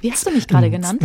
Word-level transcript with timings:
Wie 0.00 0.12
hast 0.12 0.26
du 0.26 0.30
mich 0.30 0.46
gerade 0.46 0.70
genannt? 0.70 1.02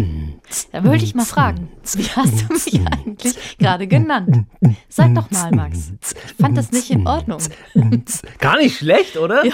Da 0.72 0.84
wollte 0.84 1.06
ich 1.06 1.16
mal 1.16 1.26
fragen. 1.26 1.70
Wie 1.96 2.04
hast 2.04 2.42
du 2.42 2.54
mich 2.54 2.82
eigentlich 2.92 3.58
gerade 3.58 3.88
genannt? 3.88 4.46
Sag 4.90 5.16
doch 5.16 5.32
mal, 5.32 5.52
Max. 5.52 5.94
Ich 6.02 6.36
fand 6.42 6.58
das 6.58 6.72
nicht 6.72 6.92
in 6.92 7.08
Ordnung. 7.08 7.40
Gar 8.40 8.58
nicht 8.58 8.78
schlecht, 8.78 9.18
oder? 9.18 9.46
Ja. 9.46 9.54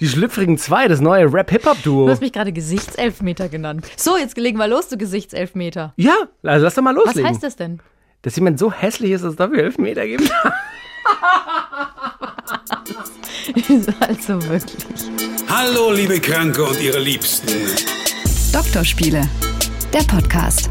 Die 0.00 0.08
Schlüpfrigen 0.08 0.58
2, 0.58 0.88
das 0.88 1.00
neue 1.00 1.32
Rap-Hip-Hop-Duo. 1.32 2.06
Du 2.06 2.10
hast 2.10 2.20
mich 2.20 2.32
gerade 2.32 2.52
Gesichtselfmeter 2.52 3.48
genannt. 3.48 3.86
So, 3.96 4.18
jetzt 4.18 4.36
legen 4.36 4.58
wir 4.58 4.66
los, 4.66 4.88
du 4.88 4.98
Gesichtselfmeter. 4.98 5.94
Ja, 5.96 6.14
also 6.42 6.64
lass 6.64 6.74
doch 6.74 6.82
mal 6.82 6.94
Was 6.96 7.04
loslegen. 7.06 7.30
heißt 7.30 7.42
das 7.42 7.56
denn? 7.56 7.80
Dass 8.22 8.36
jemand 8.36 8.58
so 8.58 8.72
hässlich 8.72 9.12
ist, 9.12 9.22
dass 9.22 9.30
es 9.30 9.36
dafür 9.36 9.62
Elfmeter 9.62 10.06
gibt. 10.06 10.30
also 14.00 14.42
wirklich. 14.48 14.86
Hallo, 15.48 15.92
liebe 15.92 16.20
Kranke 16.20 16.64
und 16.64 16.80
ihre 16.80 16.98
Liebsten. 16.98 17.48
Doktorspiele, 18.52 19.28
der 19.92 20.02
Podcast. 20.04 20.70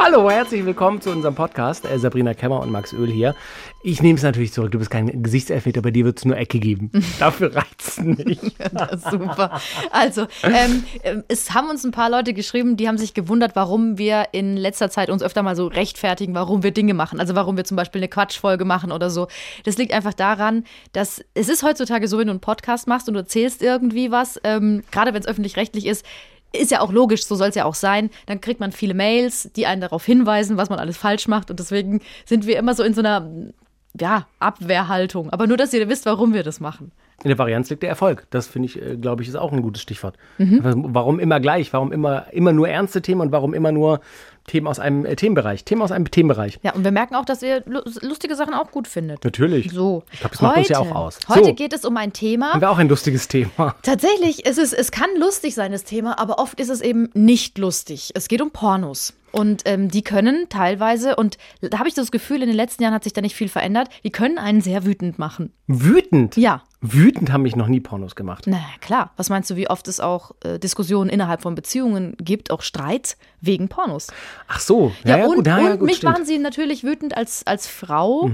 Hallo, 0.00 0.30
herzlich 0.30 0.64
willkommen 0.64 1.00
zu 1.00 1.10
unserem 1.10 1.34
Podcast. 1.34 1.84
Äh, 1.84 1.98
Sabrina 1.98 2.32
Kemmer 2.32 2.60
und 2.60 2.70
Max 2.70 2.92
Öl 2.92 3.10
hier. 3.10 3.34
Ich 3.82 4.00
nehme 4.00 4.16
es 4.16 4.22
natürlich 4.22 4.52
zurück. 4.52 4.70
Du 4.70 4.78
bist 4.78 4.92
kein 4.92 5.24
Gesichtselfmeter, 5.24 5.82
bei 5.82 5.90
dir 5.90 6.04
wird 6.04 6.18
es 6.18 6.24
nur 6.24 6.36
Ecke 6.36 6.60
geben. 6.60 6.92
Dafür 7.18 7.54
reicht 7.54 7.82
es 7.82 7.98
nicht. 7.98 8.40
Ja, 8.58 8.96
super. 8.96 9.60
Also, 9.90 10.26
ähm, 10.44 10.84
ähm, 11.02 11.24
es 11.26 11.52
haben 11.52 11.68
uns 11.68 11.84
ein 11.84 11.90
paar 11.90 12.10
Leute 12.10 12.32
geschrieben, 12.32 12.76
die 12.76 12.86
haben 12.86 12.98
sich 12.98 13.14
gewundert, 13.14 13.56
warum 13.56 13.98
wir 13.98 14.28
in 14.32 14.56
letzter 14.56 14.88
Zeit 14.88 15.10
uns 15.10 15.22
öfter 15.22 15.42
mal 15.42 15.56
so 15.56 15.66
rechtfertigen, 15.66 16.34
warum 16.34 16.62
wir 16.62 16.70
Dinge 16.70 16.94
machen. 16.94 17.18
Also, 17.18 17.34
warum 17.34 17.56
wir 17.56 17.64
zum 17.64 17.76
Beispiel 17.76 18.00
eine 18.00 18.08
Quatschfolge 18.08 18.64
machen 18.64 18.92
oder 18.92 19.10
so. 19.10 19.26
Das 19.64 19.78
liegt 19.78 19.92
einfach 19.92 20.14
daran, 20.14 20.64
dass 20.92 21.24
es 21.34 21.48
ist 21.48 21.62
heutzutage 21.62 22.06
so, 22.08 22.18
wenn 22.18 22.28
du 22.28 22.32
einen 22.32 22.40
Podcast 22.40 22.86
machst 22.86 23.08
und 23.08 23.14
du 23.14 23.20
erzählst 23.20 23.62
irgendwie 23.62 24.10
was, 24.10 24.38
ähm, 24.44 24.84
gerade 24.92 25.12
wenn 25.12 25.22
es 25.22 25.28
öffentlich-rechtlich 25.28 25.86
ist, 25.86 26.04
ist 26.52 26.70
ja 26.70 26.80
auch 26.80 26.92
logisch, 26.92 27.24
so 27.24 27.34
soll 27.34 27.48
es 27.48 27.54
ja 27.54 27.64
auch 27.64 27.74
sein. 27.74 28.10
Dann 28.26 28.40
kriegt 28.40 28.60
man 28.60 28.72
viele 28.72 28.94
Mails, 28.94 29.50
die 29.54 29.66
einen 29.66 29.80
darauf 29.80 30.04
hinweisen, 30.04 30.56
was 30.56 30.70
man 30.70 30.78
alles 30.78 30.96
falsch 30.96 31.28
macht. 31.28 31.50
Und 31.50 31.60
deswegen 31.60 32.00
sind 32.24 32.46
wir 32.46 32.58
immer 32.58 32.74
so 32.74 32.82
in 32.82 32.94
so 32.94 33.00
einer 33.00 33.30
ja, 34.00 34.26
Abwehrhaltung. 34.38 35.30
Aber 35.30 35.46
nur, 35.46 35.56
dass 35.56 35.72
ihr 35.72 35.88
wisst, 35.88 36.06
warum 36.06 36.32
wir 36.32 36.42
das 36.42 36.60
machen. 36.60 36.92
In 37.24 37.28
der 37.28 37.38
Varianz 37.38 37.68
liegt 37.68 37.82
der 37.82 37.88
Erfolg. 37.88 38.26
Das 38.30 38.46
finde 38.46 38.66
ich, 38.66 38.80
äh, 38.80 38.96
glaube 38.96 39.22
ich, 39.22 39.28
ist 39.28 39.34
auch 39.34 39.52
ein 39.52 39.60
gutes 39.60 39.82
Stichwort. 39.82 40.16
Warum 40.38 41.18
immer 41.18 41.40
gleich? 41.40 41.72
Warum 41.72 41.90
immer, 41.90 42.32
immer 42.32 42.52
nur 42.52 42.68
ernste 42.68 43.02
Themen 43.02 43.22
und 43.22 43.32
warum 43.32 43.54
immer 43.54 43.72
nur 43.72 44.00
Themen 44.48 44.66
aus 44.66 44.80
einem 44.80 45.06
äh, 45.06 45.14
Themenbereich? 45.14 45.64
Themen 45.64 45.82
aus 45.82 45.92
einem 45.92 46.10
Themenbereich. 46.10 46.58
Ja, 46.62 46.72
und 46.74 46.82
wir 46.82 46.90
merken 46.90 47.14
auch, 47.14 47.24
dass 47.24 47.40
ihr 47.42 47.62
lu- 47.66 47.82
lustige 48.02 48.34
Sachen 48.34 48.52
auch 48.54 48.72
gut 48.72 48.88
findet. 48.88 49.22
Natürlich. 49.24 49.70
So. 49.70 50.02
Ich 50.12 50.18
glaube, 50.18 50.32
das 50.34 50.42
macht 50.42 50.56
uns 50.56 50.68
ja 50.68 50.80
auch 50.80 50.90
aus. 50.92 51.18
Heute 51.28 51.44
so, 51.44 51.54
geht 51.54 51.72
es 51.72 51.84
um 51.84 51.96
ein 51.96 52.12
Thema. 52.12 52.52
haben 52.54 52.60
wir 52.60 52.70
auch 52.70 52.78
ein 52.78 52.88
lustiges 52.88 53.28
Thema. 53.28 53.76
Tatsächlich 53.82 54.44
ist 54.44 54.58
es, 54.58 54.72
es 54.72 54.90
kann 54.90 55.08
lustig 55.18 55.54
sein, 55.54 55.70
das 55.70 55.84
Thema, 55.84 56.18
aber 56.18 56.38
oft 56.40 56.58
ist 56.58 56.68
es 56.70 56.80
eben 56.80 57.08
nicht 57.14 57.58
lustig. 57.58 58.10
Es 58.14 58.26
geht 58.26 58.42
um 58.42 58.50
Pornos. 58.50 59.12
Und 59.32 59.62
ähm, 59.66 59.90
die 59.90 60.02
können 60.02 60.48
teilweise, 60.48 61.16
und 61.16 61.36
da 61.60 61.78
habe 61.78 61.88
ich 61.88 61.94
das 61.94 62.10
Gefühl, 62.10 62.42
in 62.42 62.48
den 62.48 62.56
letzten 62.56 62.82
Jahren 62.82 62.94
hat 62.94 63.04
sich 63.04 63.12
da 63.12 63.20
nicht 63.20 63.36
viel 63.36 63.48
verändert, 63.48 63.88
die 64.04 64.10
können 64.10 64.38
einen 64.38 64.60
sehr 64.60 64.84
wütend 64.84 65.18
machen. 65.18 65.52
Wütend. 65.66 66.36
Ja. 66.36 66.62
Wütend 66.80 67.32
haben 67.32 67.42
mich 67.42 67.56
noch 67.56 67.66
nie 67.66 67.80
Pornos 67.80 68.14
gemacht. 68.14 68.44
Na 68.46 68.60
klar. 68.80 69.12
Was 69.16 69.30
meinst 69.30 69.50
du, 69.50 69.56
wie 69.56 69.68
oft 69.68 69.88
es 69.88 70.00
auch 70.00 70.32
äh, 70.44 70.58
Diskussionen 70.58 71.10
innerhalb 71.10 71.42
von 71.42 71.54
Beziehungen 71.54 72.16
gibt, 72.18 72.50
auch 72.50 72.62
Streit 72.62 73.16
wegen 73.40 73.68
Pornos? 73.68 74.06
Ach 74.46 74.60
so. 74.60 74.92
Ja, 75.04 75.18
ja, 75.18 75.26
und, 75.26 75.36
gut. 75.36 75.46
Ja, 75.46 75.58
ja, 75.58 75.72
und 75.72 75.78
gut, 75.80 75.86
mich 75.86 75.96
stimmt. 75.96 76.12
Mhm. 76.12 76.12
machen 76.12 76.26
sie 76.26 76.38
natürlich 76.38 76.84
wütend 76.84 77.16
als, 77.16 77.46
als 77.46 77.66
Frau, 77.66 78.30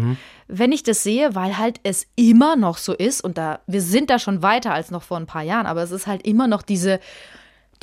wenn 0.46 0.72
ich 0.72 0.82
das 0.82 1.02
sehe, 1.02 1.34
weil 1.34 1.58
halt 1.58 1.80
es 1.82 2.06
immer 2.16 2.56
noch 2.56 2.78
so 2.78 2.92
ist 2.92 3.22
und 3.22 3.38
da, 3.38 3.60
wir 3.66 3.80
sind 3.80 4.10
da 4.10 4.18
schon 4.18 4.42
weiter 4.42 4.72
als 4.72 4.90
noch 4.90 5.02
vor 5.02 5.16
ein 5.16 5.26
paar 5.26 5.42
Jahren, 5.42 5.66
aber 5.66 5.82
es 5.82 5.90
ist 5.90 6.06
halt 6.06 6.26
immer 6.26 6.46
noch 6.46 6.62
diese, 6.62 7.00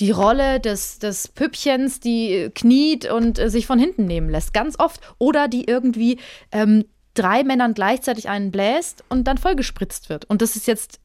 die 0.01 0.11
Rolle 0.11 0.59
des, 0.59 0.99
des 0.99 1.27
Püppchens, 1.27 1.99
die 1.99 2.49
kniet 2.53 3.09
und 3.09 3.39
äh, 3.39 3.49
sich 3.49 3.67
von 3.67 3.79
hinten 3.79 4.05
nehmen 4.05 4.29
lässt, 4.29 4.53
ganz 4.53 4.77
oft. 4.79 4.99
Oder 5.19 5.47
die 5.47 5.65
irgendwie 5.65 6.19
ähm, 6.51 6.85
drei 7.13 7.43
Männern 7.43 7.73
gleichzeitig 7.73 8.27
einen 8.27 8.51
bläst 8.51 9.03
und 9.09 9.25
dann 9.25 9.37
vollgespritzt 9.37 10.09
wird. 10.09 10.25
Und 10.25 10.41
das 10.41 10.55
ist 10.55 10.67
jetzt 10.67 10.99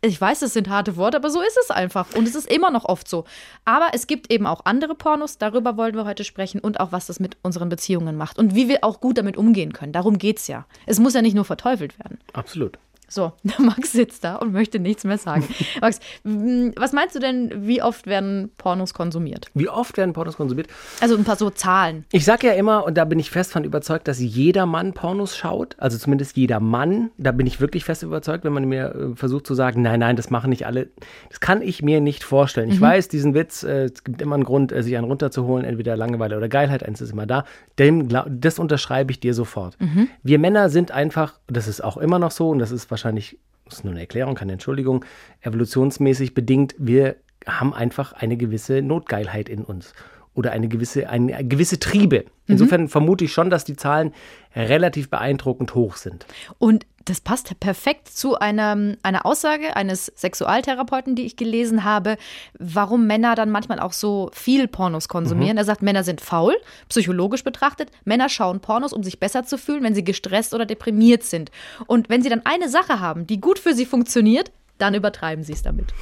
ich 0.00 0.20
weiß, 0.20 0.38
das 0.40 0.52
sind 0.52 0.68
harte 0.68 0.96
Worte, 0.96 1.16
aber 1.16 1.28
so 1.28 1.40
ist 1.40 1.58
es 1.60 1.72
einfach. 1.72 2.14
Und 2.14 2.28
es 2.28 2.36
ist 2.36 2.48
immer 2.48 2.70
noch 2.70 2.84
oft 2.84 3.08
so. 3.08 3.24
Aber 3.64 3.88
es 3.94 4.06
gibt 4.06 4.32
eben 4.32 4.46
auch 4.46 4.60
andere 4.64 4.94
Pornos, 4.94 5.38
darüber 5.38 5.76
wollen 5.76 5.96
wir 5.96 6.04
heute 6.04 6.22
sprechen 6.22 6.60
und 6.60 6.78
auch, 6.78 6.92
was 6.92 7.06
das 7.06 7.18
mit 7.18 7.36
unseren 7.42 7.68
Beziehungen 7.68 8.16
macht 8.16 8.38
und 8.38 8.54
wie 8.54 8.68
wir 8.68 8.84
auch 8.84 9.00
gut 9.00 9.18
damit 9.18 9.36
umgehen 9.36 9.72
können. 9.72 9.92
Darum 9.92 10.18
geht's 10.18 10.46
ja. 10.46 10.66
Es 10.86 11.00
muss 11.00 11.14
ja 11.14 11.22
nicht 11.22 11.34
nur 11.34 11.44
verteufelt 11.44 11.98
werden. 11.98 12.18
Absolut. 12.32 12.78
So, 13.08 13.32
Max 13.58 13.92
sitzt 13.92 14.22
da 14.22 14.36
und 14.36 14.52
möchte 14.52 14.78
nichts 14.78 15.04
mehr 15.04 15.18
sagen. 15.18 15.44
Max, 15.80 15.98
was 16.24 16.92
meinst 16.92 17.14
du 17.14 17.20
denn, 17.20 17.66
wie 17.66 17.82
oft 17.82 18.06
werden 18.06 18.50
Pornos 18.58 18.92
konsumiert? 18.92 19.50
Wie 19.54 19.68
oft 19.68 19.96
werden 19.96 20.12
Pornos 20.12 20.36
konsumiert? 20.36 20.68
Also 21.00 21.16
ein 21.16 21.24
paar 21.24 21.36
so 21.36 21.48
Zahlen. 21.50 22.04
Ich 22.12 22.24
sage 22.24 22.48
ja 22.48 22.52
immer, 22.52 22.84
und 22.84 22.98
da 22.98 23.04
bin 23.04 23.18
ich 23.18 23.30
fest 23.30 23.52
von 23.52 23.64
überzeugt, 23.64 24.08
dass 24.08 24.18
jeder 24.20 24.66
Mann 24.66 24.92
Pornos 24.92 25.36
schaut. 25.36 25.74
Also 25.78 25.96
zumindest 25.96 26.36
jeder 26.36 26.60
Mann. 26.60 27.10
Da 27.16 27.32
bin 27.32 27.46
ich 27.46 27.60
wirklich 27.60 27.84
fest 27.84 28.02
überzeugt, 28.02 28.44
wenn 28.44 28.52
man 28.52 28.66
mir 28.66 28.94
äh, 28.94 29.16
versucht 29.16 29.46
zu 29.46 29.54
sagen, 29.54 29.82
nein, 29.82 30.00
nein, 30.00 30.16
das 30.16 30.30
machen 30.30 30.50
nicht 30.50 30.66
alle. 30.66 30.88
Das 31.30 31.40
kann 31.40 31.62
ich 31.62 31.82
mir 31.82 32.00
nicht 32.00 32.24
vorstellen. 32.24 32.68
Ich 32.68 32.80
weiß, 32.80 33.08
diesen 33.08 33.34
Witz, 33.34 33.62
äh, 33.62 33.84
es 33.84 34.04
gibt 34.04 34.20
immer 34.20 34.34
einen 34.34 34.44
Grund, 34.44 34.72
äh, 34.72 34.82
sich 34.82 34.96
einen 34.96 35.06
runterzuholen, 35.06 35.64
entweder 35.64 35.96
Langeweile 35.96 36.36
oder 36.36 36.48
Geilheit, 36.48 36.84
eins 36.84 37.00
ist 37.00 37.12
immer 37.12 37.26
da. 37.26 37.44
Dem, 37.78 38.08
das 38.08 38.58
unterschreibe 38.58 39.10
ich 39.10 39.20
dir 39.20 39.34
sofort. 39.34 39.76
Wir 40.22 40.38
Männer 40.38 40.68
sind 40.68 40.90
einfach, 40.90 41.34
das 41.46 41.68
ist 41.68 41.82
auch 41.82 41.96
immer 41.96 42.18
noch 42.18 42.30
so, 42.30 42.50
und 42.50 42.58
das 42.58 42.72
ist 42.72 42.90
wahrscheinlich, 42.90 42.97
das 43.02 43.78
ist 43.78 43.84
nur 43.84 43.92
eine 43.92 44.00
Erklärung, 44.00 44.34
keine 44.34 44.52
Entschuldigung, 44.52 45.04
evolutionsmäßig 45.42 46.34
bedingt, 46.34 46.74
wir 46.78 47.16
haben 47.46 47.74
einfach 47.74 48.12
eine 48.12 48.36
gewisse 48.36 48.82
Notgeilheit 48.82 49.48
in 49.48 49.64
uns 49.64 49.92
oder 50.38 50.52
eine 50.52 50.68
gewisse, 50.68 51.08
eine 51.10 51.44
gewisse 51.44 51.80
Triebe. 51.80 52.24
Insofern 52.46 52.88
vermute 52.88 53.24
ich 53.24 53.32
schon, 53.32 53.50
dass 53.50 53.64
die 53.64 53.74
Zahlen 53.74 54.14
relativ 54.54 55.10
beeindruckend 55.10 55.74
hoch 55.74 55.96
sind. 55.96 56.26
Und 56.58 56.86
das 57.04 57.20
passt 57.20 57.58
perfekt 57.58 58.06
zu 58.08 58.38
einer, 58.38 58.94
einer 59.02 59.26
Aussage 59.26 59.74
eines 59.74 60.06
Sexualtherapeuten, 60.14 61.16
die 61.16 61.26
ich 61.26 61.36
gelesen 61.36 61.82
habe, 61.82 62.16
warum 62.58 63.08
Männer 63.08 63.34
dann 63.34 63.50
manchmal 63.50 63.80
auch 63.80 63.92
so 63.92 64.30
viel 64.32 64.68
Pornos 64.68 65.08
konsumieren. 65.08 65.58
Er 65.58 65.64
sagt, 65.64 65.82
Männer 65.82 66.04
sind 66.04 66.20
faul, 66.20 66.54
psychologisch 66.88 67.42
betrachtet. 67.42 67.90
Männer 68.04 68.28
schauen 68.28 68.60
Pornos, 68.60 68.92
um 68.92 69.02
sich 69.02 69.18
besser 69.18 69.44
zu 69.44 69.58
fühlen, 69.58 69.82
wenn 69.82 69.94
sie 69.94 70.04
gestresst 70.04 70.54
oder 70.54 70.66
deprimiert 70.66 71.24
sind. 71.24 71.50
Und 71.86 72.08
wenn 72.08 72.22
sie 72.22 72.28
dann 72.28 72.46
eine 72.46 72.68
Sache 72.68 73.00
haben, 73.00 73.26
die 73.26 73.40
gut 73.40 73.58
für 73.58 73.74
sie 73.74 73.86
funktioniert, 73.86 74.52
dann 74.78 74.94
übertreiben 74.94 75.42
sie 75.44 75.52
es 75.52 75.62
damit. 75.62 75.92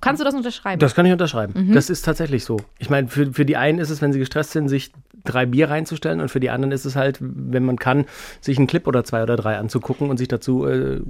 Kannst 0.00 0.20
du 0.20 0.24
das 0.24 0.34
unterschreiben? 0.34 0.78
Das 0.78 0.94
kann 0.94 1.06
ich 1.06 1.12
unterschreiben. 1.12 1.72
Das 1.72 1.90
ist 1.90 2.02
tatsächlich 2.02 2.44
so. 2.44 2.58
Ich 2.78 2.90
meine, 2.90 3.08
für, 3.08 3.32
für 3.32 3.44
die 3.44 3.56
einen 3.56 3.78
ist 3.78 3.90
es, 3.90 4.02
wenn 4.02 4.12
sie 4.12 4.18
gestresst 4.18 4.52
sind, 4.52 4.68
sich 4.68 4.92
drei 5.24 5.46
Bier 5.46 5.70
reinzustellen 5.70 6.20
und 6.20 6.30
für 6.30 6.38
die 6.40 6.50
anderen 6.50 6.72
ist 6.72 6.84
es 6.84 6.96
halt, 6.96 7.18
wenn 7.20 7.64
man 7.64 7.78
kann, 7.78 8.04
sich 8.40 8.58
einen 8.58 8.66
Clip 8.66 8.86
oder 8.86 9.04
zwei 9.04 9.22
oder 9.22 9.36
drei 9.36 9.58
anzugucken 9.58 10.10
und 10.10 10.18
sich 10.18 10.28
dazu 10.28 10.66
äh, 10.66 11.00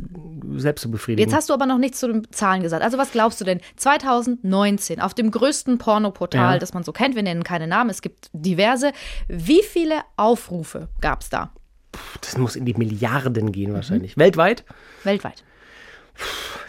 selbst 0.57 0.83
zu 0.83 0.91
befriedigen. 0.91 1.29
Jetzt 1.29 1.37
hast 1.37 1.51
du 1.51 1.55
aber 1.55 1.67
noch 1.67 1.79
nichts 1.79 2.01
zu 2.01 2.09
den 2.09 2.27
Zahlen 2.31 2.63
gesagt. 2.63 2.83
Also 2.83 2.97
was 2.97 3.13
glaubst 3.13 3.41
du 3.41 3.45
denn? 3.45 3.61
2019 3.77 5.01
auf 5.01 5.15
dem 5.15 5.31
größten 5.31 5.79
Pornoportal, 5.79 6.55
Ja. 6.55 6.59
das 6.59 6.73
man 6.73 6.83
so 6.83 6.93
kennt, 6.93 7.15
wir 7.15 7.23
nennen 7.23 7.45
keine 7.45 7.67
Namen, 7.67 7.91
es 7.91 8.01
gibt 8.03 8.31
diverse. 8.33 8.93
Wie 9.29 9.63
viele 9.63 9.97
Aufrufe 10.17 10.89
gab 11.01 11.23
es 11.23 11.29
da 11.29 11.51
das 12.21 12.37
muss 12.37 12.57
in 12.57 12.65
die 12.65 12.75
Milliarden 12.75 13.53
gehen 13.53 13.73
wahrscheinlich. 13.73 14.17
Weltweit? 14.17 14.65
weltweit? 15.05 15.45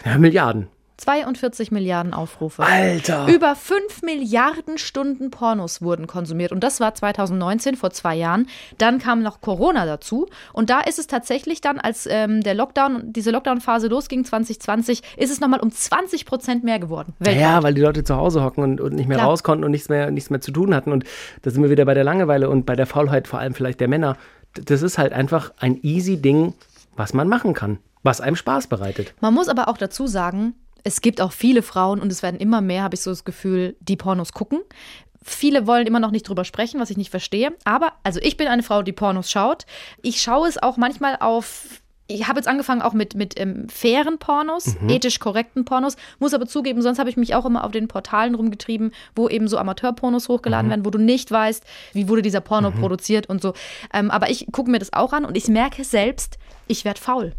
Ja, 0.04 0.18
Milliarden. 0.18 0.68
42 0.98 1.70
Milliarden 1.70 2.12
Aufrufe. 2.12 2.64
Alter! 2.64 3.28
Über 3.28 3.54
5 3.54 4.02
Milliarden 4.02 4.78
Stunden 4.78 5.30
Pornos 5.30 5.80
wurden 5.80 6.08
konsumiert. 6.08 6.50
Und 6.50 6.64
das 6.64 6.80
war 6.80 6.92
2019, 6.92 7.76
vor 7.76 7.90
zwei 7.90 8.16
Jahren. 8.16 8.48
Dann 8.78 8.98
kam 8.98 9.22
noch 9.22 9.40
Corona 9.40 9.86
dazu. 9.86 10.26
Und 10.52 10.70
da 10.70 10.80
ist 10.80 10.98
es 10.98 11.06
tatsächlich 11.06 11.60
dann, 11.60 11.78
als 11.78 12.08
ähm, 12.10 12.42
der 12.42 12.54
Lockdown, 12.54 13.12
diese 13.12 13.30
Lockdown-Phase 13.30 13.86
losging, 13.86 14.24
2020, 14.24 15.02
ist 15.16 15.30
es 15.30 15.40
nochmal 15.40 15.60
um 15.60 15.70
20 15.70 16.26
Prozent 16.26 16.64
mehr 16.64 16.80
geworden. 16.80 17.14
Weltweit. 17.20 17.40
Ja, 17.40 17.62
weil 17.62 17.74
die 17.74 17.80
Leute 17.80 18.02
zu 18.02 18.16
Hause 18.16 18.42
hocken 18.42 18.64
und, 18.64 18.80
und 18.80 18.94
nicht 18.94 19.06
mehr 19.06 19.18
Klar. 19.18 19.28
raus 19.28 19.44
konnten 19.44 19.64
und 19.64 19.70
nichts 19.70 19.88
mehr, 19.88 20.10
nichts 20.10 20.30
mehr 20.30 20.40
zu 20.40 20.50
tun 20.50 20.74
hatten. 20.74 20.90
Und 20.90 21.04
da 21.42 21.50
sind 21.50 21.62
wir 21.62 21.70
wieder 21.70 21.84
bei 21.84 21.94
der 21.94 22.04
Langeweile 22.04 22.50
und 22.50 22.66
bei 22.66 22.74
der 22.74 22.86
Faulheit, 22.86 23.28
vor 23.28 23.38
allem 23.38 23.54
vielleicht 23.54 23.78
der 23.78 23.88
Männer. 23.88 24.16
Das 24.52 24.82
ist 24.82 24.98
halt 24.98 25.12
einfach 25.12 25.52
ein 25.58 25.78
easy 25.82 26.16
Ding, 26.16 26.54
was 26.96 27.14
man 27.14 27.28
machen 27.28 27.54
kann, 27.54 27.78
was 28.02 28.20
einem 28.20 28.34
Spaß 28.34 28.66
bereitet. 28.66 29.14
Man 29.20 29.32
muss 29.32 29.48
aber 29.48 29.68
auch 29.68 29.78
dazu 29.78 30.08
sagen, 30.08 30.54
es 30.84 31.00
gibt 31.00 31.20
auch 31.20 31.32
viele 31.32 31.62
Frauen 31.62 32.00
und 32.00 32.10
es 32.12 32.22
werden 32.22 32.40
immer 32.40 32.60
mehr, 32.60 32.82
habe 32.82 32.94
ich 32.94 33.00
so 33.00 33.10
das 33.10 33.24
Gefühl, 33.24 33.76
die 33.80 33.96
Pornos 33.96 34.32
gucken. 34.32 34.60
Viele 35.22 35.66
wollen 35.66 35.86
immer 35.86 36.00
noch 36.00 36.10
nicht 36.10 36.28
drüber 36.28 36.44
sprechen, 36.44 36.80
was 36.80 36.90
ich 36.90 36.96
nicht 36.96 37.10
verstehe. 37.10 37.52
Aber, 37.64 37.92
also 38.02 38.20
ich 38.22 38.36
bin 38.36 38.48
eine 38.48 38.62
Frau, 38.62 38.82
die 38.82 38.92
Pornos 38.92 39.30
schaut. 39.30 39.66
Ich 40.02 40.22
schaue 40.22 40.48
es 40.48 40.62
auch 40.62 40.76
manchmal 40.76 41.16
auf. 41.20 41.82
Ich 42.10 42.26
habe 42.26 42.38
jetzt 42.38 42.48
angefangen 42.48 42.80
auch 42.80 42.94
mit, 42.94 43.14
mit 43.14 43.38
ähm, 43.38 43.68
fairen 43.68 44.16
Pornos, 44.18 44.76
ethisch 44.88 45.18
korrekten 45.18 45.66
Pornos. 45.66 45.96
Muss 46.18 46.32
aber 46.32 46.46
zugeben, 46.46 46.80
sonst 46.80 46.98
habe 46.98 47.10
ich 47.10 47.18
mich 47.18 47.34
auch 47.34 47.44
immer 47.44 47.64
auf 47.64 47.72
den 47.72 47.86
Portalen 47.86 48.34
rumgetrieben, 48.34 48.92
wo 49.14 49.28
eben 49.28 49.46
so 49.46 49.58
Amateurpornos 49.58 50.30
hochgeladen 50.30 50.70
werden, 50.70 50.86
wo 50.86 50.90
du 50.90 50.98
nicht 50.98 51.30
weißt, 51.30 51.62
wie 51.92 52.08
wurde 52.08 52.22
dieser 52.22 52.40
Porno 52.40 52.70
produziert 52.70 53.28
und 53.28 53.42
so. 53.42 53.52
Ähm, 53.92 54.10
aber 54.10 54.30
ich 54.30 54.46
gucke 54.50 54.70
mir 54.70 54.78
das 54.78 54.94
auch 54.94 55.12
an 55.12 55.26
und 55.26 55.36
ich 55.36 55.48
merke 55.48 55.84
selbst, 55.84 56.38
ich 56.66 56.86
werde 56.86 56.98
faul. 56.98 57.34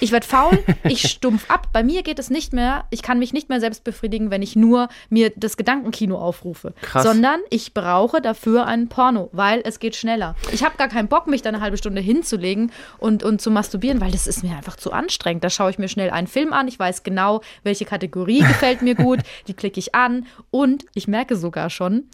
Ich 0.00 0.12
werde 0.12 0.26
faul, 0.26 0.62
ich 0.84 1.02
stumpf 1.10 1.50
ab. 1.50 1.68
Bei 1.72 1.82
mir 1.82 2.02
geht 2.02 2.18
es 2.18 2.30
nicht 2.30 2.52
mehr, 2.52 2.84
ich 2.90 3.02
kann 3.02 3.18
mich 3.18 3.32
nicht 3.32 3.48
mehr 3.48 3.60
selbst 3.60 3.84
befriedigen, 3.84 4.30
wenn 4.30 4.42
ich 4.42 4.56
nur 4.56 4.88
mir 5.08 5.30
das 5.36 5.56
Gedankenkino 5.56 6.18
aufrufe. 6.18 6.74
Krass. 6.82 7.02
Sondern 7.02 7.40
ich 7.50 7.74
brauche 7.74 8.20
dafür 8.20 8.66
einen 8.66 8.88
Porno, 8.88 9.28
weil 9.32 9.62
es 9.64 9.78
geht 9.78 9.96
schneller. 9.96 10.36
Ich 10.52 10.64
habe 10.64 10.76
gar 10.76 10.88
keinen 10.88 11.08
Bock, 11.08 11.26
mich 11.26 11.42
da 11.42 11.48
eine 11.50 11.60
halbe 11.60 11.76
Stunde 11.76 12.00
hinzulegen 12.00 12.72
und, 12.98 13.22
und 13.22 13.40
zu 13.40 13.50
masturbieren, 13.50 14.00
weil 14.00 14.10
das 14.10 14.26
ist 14.26 14.42
mir 14.42 14.56
einfach 14.56 14.76
zu 14.76 14.92
anstrengend. 14.92 15.44
Da 15.44 15.50
schaue 15.50 15.70
ich 15.70 15.78
mir 15.78 15.88
schnell 15.88 16.10
einen 16.10 16.26
Film 16.26 16.52
an, 16.52 16.68
ich 16.68 16.78
weiß 16.78 17.02
genau, 17.02 17.40
welche 17.62 17.84
Kategorie 17.84 18.40
gefällt 18.40 18.82
mir 18.82 18.94
gut, 18.94 19.20
die 19.48 19.54
klicke 19.54 19.78
ich 19.80 19.94
an 19.94 20.26
und 20.50 20.84
ich 20.94 21.08
merke 21.08 21.36
sogar 21.36 21.70
schon, 21.70 22.04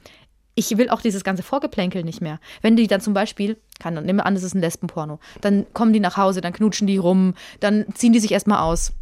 ich 0.60 0.76
will 0.76 0.90
auch 0.90 1.00
dieses 1.00 1.24
ganze 1.24 1.42
Vorgeplänkel 1.42 2.04
nicht 2.04 2.20
mehr. 2.20 2.38
Wenn 2.60 2.76
die 2.76 2.86
dann 2.86 3.00
zum 3.00 3.14
Beispiel, 3.14 3.56
kann, 3.78 3.94
nimm 3.94 4.20
an, 4.20 4.34
das 4.34 4.42
ist 4.42 4.54
ein 4.54 4.60
Lesbenporno, 4.60 5.18
dann 5.40 5.64
kommen 5.72 5.94
die 5.94 6.00
nach 6.00 6.18
Hause, 6.18 6.42
dann 6.42 6.52
knutschen 6.52 6.86
die 6.86 6.98
rum, 6.98 7.34
dann 7.60 7.86
ziehen 7.94 8.12
die 8.12 8.20
sich 8.20 8.32
erstmal 8.32 8.58
aus. 8.58 8.92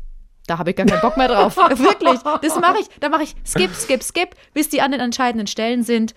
Da 0.46 0.58
habe 0.58 0.70
ich 0.70 0.76
gar 0.76 0.86
keinen 0.86 1.02
Bock 1.02 1.16
mehr 1.16 1.28
drauf. 1.28 1.56
Wirklich. 1.56 2.20
Das 2.42 2.58
mache 2.58 2.78
ich. 2.80 2.88
Da 3.00 3.10
mache 3.10 3.24
ich 3.24 3.34
skip, 3.44 3.74
skip, 3.74 4.02
skip, 4.02 4.30
bis 4.54 4.70
die 4.70 4.80
an 4.80 4.92
den 4.92 5.00
entscheidenden 5.00 5.46
Stellen 5.46 5.82
sind. 5.82 6.14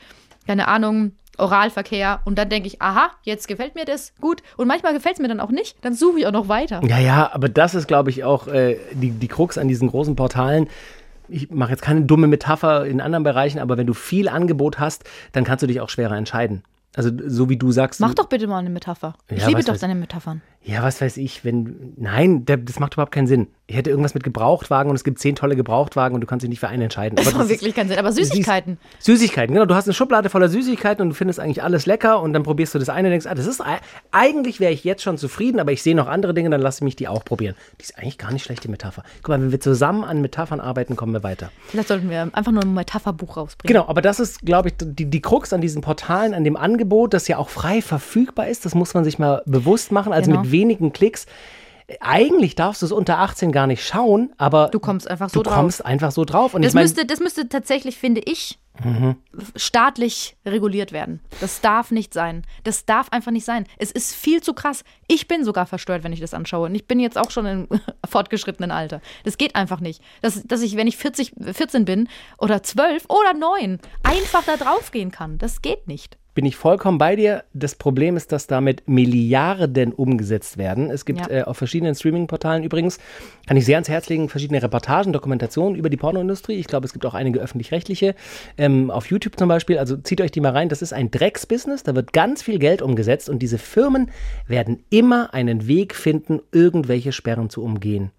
Keine 0.48 0.70
Ahnung, 0.70 1.14
Oralverkehr. 1.38 2.22
Und 2.24 2.38
dann 2.38 2.48
denke 2.48 2.68
ich, 2.68 2.82
aha, 2.82 3.12
jetzt 3.24 3.50
gefällt 3.50 3.76
mir 3.76 3.84
das 3.84 4.14
gut. 4.22 4.42
Und 4.56 4.68
manchmal 4.68 4.94
gefällt 4.94 5.16
es 5.16 5.22
mir 5.22 5.28
dann 5.28 5.42
auch 5.42 5.50
nicht. 5.50 5.76
Dann 5.84 5.96
suche 5.96 6.20
ich 6.20 6.28
auch 6.28 6.32
noch 6.32 6.48
weiter. 6.48 6.82
Ja, 6.88 7.00
ja, 7.00 7.30
aber 7.34 7.50
das 7.50 7.76
ist, 7.76 7.88
glaube 7.88 8.10
ich, 8.10 8.24
auch 8.24 8.48
äh, 8.48 8.78
die, 8.94 9.12
die 9.12 9.28
Krux 9.28 9.58
an 9.58 9.68
diesen 9.68 9.90
großen 9.90 10.16
Portalen. 10.16 10.70
Ich 11.32 11.50
mache 11.50 11.72
jetzt 11.72 11.82
keine 11.82 12.02
dumme 12.02 12.28
Metapher 12.28 12.86
in 12.86 13.00
anderen 13.02 13.24
Bereichen, 13.24 13.60
aber 13.60 13.78
wenn 13.78 13.88
du 13.88 13.94
viel 13.94 14.28
Angebot 14.28 14.80
hast, 14.80 15.06
dann 15.32 15.44
kannst 15.44 15.64
du 15.64 15.68
dich 15.68 15.80
auch 15.82 15.90
schwerer 15.90 16.16
entscheiden. 16.18 16.64
Also 16.94 17.10
so 17.26 17.50
wie 17.50 17.56
du 17.56 17.72
sagst. 17.72 18.02
Mach 18.02 18.14
doch 18.14 18.28
bitte 18.28 18.48
mal 18.48 18.60
eine 18.60 18.70
Metapher. 18.70 19.16
Ich 19.30 19.42
Ja, 19.42 19.48
liebe 19.48 19.64
doch 19.64 19.78
deine 19.78 19.96
Metaphern. 19.96 20.42
Ja, 20.64 20.84
was 20.84 21.02
weiß 21.02 21.18
ich, 21.18 21.44
wenn. 21.44 21.94
Nein, 21.98 22.46
das 22.46 22.80
macht 22.80 22.94
überhaupt 22.94 23.12
keinen 23.12 23.26
Sinn. 23.26 23.48
Ich 23.66 23.76
hätte 23.76 23.90
irgendwas 23.90 24.14
mit 24.14 24.24
Gebrauchtwagen 24.24 24.90
und 24.92 24.96
es 24.96 25.04
gibt 25.04 25.18
zehn 25.18 25.34
tolle 25.36 25.56
Gebrauchtwagen 25.56 26.14
und 26.14 26.22
du 26.22 26.28
kannst 26.28 26.44
dich 26.44 26.50
nicht 26.50 26.60
für 26.60 26.68
einen 26.68 26.84
entscheiden. 26.84 27.16
Das 27.16 27.26
Aber 27.28 27.38
macht 27.38 27.46
das 27.46 27.52
ist- 27.52 27.62
wirklich 27.62 27.74
keinen 27.76 27.88
Sinn. 27.90 27.98
Aber 27.98 28.12
Süßigkeiten. 28.12 28.78
Süßigkeiten, 29.00 29.56
genau. 29.56 29.66
Du 29.66 29.74
hast 29.74 29.86
eine 29.88 29.94
Schublade 29.96 30.30
voller 30.30 30.50
Süßigkeiten 30.50 31.02
und 31.02 31.10
du 31.10 31.16
findest 31.16 31.40
eigentlich 31.40 31.64
alles 31.64 31.86
lecker 31.88 32.22
und 32.22 32.34
dann 32.34 32.44
probierst 32.44 32.76
du 32.76 32.80
das 32.80 32.90
eine 32.90 33.08
und 33.08 33.12
denkst, 33.12 33.26
ah, 33.28 33.34
das 33.34 33.48
ist 33.48 33.62
ei- 33.62 33.80
eigentlich 34.12 34.60
wäre 34.60 34.72
ich 34.72 34.84
jetzt 34.84 35.02
schon 35.02 35.18
zufrieden, 35.18 35.60
aber 35.60 35.72
ich 35.72 35.82
sehe 35.82 35.96
noch 35.96 36.08
andere 36.08 36.34
Dinge, 36.36 36.50
dann 36.52 36.62
lasse 36.62 36.80
ich 36.80 36.84
mich 36.84 36.96
die 36.96 37.08
auch 37.08 37.24
probieren. 37.26 37.56
Die 37.80 37.84
ist 37.86 37.98
eigentlich 37.98 38.18
gar 38.20 38.32
nicht 38.32 38.44
schlecht, 38.44 38.64
die 38.64 38.68
Metapher. 38.68 39.04
Guck 39.24 39.30
mal, 39.30 39.42
wenn 39.42 39.52
wir 39.52 39.60
zusammen 39.62 40.04
an 40.04 40.22
Metaphern 40.22 40.60
arbeiten, 40.60 40.96
kommen 40.96 41.14
wir 41.14 41.24
weiter. 41.24 41.50
Vielleicht 41.70 41.88
sollten 41.88 42.10
wir 42.10 42.30
einfach 42.34 42.52
nur 42.52 42.62
ein 42.62 42.74
Metapherbuch 42.74 43.38
rausbringen. 43.38 43.74
Genau, 43.74 43.88
aber 43.90 44.02
das 44.02 44.20
ist, 44.20 44.42
glaube 44.46 44.70
ich, 44.70 44.76
die, 44.80 45.06
die 45.10 45.22
Krux 45.22 45.54
an 45.54 45.62
diesen 45.62 45.82
Portalen, 45.82 46.34
an 46.36 46.44
dem 46.44 46.56
Angebot, 46.58 47.14
das 47.16 47.28
ja 47.28 47.38
auch 47.38 47.50
frei 47.50 47.82
verfügbar 47.82 48.48
ist. 48.50 48.66
Das 48.66 48.76
muss 48.76 48.94
man 48.94 49.04
sich 49.06 49.18
mal 49.18 49.42
bewusst 49.48 49.92
machen. 49.92 50.12
Also 50.14 50.30
Genau. 50.30 50.42
mit 50.44 50.51
wenigen 50.52 50.94
Klicks. 50.94 51.26
Eigentlich 52.00 52.56
darfst 52.56 52.82
du 52.82 52.86
es 52.86 52.92
unter 52.94 53.20
18 53.20 53.52
gar 53.52 53.68
nicht 53.68 53.86
schauen, 53.86 54.32
aber 54.38 54.70
Du 54.70 54.80
kommst 54.80 55.10
einfach 55.10 55.30
so 55.30 55.42
du 55.42 55.50
drauf. 55.50 55.56
kommst 55.58 55.86
einfach 55.86 56.12
so 56.12 56.24
drauf. 56.24 56.54
Und 56.54 56.62
Das, 56.64 56.70
ich 56.72 56.76
meine, 56.76 56.86
müsste, 56.86 57.06
das 57.06 57.20
müsste 57.20 57.50
tatsächlich, 57.50 57.98
finde 57.98 58.22
ich, 58.22 58.58
Mhm. 58.82 59.18
staatlich 59.58 60.38
reguliert 60.46 60.94
werden. 60.94 61.20
Das 61.42 61.60
darf 61.60 61.92
nicht 61.92 62.14
sein. 62.14 62.44
Das 62.64 62.86
darf 62.86 63.10
einfach 63.12 63.32
nicht 63.32 63.44
sein. 63.46 63.66
Es 63.78 63.92
ist 63.92 64.16
viel 64.16 64.42
zu 64.42 64.54
krass. 64.54 64.86
Ich 65.10 65.28
bin 65.28 65.44
sogar 65.44 65.66
verstört, 65.66 66.06
wenn 66.06 66.14
ich 66.14 66.22
das 66.22 66.34
anschaue. 66.34 66.68
Und 66.68 66.76
ich 66.76 66.88
bin 66.88 67.00
jetzt 67.02 67.18
auch 67.18 67.30
schon 67.32 67.46
im 67.46 67.68
fortgeschrittenen 68.10 68.72
Alter. 68.72 69.02
Das 69.26 69.38
geht 69.38 69.56
einfach 69.58 69.82
nicht. 69.82 70.02
Dass, 70.22 70.42
dass 70.44 70.62
ich, 70.62 70.78
wenn 70.78 70.88
ich 70.88 70.96
40, 70.96 71.34
14 71.52 71.84
bin 71.84 72.08
oder 72.38 72.64
12 72.64 73.04
oder 73.10 73.34
9, 73.34 73.80
einfach 74.04 74.44
da 74.46 74.56
drauf 74.56 74.92
gehen 74.92 75.12
kann. 75.12 75.38
Das 75.38 75.62
geht 75.62 75.88
nicht. 75.88 76.18
Bin 76.34 76.46
ich 76.46 76.56
vollkommen 76.56 76.98
bei 76.98 77.16
dir. 77.16 77.44
Das 77.54 77.76
Problem 77.76 78.16
ist, 78.16 78.32
dass 78.32 78.48
damit 78.48 78.88
Milliarden 78.88 79.92
umgesetzt 79.94 80.58
werden. 80.58 80.90
Es 80.90 81.06
gibt 81.06 81.22
Ja. 81.22 81.30
äh, 81.30 81.44
auf 81.44 81.58
verschiedenen 81.58 81.94
Streaming-Portalen 81.96 82.64
übrigens, 82.64 83.00
kann 83.48 83.58
ich 83.58 83.66
sehr 83.66 83.76
ans 83.76 83.90
Herz 83.90 84.08
legen, 84.10 84.30
verschiedene 84.30 84.64
Reportagen, 84.64 85.12
Dokumentationen 85.14 85.76
über 85.76 85.90
die 85.90 85.98
Pornoindustrie. 85.98 86.54
Ich 86.54 86.68
glaube, 86.68 86.86
es 86.86 86.94
gibt 86.94 87.06
auch 87.06 87.14
einige 87.14 87.40
öffentlich-rechtliche, 87.40 88.16
ähm, 88.58 88.92
auf 88.92 89.08
YouTube 89.08 89.38
zum 89.38 89.50
Beispiel. 89.50 89.78
Also 89.78 89.98
zieht 89.98 90.22
euch 90.22 90.32
die 90.32 90.40
mal 90.42 90.52
rein. 90.54 90.70
Das 90.70 90.82
ist 90.82 90.94
ein 90.94 91.12
Drecksbusiness, 91.12 91.84
da 91.84 91.96
wird 91.96 92.14
ganz 92.14 92.42
viel 92.42 92.60
Geld 92.60 92.82
umgesetzt 92.82 93.30
und 93.30 93.40
diese 93.40 93.58
Firmen 93.58 94.10
werden 94.48 94.84
immer 94.90 95.34
einen 95.34 95.68
Weg 95.68 95.96
finden, 95.96 96.40
irgendwelche 96.52 97.12
Sperren 97.12 97.50
zu 97.50 97.64
umgehen. 97.64 98.12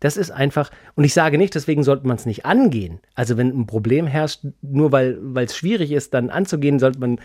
Das 0.00 0.16
ist 0.16 0.30
einfach, 0.30 0.70
und 0.94 1.04
ich 1.04 1.12
sage 1.12 1.38
nicht, 1.38 1.54
deswegen 1.54 1.82
sollte 1.82 2.06
man 2.06 2.16
es 2.16 2.26
nicht 2.26 2.46
angehen. 2.46 3.00
Also 3.14 3.36
wenn 3.36 3.48
ein 3.48 3.66
Problem 3.66 4.06
herrscht, 4.06 4.40
nur 4.62 4.92
weil 4.92 5.18
es 5.36 5.56
schwierig 5.56 5.90
ist, 5.90 6.14
dann 6.14 6.30
anzugehen, 6.30 6.78
sollte 6.78 7.00
man 7.00 7.20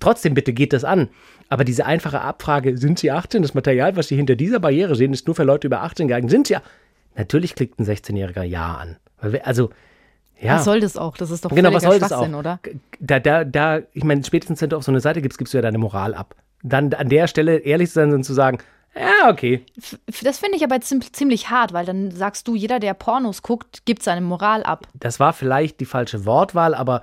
trotzdem 0.00 0.34
bitte 0.34 0.52
geht 0.52 0.72
das 0.72 0.84
an. 0.84 1.08
Aber 1.48 1.64
diese 1.64 1.86
einfache 1.86 2.20
Abfrage, 2.20 2.76
sind 2.76 2.98
Sie 2.98 3.10
18? 3.10 3.42
Das 3.42 3.54
Material, 3.54 3.96
was 3.96 4.08
Sie 4.08 4.16
hinter 4.16 4.36
dieser 4.36 4.60
Barriere 4.60 4.96
sehen, 4.96 5.12
ist 5.12 5.26
nur 5.26 5.36
für 5.36 5.44
Leute 5.44 5.66
über 5.66 5.82
18 5.82 6.08
geeignet. 6.08 6.30
Sind 6.30 6.46
Sie 6.48 6.54
ja? 6.54 6.62
Natürlich 7.16 7.54
klickt 7.54 7.80
ein 7.80 7.86
16-Jähriger 7.86 8.42
Ja 8.42 8.74
an. 8.74 8.96
Also, 9.42 9.70
ja. 10.40 10.54
Was 10.54 10.64
soll 10.64 10.80
das 10.80 10.96
auch? 10.96 11.16
Das 11.16 11.30
ist 11.30 11.44
doch 11.44 11.50
Genau, 11.50 11.72
was 11.72 11.82
soll 11.82 11.98
das 11.98 12.12
auch? 12.12 12.28
oder? 12.28 12.60
Da, 13.00 13.18
da, 13.18 13.44
da, 13.44 13.80
ich 13.92 14.04
meine, 14.04 14.22
spätestens 14.22 14.62
wenn 14.62 14.70
du 14.70 14.76
auf 14.76 14.84
so 14.84 14.92
eine 14.92 15.00
Seite 15.00 15.20
gibst, 15.20 15.38
gibst 15.38 15.52
du 15.52 15.58
ja 15.58 15.62
deine 15.62 15.78
Moral 15.78 16.14
ab. 16.14 16.36
Dann 16.62 16.92
an 16.94 17.08
der 17.08 17.26
Stelle 17.26 17.58
ehrlich 17.58 17.88
zu 17.88 17.94
sein 17.94 18.12
und 18.12 18.24
zu 18.24 18.34
sagen, 18.34 18.58
ja, 18.98 19.30
okay. 19.30 19.64
Das 20.22 20.38
finde 20.38 20.56
ich 20.56 20.64
aber 20.64 20.76
ziem- 20.80 21.00
ziemlich 21.12 21.50
hart, 21.50 21.72
weil 21.72 21.86
dann 21.86 22.10
sagst 22.10 22.48
du, 22.48 22.54
jeder, 22.54 22.78
der 22.80 22.94
Pornos 22.94 23.42
guckt, 23.42 23.84
gibt 23.84 24.02
seine 24.02 24.20
Moral 24.20 24.62
ab. 24.62 24.86
Das 24.94 25.20
war 25.20 25.32
vielleicht 25.32 25.80
die 25.80 25.84
falsche 25.86 26.24
Wortwahl, 26.26 26.74
aber 26.74 27.02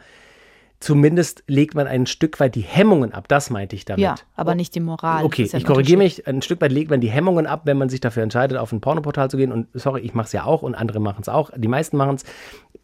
zumindest 0.79 1.43
legt 1.47 1.73
man 1.73 1.87
ein 1.87 2.05
Stück 2.05 2.39
weit 2.39 2.55
die 2.55 2.61
Hemmungen 2.61 3.13
ab. 3.13 3.27
Das 3.27 3.49
meinte 3.49 3.75
ich 3.75 3.85
damit. 3.85 4.01
Ja, 4.03 4.15
aber 4.35 4.55
nicht 4.55 4.75
die 4.75 4.79
Moral. 4.81 5.23
Okay, 5.23 5.45
ja 5.51 5.57
ich 5.57 5.65
korrigiere 5.65 5.97
mich. 5.97 6.27
Ein 6.27 6.41
Stück 6.41 6.61
weit 6.61 6.71
legt 6.71 6.91
man 6.91 7.01
die 7.01 7.09
Hemmungen 7.09 7.47
ab, 7.47 7.61
wenn 7.65 7.77
man 7.77 7.89
sich 7.89 8.01
dafür 8.01 8.23
entscheidet, 8.23 8.57
auf 8.57 8.71
ein 8.71 8.81
Pornoportal 8.81 9.29
zu 9.29 9.37
gehen. 9.37 9.51
Und 9.51 9.67
sorry, 9.73 10.01
ich 10.01 10.13
mache 10.13 10.25
es 10.27 10.33
ja 10.33 10.43
auch 10.43 10.61
und 10.61 10.75
andere 10.75 10.99
machen 10.99 11.19
es 11.21 11.29
auch. 11.29 11.49
Die 11.55 11.67
meisten 11.67 11.97
machen 11.97 12.15
es. 12.15 12.23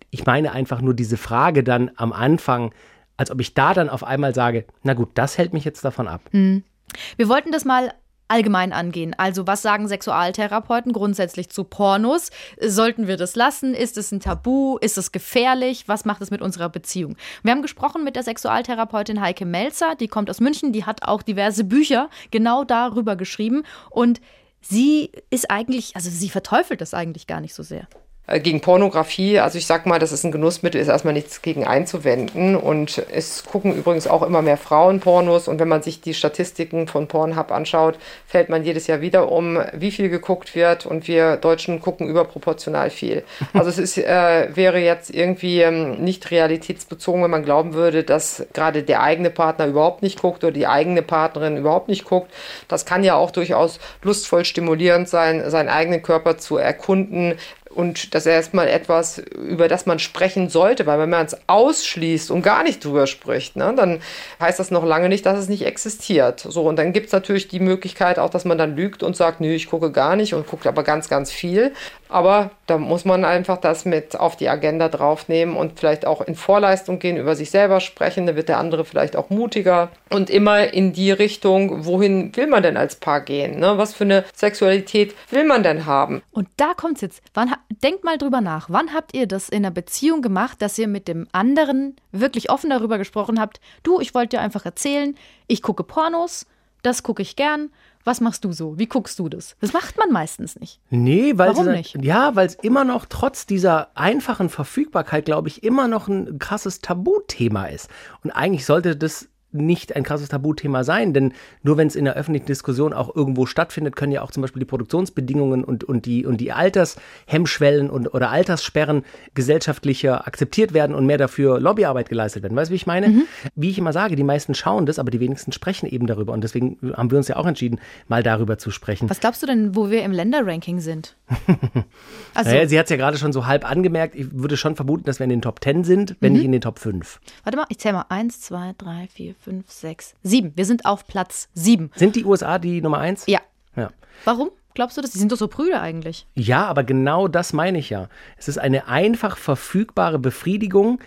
Ich 0.09 0.25
meine 0.25 0.51
einfach 0.51 0.81
nur 0.81 0.93
diese 0.93 1.17
Frage 1.17 1.63
dann 1.63 1.91
am 1.95 2.11
Anfang, 2.13 2.73
als 3.17 3.29
ob 3.29 3.39
ich 3.39 3.53
da 3.53 3.73
dann 3.73 3.89
auf 3.89 4.03
einmal 4.03 4.33
sage, 4.33 4.65
na 4.83 4.93
gut, 4.93 5.09
das 5.13 5.37
hält 5.37 5.53
mich 5.53 5.63
jetzt 5.63 5.85
davon 5.85 6.07
ab. 6.07 6.21
Wir 6.31 7.29
wollten 7.29 7.51
das 7.51 7.65
mal 7.65 7.93
allgemein 8.31 8.73
angehen. 8.73 9.13
Also, 9.17 9.45
was 9.45 9.61
sagen 9.61 9.87
Sexualtherapeuten 9.87 10.93
grundsätzlich 10.93 11.49
zu 11.49 11.63
Pornos? 11.63 12.31
Sollten 12.59 13.07
wir 13.07 13.17
das 13.17 13.35
lassen? 13.35 13.73
Ist 13.73 13.97
es 13.97 14.11
ein 14.11 14.21
Tabu? 14.21 14.77
Ist 14.77 14.97
es 14.97 15.11
gefährlich? 15.11 15.87
Was 15.87 16.05
macht 16.05 16.21
es 16.21 16.31
mit 16.31 16.41
unserer 16.41 16.69
Beziehung? 16.69 17.17
Wir 17.43 17.51
haben 17.51 17.61
gesprochen 17.61 18.03
mit 18.03 18.15
der 18.15 18.23
Sexualtherapeutin 18.23 19.21
Heike 19.21 19.45
Melzer, 19.45 19.95
die 19.95 20.07
kommt 20.07 20.29
aus 20.29 20.39
München, 20.39 20.71
die 20.71 20.85
hat 20.85 21.03
auch 21.03 21.21
diverse 21.21 21.63
Bücher 21.63 22.09
genau 22.31 22.63
darüber 22.63 23.15
geschrieben 23.15 23.63
und 23.89 24.21
sie 24.61 25.11
ist 25.29 25.51
eigentlich, 25.51 25.95
also 25.95 26.09
sie 26.09 26.29
verteufelt 26.29 26.81
das 26.81 26.93
eigentlich 26.93 27.27
gar 27.27 27.41
nicht 27.41 27.53
so 27.53 27.63
sehr. 27.63 27.87
Äh, 28.27 28.39
Gegen 28.39 28.61
Pornografie, 28.61 29.39
also 29.39 29.57
ich 29.57 29.65
sag 29.65 29.85
mal, 29.85 29.99
das 29.99 30.11
ist 30.11 30.23
ein 30.23 30.31
Genussmittel, 30.31 30.79
ist 30.79 30.87
erstmal 30.87 31.13
nichts 31.13 31.41
gegen 31.41 31.65
einzuwenden. 31.65 32.55
Und 32.55 33.03
es 33.11 33.43
gucken 33.43 33.75
übrigens 33.75 34.07
auch 34.07 34.21
immer 34.23 34.41
mehr 34.41 34.57
Frauen 34.57 34.99
Pornos. 34.99 35.47
Und 35.47 35.59
wenn 35.59 35.67
man 35.67 35.81
sich 35.81 36.01
die 36.01 36.13
Statistiken 36.13 36.87
von 36.87 37.07
Pornhub 37.07 37.51
anschaut, 37.51 37.97
fällt 38.27 38.49
man 38.49 38.63
jedes 38.63 38.87
Jahr 38.87 39.01
wieder 39.01 39.31
um, 39.31 39.59
wie 39.73 39.91
viel 39.91 40.09
geguckt 40.09 40.55
wird. 40.55 40.85
Und 40.85 41.07
wir 41.07 41.37
Deutschen 41.37 41.81
gucken 41.81 42.07
überproportional 42.07 42.89
viel. 42.89 43.23
Also 43.53 43.69
es 43.69 43.77
ist, 43.77 43.97
äh, 43.97 44.47
wäre 44.55 44.79
jetzt 44.79 45.13
irgendwie 45.13 45.61
ähm, 45.61 46.03
nicht 46.03 46.31
realitätsbezogen, 46.31 47.21
wenn 47.21 47.29
man 47.29 47.43
glauben 47.43 47.73
würde, 47.73 48.03
dass 48.03 48.45
gerade 48.53 48.81
der 48.81 49.03
eigene 49.03 49.29
Partner 49.29 49.67
überhaupt 49.67 50.01
nicht 50.01 50.19
guckt 50.19 50.43
oder 50.43 50.53
die 50.53 50.67
eigene 50.67 51.01
Partnerin 51.01 51.57
überhaupt 51.57 51.89
nicht 51.89 52.05
guckt. 52.05 52.31
Das 52.67 52.85
kann 52.85 53.03
ja 53.03 53.15
auch 53.15 53.29
durchaus 53.29 53.79
lustvoll 54.01 54.45
stimulierend 54.45 55.09
sein, 55.09 55.49
seinen 55.49 55.69
eigenen 55.69 56.01
Körper 56.01 56.37
zu 56.37 56.57
erkunden, 56.57 57.35
und 57.73 58.13
das 58.13 58.25
ist 58.25 58.31
erstmal 58.31 58.67
etwas, 58.67 59.19
über 59.19 59.67
das 59.67 59.85
man 59.85 59.99
sprechen 59.99 60.49
sollte, 60.49 60.85
weil 60.85 60.99
wenn 60.99 61.09
man 61.09 61.25
es 61.25 61.37
ausschließt 61.47 62.31
und 62.31 62.41
gar 62.41 62.63
nicht 62.63 62.83
drüber 62.83 63.07
spricht, 63.07 63.55
ne, 63.55 63.73
dann 63.75 64.01
heißt 64.39 64.59
das 64.59 64.71
noch 64.71 64.85
lange 64.85 65.09
nicht, 65.09 65.25
dass 65.25 65.37
es 65.39 65.49
nicht 65.49 65.65
existiert. 65.65 66.39
So, 66.39 66.63
und 66.63 66.75
dann 66.75 66.93
gibt 66.93 67.07
es 67.07 67.11
natürlich 67.11 67.47
die 67.47 67.59
Möglichkeit 67.59 68.19
auch, 68.19 68.29
dass 68.29 68.45
man 68.45 68.57
dann 68.57 68.75
lügt 68.75 69.03
und 69.03 69.15
sagt, 69.15 69.41
nö, 69.41 69.53
ich 69.53 69.67
gucke 69.67 69.91
gar 69.91 70.15
nicht 70.15 70.33
und 70.33 70.47
guckt 70.47 70.67
aber 70.67 70.83
ganz, 70.83 71.09
ganz 71.09 71.31
viel. 71.31 71.73
Aber 72.11 72.51
da 72.67 72.77
muss 72.77 73.05
man 73.05 73.23
einfach 73.23 73.55
das 73.57 73.85
mit 73.85 74.19
auf 74.19 74.35
die 74.35 74.49
Agenda 74.49 74.89
draufnehmen 74.89 75.55
und 75.55 75.79
vielleicht 75.79 76.05
auch 76.05 76.19
in 76.21 76.35
Vorleistung 76.35 76.99
gehen, 76.99 77.15
über 77.15 77.35
sich 77.35 77.51
selber 77.51 77.79
sprechen, 77.79 78.25
dann 78.25 78.35
wird 78.35 78.49
der 78.49 78.57
andere 78.57 78.83
vielleicht 78.83 79.15
auch 79.15 79.29
mutiger 79.29 79.89
und 80.09 80.29
immer 80.29 80.73
in 80.73 80.91
die 80.91 81.11
Richtung, 81.11 81.85
wohin 81.85 82.35
will 82.35 82.47
man 82.47 82.63
denn 82.63 82.75
als 82.75 82.97
Paar 82.97 83.21
gehen? 83.21 83.59
Ne? 83.59 83.77
Was 83.77 83.93
für 83.93 84.03
eine 84.03 84.25
Sexualität 84.35 85.15
will 85.29 85.45
man 85.45 85.63
denn 85.63 85.85
haben? 85.85 86.21
Und 86.31 86.49
da 86.57 86.73
kommt's 86.73 86.99
jetzt. 86.99 87.23
Wann, 87.33 87.55
denkt 87.81 88.03
mal 88.03 88.17
drüber 88.17 88.41
nach. 88.41 88.69
Wann 88.69 88.93
habt 88.93 89.15
ihr 89.15 89.25
das 89.25 89.47
in 89.47 89.65
einer 89.65 89.71
Beziehung 89.71 90.21
gemacht, 90.21 90.61
dass 90.61 90.77
ihr 90.77 90.89
mit 90.89 91.07
dem 91.07 91.27
anderen 91.31 91.95
wirklich 92.11 92.49
offen 92.49 92.69
darüber 92.69 92.97
gesprochen 92.97 93.39
habt? 93.39 93.61
Du, 93.83 94.01
ich 94.01 94.13
wollte 94.13 94.35
dir 94.35 94.41
einfach 94.41 94.65
erzählen, 94.65 95.15
ich 95.47 95.61
gucke 95.61 95.85
Pornos, 95.85 96.45
das 96.83 97.03
gucke 97.03 97.21
ich 97.21 97.37
gern. 97.37 97.69
Was 98.03 98.21
machst 98.21 98.43
du 98.45 98.51
so? 98.51 98.77
Wie 98.77 98.87
guckst 98.87 99.19
du 99.19 99.29
das? 99.29 99.55
Das 99.59 99.73
macht 99.73 99.97
man 99.97 100.11
meistens 100.11 100.59
nicht. 100.59 100.79
Nee, 100.89 101.33
weil 101.37 101.49
Warum 101.49 101.65
sie, 101.65 101.71
nicht? 101.71 101.97
Ja, 102.03 102.35
weil 102.35 102.47
es 102.47 102.55
immer 102.55 102.83
noch 102.83 103.05
trotz 103.05 103.45
dieser 103.45 103.89
einfachen 103.95 104.49
Verfügbarkeit, 104.49 105.25
glaube 105.25 105.47
ich, 105.47 105.63
immer 105.63 105.87
noch 105.87 106.07
ein 106.07 106.39
krasses 106.39 106.79
Tabuthema 106.79 107.65
ist. 107.65 107.89
Und 108.23 108.31
eigentlich 108.31 108.65
sollte 108.65 108.95
das 108.95 109.27
nicht 109.51 109.95
ein 109.95 110.03
krasses 110.03 110.29
Tabuthema 110.29 110.83
sein, 110.83 111.13
denn 111.13 111.33
nur 111.63 111.77
wenn 111.77 111.87
es 111.87 111.95
in 111.95 112.05
der 112.05 112.15
öffentlichen 112.15 112.45
Diskussion 112.45 112.93
auch 112.93 113.15
irgendwo 113.15 113.45
stattfindet, 113.45 113.95
können 113.95 114.11
ja 114.11 114.21
auch 114.21 114.31
zum 114.31 114.41
Beispiel 114.41 114.59
die 114.61 114.65
Produktionsbedingungen 114.65 115.63
und, 115.63 115.83
und 115.83 116.05
die, 116.05 116.25
und 116.25 116.37
die 116.37 116.51
Altershemmschwellen 116.51 117.89
und, 117.89 118.13
oder 118.13 118.29
Alterssperren 118.29 119.03
gesellschaftlicher 119.33 120.27
akzeptiert 120.27 120.73
werden 120.73 120.95
und 120.95 121.05
mehr 121.05 121.17
dafür 121.17 121.59
Lobbyarbeit 121.59 122.09
geleistet 122.09 122.43
werden. 122.43 122.55
Weißt 122.55 122.69
du, 122.69 122.73
wie 122.73 122.77
ich 122.77 122.87
meine? 122.87 123.09
Mhm. 123.09 123.23
Wie 123.55 123.69
ich 123.69 123.77
immer 123.77 123.93
sage, 123.93 124.15
die 124.15 124.23
meisten 124.23 124.55
schauen 124.55 124.85
das, 124.85 124.99
aber 124.99 125.11
die 125.11 125.19
wenigsten 125.19 125.51
sprechen 125.51 125.87
eben 125.87 126.07
darüber. 126.07 126.33
Und 126.33 126.43
deswegen 126.43 126.77
haben 126.95 127.11
wir 127.11 127.17
uns 127.17 127.27
ja 127.27 127.35
auch 127.35 127.45
entschieden, 127.45 127.79
mal 128.07 128.23
darüber 128.23 128.57
zu 128.57 128.71
sprechen. 128.71 129.09
Was 129.09 129.19
glaubst 129.19 129.41
du 129.43 129.47
denn, 129.47 129.75
wo 129.75 129.89
wir 129.89 130.03
im 130.03 130.11
Länderranking 130.11 130.79
sind? 130.79 131.15
also, 132.33 132.51
naja, 132.51 132.67
sie 132.67 132.77
hat 132.77 132.85
es 132.85 132.89
ja 132.89 132.97
gerade 132.97 133.17
schon 133.17 133.33
so 133.33 133.45
halb 133.45 133.69
angemerkt. 133.69 134.15
Ich 134.15 134.31
würde 134.31 134.57
schon 134.57 134.75
vermuten, 134.75 135.03
dass 135.05 135.19
wir 135.19 135.25
in 135.25 135.29
den 135.29 135.41
Top 135.41 135.63
10 135.63 135.83
sind, 135.83 136.15
wenn 136.19 136.33
mhm. 136.33 136.37
nicht 136.37 136.45
in 136.45 136.51
den 136.51 136.61
Top 136.61 136.79
5. 136.79 137.19
Warte 137.43 137.57
mal, 137.57 137.65
ich 137.69 137.79
zähle 137.79 137.95
mal. 137.95 138.05
Eins, 138.09 138.41
zwei, 138.41 138.73
drei, 138.77 139.07
vier, 139.13 139.35
fünf, 139.41 139.71
sechs, 139.71 140.13
sieben. 140.21 140.53
Wir 140.55 140.65
sind 140.65 140.85
auf 140.85 141.07
Platz 141.07 141.49
sieben. 141.53 141.91
Sind 141.95 142.15
die 142.15 142.25
USA 142.25 142.59
die 142.59 142.81
Nummer 142.81 142.99
eins? 142.99 143.25
Ja. 143.27 143.39
ja. 143.75 143.89
Warum? 144.23 144.51
Glaubst 144.73 144.97
du 144.97 145.01
das? 145.01 145.11
Die 145.11 145.19
sind 145.19 145.31
doch 145.31 145.37
so 145.37 145.47
Brüder 145.47 145.81
eigentlich. 145.81 146.27
Ja, 146.35 146.65
aber 146.67 146.83
genau 146.83 147.27
das 147.27 147.51
meine 147.51 147.79
ich 147.79 147.89
ja. 147.89 148.07
Es 148.37 148.47
ist 148.47 148.57
eine 148.57 148.87
einfach 148.87 149.37
verfügbare 149.37 150.19
Befriedigung, 150.19 150.99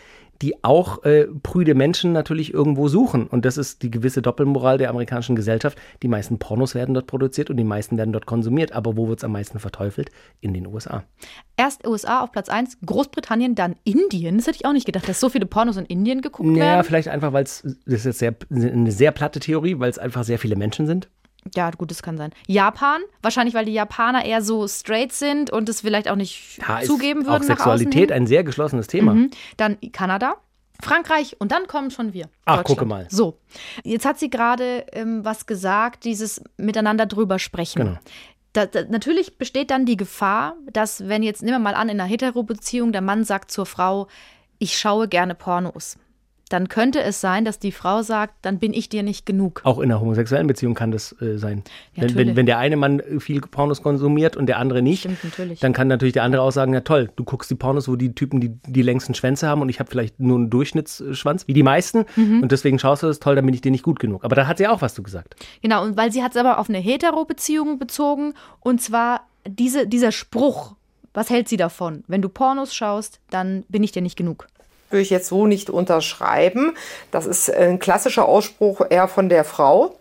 die 0.42 0.62
auch 0.64 1.04
äh, 1.04 1.26
prüde 1.42 1.74
Menschen 1.74 2.12
natürlich 2.12 2.52
irgendwo 2.52 2.88
suchen. 2.88 3.26
Und 3.26 3.44
das 3.44 3.56
ist 3.56 3.82
die 3.82 3.90
gewisse 3.90 4.22
Doppelmoral 4.22 4.78
der 4.78 4.90
amerikanischen 4.90 5.36
Gesellschaft. 5.36 5.78
Die 6.02 6.08
meisten 6.08 6.38
Pornos 6.38 6.74
werden 6.74 6.94
dort 6.94 7.06
produziert 7.06 7.50
und 7.50 7.56
die 7.56 7.64
meisten 7.64 7.96
werden 7.96 8.12
dort 8.12 8.26
konsumiert. 8.26 8.72
Aber 8.72 8.96
wo 8.96 9.08
wird 9.08 9.20
es 9.20 9.24
am 9.24 9.32
meisten 9.32 9.58
verteufelt? 9.58 10.10
In 10.40 10.54
den 10.54 10.66
USA. 10.66 11.04
Erst 11.56 11.86
USA 11.86 12.20
auf 12.22 12.32
Platz 12.32 12.48
1, 12.48 12.78
Großbritannien, 12.84 13.54
dann 13.54 13.76
Indien. 13.84 14.36
Das 14.38 14.46
hätte 14.46 14.56
ich 14.56 14.66
auch 14.66 14.72
nicht 14.72 14.86
gedacht, 14.86 15.08
dass 15.08 15.20
so 15.20 15.28
viele 15.28 15.46
Pornos 15.46 15.76
in 15.76 15.86
Indien 15.86 16.20
geguckt 16.20 16.48
naja, 16.48 16.64
werden. 16.64 16.76
Ja, 16.76 16.82
vielleicht 16.82 17.08
einfach, 17.08 17.32
weil 17.32 17.44
es, 17.44 17.62
das 17.86 18.04
ist 18.04 18.04
jetzt 18.04 18.18
sehr, 18.18 18.34
eine 18.50 18.92
sehr 18.92 19.12
platte 19.12 19.40
Theorie, 19.40 19.78
weil 19.78 19.90
es 19.90 19.98
einfach 19.98 20.24
sehr 20.24 20.38
viele 20.38 20.56
Menschen 20.56 20.86
sind. 20.86 21.08
Ja, 21.54 21.70
gut, 21.70 21.90
das 21.90 22.02
kann 22.02 22.16
sein. 22.16 22.32
Japan, 22.46 23.02
wahrscheinlich, 23.22 23.54
weil 23.54 23.66
die 23.66 23.72
Japaner 23.72 24.24
eher 24.24 24.42
so 24.42 24.66
straight 24.66 25.12
sind 25.12 25.50
und 25.50 25.68
es 25.68 25.82
vielleicht 25.82 26.08
auch 26.08 26.16
nicht 26.16 26.58
ja, 26.66 26.80
zugeben 26.80 27.26
würden. 27.26 27.42
Auch 27.42 27.46
Sexualität 27.46 28.10
ein 28.12 28.26
sehr 28.26 28.44
geschlossenes 28.44 28.86
Thema. 28.86 29.14
Mhm. 29.14 29.30
Dann 29.56 29.76
Kanada, 29.92 30.36
Frankreich 30.80 31.36
und 31.38 31.52
dann 31.52 31.66
kommen 31.66 31.90
schon 31.90 32.12
wir. 32.12 32.28
Ach, 32.46 32.64
gucke 32.64 32.86
mal. 32.86 33.06
So, 33.10 33.38
jetzt 33.82 34.06
hat 34.06 34.18
sie 34.18 34.30
gerade 34.30 34.86
ähm, 34.92 35.24
was 35.24 35.46
gesagt, 35.46 36.04
dieses 36.04 36.42
Miteinander 36.56 37.06
drüber 37.06 37.38
sprechen. 37.38 37.80
Genau. 37.80 37.98
Da, 38.54 38.66
da, 38.66 38.84
natürlich 38.84 39.36
besteht 39.36 39.70
dann 39.70 39.84
die 39.84 39.96
Gefahr, 39.96 40.56
dass, 40.72 41.08
wenn 41.08 41.22
jetzt, 41.22 41.42
nehmen 41.42 41.56
wir 41.56 41.58
mal 41.58 41.74
an, 41.74 41.88
in 41.88 42.00
einer 42.00 42.08
Hetero-Beziehung 42.08 42.92
der 42.92 43.02
Mann 43.02 43.24
sagt 43.24 43.50
zur 43.50 43.66
Frau, 43.66 44.06
ich 44.58 44.78
schaue 44.78 45.08
gerne 45.08 45.34
Pornos 45.34 45.98
dann 46.54 46.68
könnte 46.68 47.02
es 47.02 47.20
sein, 47.20 47.44
dass 47.44 47.58
die 47.58 47.72
Frau 47.72 48.02
sagt, 48.02 48.34
dann 48.42 48.60
bin 48.60 48.72
ich 48.72 48.88
dir 48.88 49.02
nicht 49.02 49.26
genug. 49.26 49.60
Auch 49.64 49.80
in 49.80 49.90
einer 49.90 50.00
homosexuellen 50.00 50.46
Beziehung 50.46 50.74
kann 50.74 50.92
das 50.92 51.20
äh, 51.20 51.36
sein. 51.36 51.64
Ja, 51.96 52.04
wenn, 52.04 52.14
wenn, 52.14 52.36
wenn, 52.36 52.46
der 52.46 52.58
eine 52.58 52.76
Mann 52.76 53.02
viel 53.18 53.40
Pornos 53.40 53.82
konsumiert 53.82 54.36
und 54.36 54.46
der 54.46 54.60
andere 54.60 54.80
nicht, 54.80 55.00
Stimmt, 55.00 55.60
dann 55.64 55.72
kann 55.72 55.88
natürlich 55.88 56.12
der 56.12 56.22
andere 56.22 56.42
auch 56.42 56.52
sagen, 56.52 56.72
ja 56.72 56.82
toll, 56.82 57.10
du 57.16 57.24
guckst 57.24 57.50
die 57.50 57.56
Pornos, 57.56 57.88
wo 57.88 57.96
die 57.96 58.14
Typen 58.14 58.40
die, 58.40 58.50
die 58.68 58.82
längsten 58.82 59.14
Schwänze 59.14 59.48
haben 59.48 59.62
und 59.62 59.68
ich 59.68 59.80
habe 59.80 59.90
vielleicht 59.90 60.20
nur 60.20 60.38
einen 60.38 60.48
Durchschnittsschwanz, 60.48 61.48
wie 61.48 61.54
die 61.54 61.64
meisten. 61.64 62.04
Mhm. 62.14 62.42
Und 62.42 62.52
deswegen 62.52 62.78
schaust 62.78 63.02
du 63.02 63.08
das 63.08 63.18
toll, 63.18 63.34
dann 63.34 63.46
bin 63.46 63.54
ich 63.54 63.60
dir 63.60 63.72
nicht 63.72 63.82
gut 63.82 63.98
genug. 63.98 64.22
Aber 64.24 64.36
da 64.36 64.46
hat 64.46 64.58
sie 64.58 64.68
auch 64.68 64.80
was 64.80 64.94
zu 64.94 65.02
gesagt. 65.02 65.34
Genau, 65.60 65.82
und 65.82 65.96
weil 65.96 66.12
sie 66.12 66.22
hat 66.22 66.30
es 66.30 66.36
aber 66.36 66.58
auf 66.58 66.68
eine 66.68 66.78
Hetero-Beziehung 66.78 67.80
bezogen 67.80 68.32
und 68.60 68.80
zwar 68.80 69.22
diese, 69.44 69.88
dieser 69.88 70.12
Spruch, 70.12 70.76
was 71.14 71.30
hält 71.30 71.48
sie 71.48 71.56
davon? 71.56 72.04
Wenn 72.06 72.22
du 72.22 72.28
Pornos 72.28 72.72
schaust, 72.72 73.18
dann 73.30 73.64
bin 73.68 73.82
ich 73.82 73.90
dir 73.90 74.02
nicht 74.02 74.16
genug 74.16 74.46
würde 74.94 75.02
ich 75.02 75.10
jetzt 75.10 75.28
so 75.28 75.46
nicht 75.46 75.68
unterschreiben. 75.68 76.74
Das 77.10 77.26
ist 77.26 77.52
ein 77.52 77.78
klassischer 77.78 78.26
Ausspruch 78.26 78.80
eher 78.88 79.08
von 79.08 79.28
der 79.28 79.44
Frau. 79.44 79.96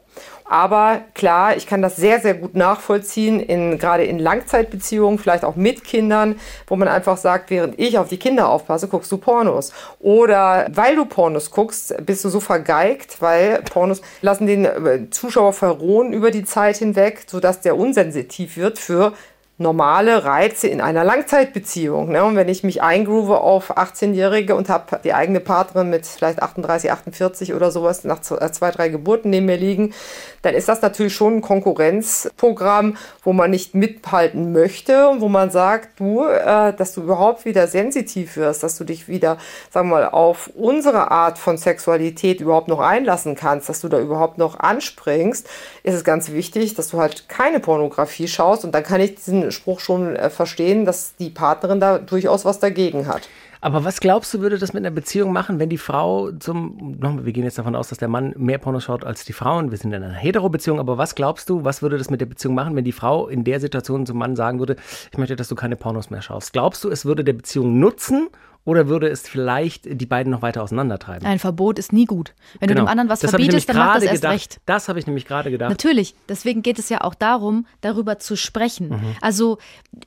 Aber 0.46 1.02
klar, 1.16 1.56
ich 1.56 1.66
kann 1.66 1.82
das 1.82 1.96
sehr, 1.96 2.20
sehr 2.20 2.34
gut 2.34 2.56
nachvollziehen, 2.56 3.40
in, 3.40 3.80
gerade 3.80 4.04
in 4.04 4.20
Langzeitbeziehungen, 4.20 5.18
vielleicht 5.18 5.46
auch 5.46 5.56
mit 5.56 5.84
Kindern, 5.84 6.40
wo 6.68 6.76
man 6.76 6.88
einfach 6.88 7.18
sagt, 7.18 7.50
während 7.50 7.80
ich 7.80 7.98
auf 7.98 8.10
die 8.10 8.18
Kinder 8.18 8.50
aufpasse, 8.50 8.88
guckst 8.88 9.12
du 9.12 9.18
Pornos. 9.18 9.72
Oder 10.00 10.68
weil 10.72 10.96
du 10.96 11.06
Pornos 11.06 11.50
guckst, 11.50 11.96
bist 12.06 12.24
du 12.26 12.30
so 12.30 12.40
vergeigt, 12.40 13.22
weil 13.22 13.64
Pornos 13.64 14.02
lassen 14.22 14.46
den 14.46 14.66
äh, 14.66 15.10
Zuschauer 15.10 15.54
verrohen 15.54 16.14
über 16.14 16.30
die 16.30 16.44
Zeit 16.44 16.78
hinweg, 16.78 17.24
sodass 17.26 17.62
der 17.62 17.78
unsensitiv 17.78 18.58
wird 18.58 18.78
für 18.78 19.14
normale 19.58 20.24
Reize 20.26 20.68
in 20.68 20.82
einer 20.82 21.04
Langzeitbeziehung. 21.04 22.10
Ne? 22.10 22.24
Und 22.24 22.36
wenn 22.36 22.50
ich 22.50 22.64
mich 22.64 22.82
eingroove 22.82 23.30
auf 23.30 23.78
18-Jährige 23.78 24.56
und 24.56 24.68
habe 24.68 25.00
die 25.04 25.14
eigene 25.14 25.40
Partnerin 25.40 25.92
mit 25.92 26.08
vielleicht 26.08 26.42
38, 26.42 26.92
48 26.92 27.54
oder 27.54 27.70
sowas 27.70 28.04
nach 28.04 28.20
äh, 28.32 28.52
zwei, 28.52 28.72
drei 28.72 28.90
Geburten 28.90 29.30
neben 29.30 29.46
mir 29.46 29.58
liegen, 29.58 29.94
dann 30.42 30.56
ist 30.56 30.70
das 30.70 30.82
natürlich 30.82 31.14
schon 31.14 31.38
ein 31.38 31.42
Konkurrenzprogramm, 31.42 32.98
wo 33.24 33.32
man 33.32 33.52
nicht 33.52 33.76
mithalten 33.76 34.54
möchte 34.54 35.08
und 35.10 35.22
wo 35.22 35.30
man 35.30 35.52
sagt, 35.52 36.00
du, 36.00 36.26
äh, 36.26 36.74
dass 36.74 36.94
du 36.94 37.02
überhaupt 37.02 37.46
wieder 37.46 37.68
sensitiv 37.68 38.38
wirst, 38.38 38.64
dass 38.64 38.78
du 38.78 38.84
dich 38.84 39.08
wieder, 39.08 39.38
sagen 39.70 39.90
wir 39.90 39.98
mal, 39.98 40.10
auf 40.10 40.50
unsere 40.56 41.12
Art 41.12 41.38
von 41.38 41.58
Sexualität 41.58 42.42
überhaupt 42.42 42.70
noch 42.70 42.80
einlassen 42.80 43.36
kannst, 43.36 43.70
dass 43.70 43.82
du 43.82 43.88
da 43.88 44.00
überhaupt 44.00 44.40
noch 44.40 44.60
anspringst, 44.60 45.48
ist 45.84 45.94
es 45.94 46.04
ganz 46.04 46.32
wichtig, 46.32 46.74
dass 46.74 46.90
du 46.90 46.98
halt 46.98 47.30
keine 47.30 47.60
Pornografie 47.60 48.28
schaust 48.28 48.66
und 48.66 48.74
dann 48.74 48.84
kann 48.84 49.00
ich 49.00 49.16
diesen 49.16 49.43
Spruch 49.52 49.80
schon 49.80 50.16
äh, 50.16 50.30
verstehen, 50.30 50.86
dass 50.86 51.16
die 51.16 51.30
Partnerin 51.30 51.80
da 51.80 51.98
durchaus 51.98 52.46
was 52.46 52.60
dagegen 52.60 53.08
hat. 53.08 53.28
Aber 53.64 53.86
was 53.86 54.02
glaubst 54.02 54.34
du, 54.34 54.42
würde 54.42 54.58
das 54.58 54.74
mit 54.74 54.86
einer 54.86 54.94
Beziehung 54.94 55.32
machen, 55.32 55.58
wenn 55.58 55.70
die 55.70 55.78
Frau 55.78 56.32
zum, 56.34 56.98
nochmal, 57.00 57.26
wir 57.26 57.32
gehen 57.32 57.46
jetzt 57.46 57.58
davon 57.58 57.78
aus, 57.78 57.88
dass 57.88 57.98
der 57.98 58.10
Mann 58.10 58.34
mehr 58.36 58.58
Porno 58.58 58.82
schaut 58.82 59.06
als 59.06 59.24
die 59.24 59.32
Frau 59.32 59.58
und 59.58 59.72
wir 59.72 59.78
sind 59.78 59.94
in 59.94 60.04
einer 60.04 60.14
Hetero-Beziehung, 60.14 60.82
aber 60.82 60.98
was 60.98 61.16
glaubst 61.16 61.50
du, 61.50 61.64
was 61.64 61.82
würde 61.82 61.98
das 61.98 62.10
mit 62.10 62.20
der 62.20 62.26
Beziehung 62.26 62.56
machen, 62.56 62.76
wenn 62.76 62.84
die 62.84 62.92
Frau 62.92 63.30
in 63.30 63.46
der 63.46 63.62
Situation 63.62 64.06
zum 64.06 64.18
Mann 64.18 64.36
sagen 64.36 64.60
würde, 64.60 64.76
ich 65.14 65.18
möchte, 65.18 65.38
dass 65.38 65.48
du 65.48 65.56
keine 65.56 65.78
Pornos 65.78 66.10
mehr 66.10 66.22
schaust? 66.22 66.52
Glaubst 66.52 66.84
du, 66.84 66.90
es 66.90 67.06
würde 67.06 67.24
der 67.24 67.32
Beziehung 67.32 67.80
nutzen 67.80 68.28
oder 68.66 68.88
würde 68.88 69.08
es 69.10 69.28
vielleicht 69.28 70.00
die 70.00 70.06
beiden 70.06 70.32
noch 70.32 70.42
weiter 70.42 70.64
auseinandertreiben? 70.64 71.28
Ein 71.28 71.40
Verbot 71.40 71.80
ist 71.80 71.92
nie 71.92 72.06
gut. 72.06 72.34
Wenn 72.60 72.70
genau. 72.70 72.82
du 72.82 72.86
dem 72.86 72.90
anderen 72.90 73.10
was 73.10 73.20
das 73.20 73.32
verbietest, 73.32 73.68
dann 73.68 73.78
macht 73.78 73.98
das 73.98 74.04
erst 74.04 74.22
gedacht. 74.22 74.34
recht. 74.34 74.62
Das 74.66 74.88
habe 74.88 75.00
ich 75.00 75.06
nämlich 75.06 75.26
gerade 75.26 75.52
gedacht. 75.52 75.70
Natürlich. 75.70 76.16
Deswegen 76.30 76.62
geht 76.62 76.80
es 76.80 76.88
ja 76.90 77.02
auch 77.02 77.16
darum, 77.16 77.66
darüber 77.82 78.20
zu 78.20 78.38
sprechen. 78.38 78.90
Mhm. 78.90 79.16
Also 79.20 79.58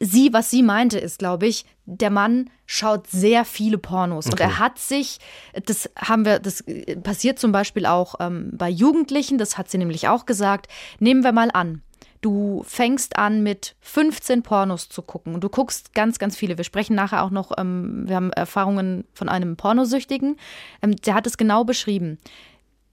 sie, 0.00 0.32
was 0.32 0.50
sie 0.50 0.62
meinte, 0.62 0.98
ist, 0.98 1.18
glaube 1.18 1.46
ich, 1.46 1.66
der 1.84 2.10
Mann 2.10 2.50
schaut 2.66 3.06
sehr 3.06 3.44
viele 3.44 3.78
Pornos 3.78 4.26
okay. 4.26 4.32
und 4.32 4.40
er 4.40 4.58
hat 4.58 4.78
sich, 4.78 5.18
das 5.66 5.88
haben 5.96 6.24
wir, 6.24 6.40
das 6.40 6.64
passiert 7.02 7.38
zum 7.38 7.52
Beispiel 7.52 7.86
auch 7.86 8.16
ähm, 8.18 8.50
bei 8.52 8.68
Jugendlichen, 8.68 9.38
das 9.38 9.56
hat 9.56 9.70
sie 9.70 9.78
nämlich 9.78 10.08
auch 10.08 10.26
gesagt. 10.26 10.66
Nehmen 10.98 11.22
wir 11.22 11.30
mal 11.30 11.50
an, 11.52 11.82
Du 12.20 12.64
fängst 12.66 13.16
an 13.16 13.42
mit 13.42 13.76
15 13.80 14.42
Pornos 14.42 14.88
zu 14.88 15.02
gucken 15.02 15.34
und 15.34 15.44
du 15.44 15.48
guckst 15.48 15.94
ganz, 15.94 16.18
ganz 16.18 16.36
viele. 16.36 16.56
Wir 16.56 16.64
sprechen 16.64 16.96
nachher 16.96 17.22
auch 17.22 17.30
noch, 17.30 17.52
ähm, 17.56 18.04
wir 18.06 18.16
haben 18.16 18.32
Erfahrungen 18.32 19.04
von 19.12 19.28
einem 19.28 19.56
Pornosüchtigen, 19.56 20.36
ähm, 20.82 20.96
der 20.96 21.14
hat 21.14 21.26
es 21.26 21.36
genau 21.36 21.64
beschrieben. 21.64 22.18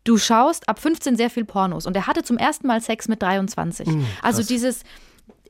Du 0.04 0.18
schaust 0.18 0.68
ab 0.68 0.80
15 0.80 1.16
sehr 1.16 1.30
viel 1.30 1.46
Pornos 1.46 1.86
und 1.86 1.96
er 1.96 2.08
hatte 2.08 2.24
zum 2.24 2.38
ersten 2.38 2.68
Mal 2.68 2.82
Sex 2.82 3.08
mit 3.08 3.22
23. 3.22 3.88
Mhm, 3.88 4.06
also 4.22 4.44
dieses, 4.44 4.84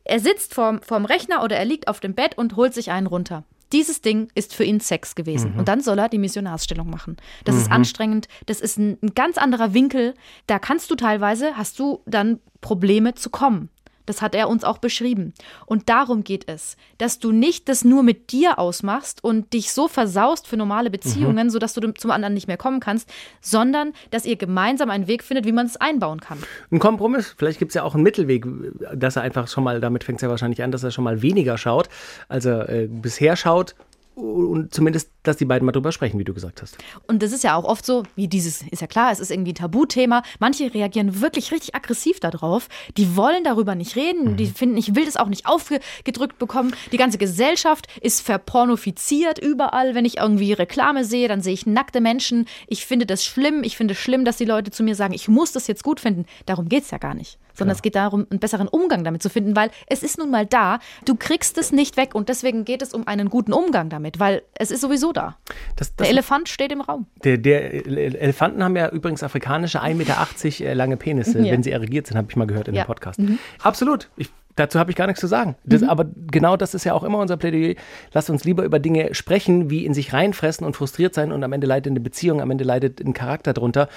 er 0.03 0.19
sitzt 0.19 0.53
vorm, 0.53 0.81
vorm 0.81 1.05
Rechner 1.05 1.43
oder 1.43 1.57
er 1.57 1.65
liegt 1.65 1.87
auf 1.87 1.99
dem 1.99 2.13
Bett 2.13 2.37
und 2.37 2.55
holt 2.55 2.73
sich 2.73 2.91
einen 2.91 3.07
runter. 3.07 3.43
Dieses 3.73 4.01
Ding 4.01 4.29
ist 4.35 4.53
für 4.53 4.63
ihn 4.63 4.79
Sex 4.79 5.15
gewesen. 5.15 5.53
Mhm. 5.53 5.59
Und 5.59 5.67
dann 5.67 5.81
soll 5.81 5.99
er 5.99 6.07
die 6.07 6.19
Missionarsstellung 6.19 6.89
machen. 6.89 7.17
Das 7.43 7.55
mhm. 7.55 7.61
ist 7.61 7.71
anstrengend. 7.71 8.27
Das 8.45 8.61
ist 8.61 8.77
ein, 8.77 8.97
ein 9.01 9.13
ganz 9.15 9.37
anderer 9.37 9.73
Winkel. 9.73 10.13
Da 10.47 10.59
kannst 10.59 10.89
du 10.91 10.95
teilweise, 10.95 11.57
hast 11.57 11.79
du 11.79 12.01
dann 12.05 12.39
Probleme 12.61 13.15
zu 13.15 13.29
kommen. 13.29 13.69
Das 14.05 14.21
hat 14.21 14.35
er 14.35 14.49
uns 14.49 14.63
auch 14.63 14.77
beschrieben. 14.77 15.33
Und 15.65 15.89
darum 15.89 16.23
geht 16.23 16.47
es, 16.47 16.77
dass 16.97 17.19
du 17.19 17.31
nicht 17.31 17.69
das 17.69 17.83
nur 17.83 18.03
mit 18.03 18.31
dir 18.31 18.59
ausmachst 18.59 19.23
und 19.23 19.53
dich 19.53 19.71
so 19.71 19.87
versaust 19.87 20.47
für 20.47 20.57
normale 20.57 20.89
Beziehungen, 20.89 21.47
mhm. 21.47 21.51
sodass 21.51 21.73
du 21.73 21.93
zum 21.93 22.11
anderen 22.11 22.33
nicht 22.33 22.47
mehr 22.47 22.57
kommen 22.57 22.79
kannst, 22.79 23.09
sondern 23.41 23.93
dass 24.11 24.25
ihr 24.25 24.35
gemeinsam 24.35 24.89
einen 24.89 25.07
Weg 25.07 25.23
findet, 25.23 25.45
wie 25.45 25.51
man 25.51 25.65
es 25.65 25.77
einbauen 25.77 26.19
kann. 26.19 26.39
Ein 26.71 26.79
Kompromiss. 26.79 27.33
Vielleicht 27.37 27.59
gibt 27.59 27.71
es 27.71 27.75
ja 27.75 27.83
auch 27.83 27.93
einen 27.93 28.03
Mittelweg, 28.03 28.45
dass 28.93 29.15
er 29.15 29.21
einfach 29.21 29.47
schon 29.47 29.63
mal, 29.63 29.79
damit 29.79 30.03
fängt 30.03 30.17
es 30.17 30.21
ja 30.23 30.29
wahrscheinlich 30.29 30.63
an, 30.63 30.71
dass 30.71 30.83
er 30.83 30.91
schon 30.91 31.03
mal 31.03 31.21
weniger 31.21 31.57
schaut, 31.57 31.89
als 32.27 32.45
er 32.45 32.69
äh, 32.69 32.87
bisher 32.87 33.35
schaut 33.35 33.75
und 34.15 34.73
zumindest, 34.73 35.09
dass 35.23 35.37
die 35.37 35.45
beiden 35.45 35.65
mal 35.65 35.71
drüber 35.71 35.91
sprechen, 35.91 36.19
wie 36.19 36.23
du 36.23 36.33
gesagt 36.33 36.61
hast. 36.61 36.77
Und 37.07 37.23
das 37.23 37.31
ist 37.31 37.43
ja 37.43 37.55
auch 37.55 37.63
oft 37.63 37.85
so, 37.85 38.03
wie 38.15 38.27
dieses, 38.27 38.61
ist 38.61 38.81
ja 38.81 38.87
klar, 38.87 39.11
es 39.11 39.19
ist 39.19 39.31
irgendwie 39.31 39.53
ein 39.53 39.55
Tabuthema. 39.55 40.21
Manche 40.39 40.73
reagieren 40.73 41.21
wirklich 41.21 41.51
richtig 41.51 41.75
aggressiv 41.75 42.19
darauf. 42.19 42.67
Die 42.97 43.15
wollen 43.15 43.43
darüber 43.43 43.73
nicht 43.75 43.95
reden. 43.95 44.31
Mhm. 44.31 44.37
Die 44.37 44.47
finden, 44.47 44.77
ich 44.77 44.95
will 44.95 45.05
das 45.05 45.17
auch 45.17 45.29
nicht 45.29 45.47
aufgedrückt 45.47 46.37
bekommen. 46.37 46.73
Die 46.91 46.97
ganze 46.97 47.17
Gesellschaft 47.17 47.87
ist 48.01 48.21
verpornofiziert 48.21 49.39
überall. 49.39 49.95
Wenn 49.95 50.05
ich 50.05 50.17
irgendwie 50.17 50.53
Reklame 50.53 51.05
sehe, 51.05 51.27
dann 51.27 51.41
sehe 51.41 51.53
ich 51.53 51.65
nackte 51.65 51.99
Menschen. 51.99 52.45
Ich 52.67 52.85
finde 52.85 53.05
das 53.05 53.25
schlimm. 53.25 53.63
Ich 53.63 53.77
finde 53.77 53.93
es 53.93 53.99
schlimm, 53.99 54.25
dass 54.25 54.37
die 54.37 54.45
Leute 54.45 54.71
zu 54.71 54.83
mir 54.83 54.95
sagen, 54.95 55.13
ich 55.13 55.27
muss 55.27 55.53
das 55.53 55.67
jetzt 55.67 55.83
gut 55.83 55.99
finden. 55.99 56.25
Darum 56.45 56.69
geht 56.69 56.83
es 56.83 56.91
ja 56.91 56.97
gar 56.99 57.15
nicht 57.15 57.39
sondern 57.53 57.75
ja. 57.75 57.77
es 57.77 57.81
geht 57.81 57.95
darum, 57.95 58.25
einen 58.29 58.39
besseren 58.39 58.67
Umgang 58.67 59.03
damit 59.03 59.21
zu 59.21 59.29
finden, 59.29 59.55
weil 59.55 59.71
es 59.87 60.03
ist 60.03 60.17
nun 60.17 60.29
mal 60.29 60.45
da, 60.45 60.79
du 61.05 61.15
kriegst 61.15 61.57
es 61.57 61.71
nicht 61.71 61.97
weg 61.97 62.15
und 62.15 62.29
deswegen 62.29 62.65
geht 62.65 62.81
es 62.81 62.93
um 62.93 63.07
einen 63.07 63.29
guten 63.29 63.53
Umgang 63.53 63.89
damit, 63.89 64.02
weil 64.19 64.41
es 64.55 64.71
ist 64.71 64.81
sowieso 64.81 65.11
da. 65.13 65.37
Das, 65.75 65.95
das, 65.95 66.05
Der 66.05 66.09
Elefant 66.09 66.49
steht 66.49 66.71
im 66.71 66.81
Raum. 66.81 67.07
der, 67.23 67.37
der 67.37 67.73
Ele- 67.73 68.17
Elefanten 68.19 68.63
haben 68.63 68.75
ja 68.75 68.89
übrigens 68.89 69.23
afrikanische 69.23 69.81
1,80 69.81 69.93
Meter 69.95 70.65
äh, 70.69 70.73
lange 70.73 70.97
Penisse, 70.97 71.39
Ja. 71.43 71.51
wenn 71.53 71.63
sie 71.63 71.71
erregiert 71.71 72.07
sind, 72.07 72.17
habe 72.17 72.27
ich 72.29 72.35
mal 72.35 72.45
gehört 72.47 72.67
in 72.67 72.75
Ja. 72.75 72.83
dem 72.83 72.87
Podcast. 72.87 73.19
Absolut. 73.61 74.09
Ich, 74.17 74.29
dazu 74.55 74.79
habe 74.79 74.91
ich 74.91 74.97
gar 74.97 75.07
nichts 75.07 75.19
zu 75.19 75.27
sagen. 75.27 75.55
Das, 75.63 75.83
Aber 75.83 76.05
genau 76.31 76.57
das 76.57 76.73
ist 76.73 76.83
ja 76.83 76.93
auch 76.93 77.03
immer 77.03 77.19
unser 77.19 77.37
Plädoyer. 77.37 77.75
Lasst 78.11 78.29
uns 78.29 78.43
lieber 78.43 78.63
über 78.63 78.79
Dinge 78.79 79.13
sprechen, 79.13 79.69
wie 79.69 79.85
in 79.85 79.93
sich 79.93 80.13
reinfressen 80.13 80.65
und 80.65 80.75
frustriert 80.75 81.13
sein 81.13 81.31
und 81.31 81.43
am 81.43 81.53
Ende 81.53 81.67
leidet 81.67 81.91
eine 81.91 81.99
Beziehung, 81.99 82.41
am 82.41 82.51
Ende 82.51 82.63
leidet 82.63 83.01
ein 83.01 83.13
Charakter 83.13 83.53
drunter. 83.53 83.89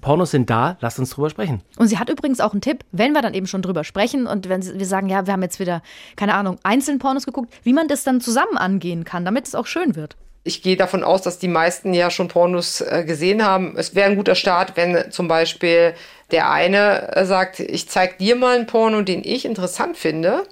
Pornos 0.00 0.30
sind 0.30 0.50
da, 0.50 0.76
lasst 0.80 0.98
uns 0.98 1.10
drüber 1.10 1.30
sprechen. 1.30 1.62
Und 1.78 1.88
sie 1.88 1.98
hat 1.98 2.10
übrigens 2.10 2.40
auch 2.40 2.52
einen 2.52 2.60
Tipp, 2.60 2.84
wenn 2.92 3.12
wir 3.12 3.22
dann 3.22 3.34
eben 3.34 3.46
schon 3.46 3.62
drüber 3.62 3.84
sprechen 3.84 4.26
und 4.26 4.48
wenn 4.48 4.62
wir 4.62 4.86
sagen, 4.86 5.08
ja, 5.08 5.26
wir 5.26 5.32
haben 5.32 5.42
jetzt 5.42 5.60
wieder, 5.60 5.82
keine 6.16 6.34
Ahnung, 6.34 6.58
einzeln 6.62 6.98
Pornos 6.98 7.26
geguckt, 7.26 7.52
wie 7.62 7.72
man 7.72 7.88
das 7.88 8.04
dann 8.04 8.20
zusammen 8.20 8.56
angehen 8.56 9.04
kann, 9.04 9.24
damit 9.24 9.46
es 9.46 9.54
auch 9.54 9.66
schön 9.66 9.94
wird. 9.94 10.16
Ich 10.46 10.62
gehe 10.62 10.76
davon 10.76 11.02
aus, 11.02 11.22
dass 11.22 11.38
die 11.38 11.48
meisten 11.48 11.94
ja 11.94 12.10
schon 12.10 12.28
Pornos 12.28 12.82
äh, 12.82 13.04
gesehen 13.06 13.44
haben. 13.44 13.74
Es 13.76 13.94
wäre 13.94 14.10
ein 14.10 14.16
guter 14.16 14.34
Start, 14.34 14.76
wenn 14.76 15.10
zum 15.10 15.26
Beispiel 15.26 15.94
der 16.30 16.50
eine 16.50 17.16
äh, 17.16 17.24
sagt, 17.24 17.60
ich 17.60 17.88
zeig 17.88 18.18
dir 18.18 18.36
mal 18.36 18.56
einen 18.56 18.66
Porno, 18.66 19.02
den 19.02 19.24
ich 19.24 19.46
interessant 19.46 19.96
finde 19.96 20.46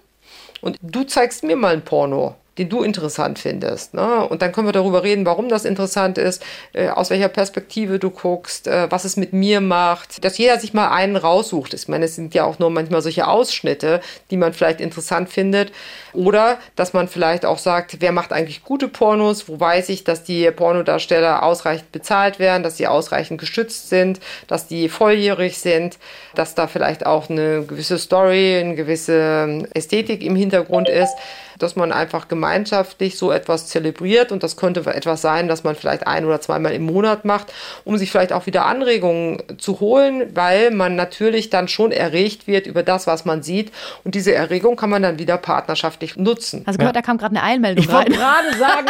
und 0.62 0.78
du 0.80 1.04
zeigst 1.04 1.44
mir 1.44 1.56
mal 1.56 1.74
einen 1.74 1.84
Porno, 1.84 2.36
den 2.58 2.68
du 2.68 2.82
interessant 2.82 3.38
findest. 3.38 3.94
Ne? 3.94 4.26
Und 4.26 4.42
dann 4.42 4.52
können 4.52 4.68
wir 4.68 4.72
darüber 4.72 5.02
reden, 5.02 5.24
warum 5.24 5.48
das 5.48 5.64
interessant 5.64 6.18
ist, 6.18 6.44
äh, 6.74 6.88
aus 6.88 7.08
welcher 7.08 7.28
Perspektive 7.28 7.98
du 7.98 8.10
guckst, 8.10 8.66
äh, 8.66 8.90
was 8.90 9.04
es 9.04 9.16
mit 9.16 9.32
mir 9.32 9.60
macht, 9.60 10.22
dass 10.24 10.36
jeder 10.36 10.58
sich 10.58 10.74
mal 10.74 10.90
einen 10.90 11.16
raussucht. 11.16 11.72
Ich 11.72 11.88
meine, 11.88 12.04
es 12.04 12.14
sind 12.14 12.34
ja 12.34 12.44
auch 12.44 12.58
nur 12.58 12.68
manchmal 12.68 13.00
solche 13.00 13.26
Ausschnitte, 13.26 14.00
die 14.30 14.36
man 14.36 14.52
vielleicht 14.52 14.80
interessant 14.80 15.30
findet. 15.30 15.72
Oder 16.12 16.58
dass 16.76 16.92
man 16.92 17.08
vielleicht 17.08 17.46
auch 17.46 17.58
sagt, 17.58 18.00
wer 18.00 18.12
macht 18.12 18.32
eigentlich 18.32 18.62
gute 18.64 18.88
Pornos, 18.88 19.48
wo 19.48 19.58
weiß 19.58 19.88
ich, 19.88 20.04
dass 20.04 20.22
die 20.22 20.50
Pornodarsteller 20.50 21.42
ausreichend 21.42 21.90
bezahlt 21.90 22.38
werden, 22.38 22.62
dass 22.62 22.76
sie 22.76 22.86
ausreichend 22.86 23.40
geschützt 23.40 23.88
sind, 23.88 24.20
dass 24.46 24.66
die 24.66 24.90
volljährig 24.90 25.56
sind, 25.56 25.98
dass 26.34 26.54
da 26.54 26.66
vielleicht 26.66 27.06
auch 27.06 27.30
eine 27.30 27.64
gewisse 27.64 27.96
Story, 27.98 28.58
eine 28.58 28.74
gewisse 28.74 29.66
Ästhetik 29.72 30.22
im 30.22 30.36
Hintergrund 30.36 30.90
ist, 30.90 31.14
dass 31.58 31.76
man 31.76 31.92
einfach 31.92 32.28
gemeinschaftlich 32.28 33.18
so 33.18 33.30
etwas 33.32 33.66
zelebriert 33.68 34.32
und 34.32 34.42
das 34.42 34.56
könnte 34.56 34.80
etwas 34.92 35.22
sein, 35.22 35.48
dass 35.48 35.64
man 35.64 35.74
vielleicht 35.74 36.06
ein 36.06 36.24
oder 36.24 36.40
zweimal 36.40 36.72
im 36.72 36.84
Monat 36.84 37.24
macht, 37.24 37.52
um 37.84 37.96
sich 37.96 38.10
vielleicht 38.10 38.32
auch 38.32 38.46
wieder 38.46 38.66
Anregungen 38.66 39.42
zu 39.58 39.80
holen, 39.80 40.34
weil 40.34 40.70
man 40.70 40.96
natürlich 40.96 41.50
dann 41.50 41.68
schon 41.68 41.92
erregt 41.92 42.46
wird 42.46 42.66
über 42.66 42.82
das, 42.82 43.06
was 43.06 43.24
man 43.24 43.42
sieht 43.42 43.72
und 44.04 44.14
diese 44.14 44.34
Erregung 44.34 44.76
kann 44.76 44.90
man 44.90 45.02
dann 45.02 45.18
wieder 45.18 45.36
partnerschaftlich 45.38 46.16
nutzen. 46.16 46.62
Also 46.66 46.78
gehört, 46.78 46.96
da 46.96 47.02
kam 47.02 47.18
gerade 47.18 47.36
eine 47.36 47.42
Einmeldung 47.44 47.84
Ich 47.84 47.90
wollte 47.92 48.12
rein. 48.12 48.18
gerade 48.18 48.58
sagen, 48.58 48.86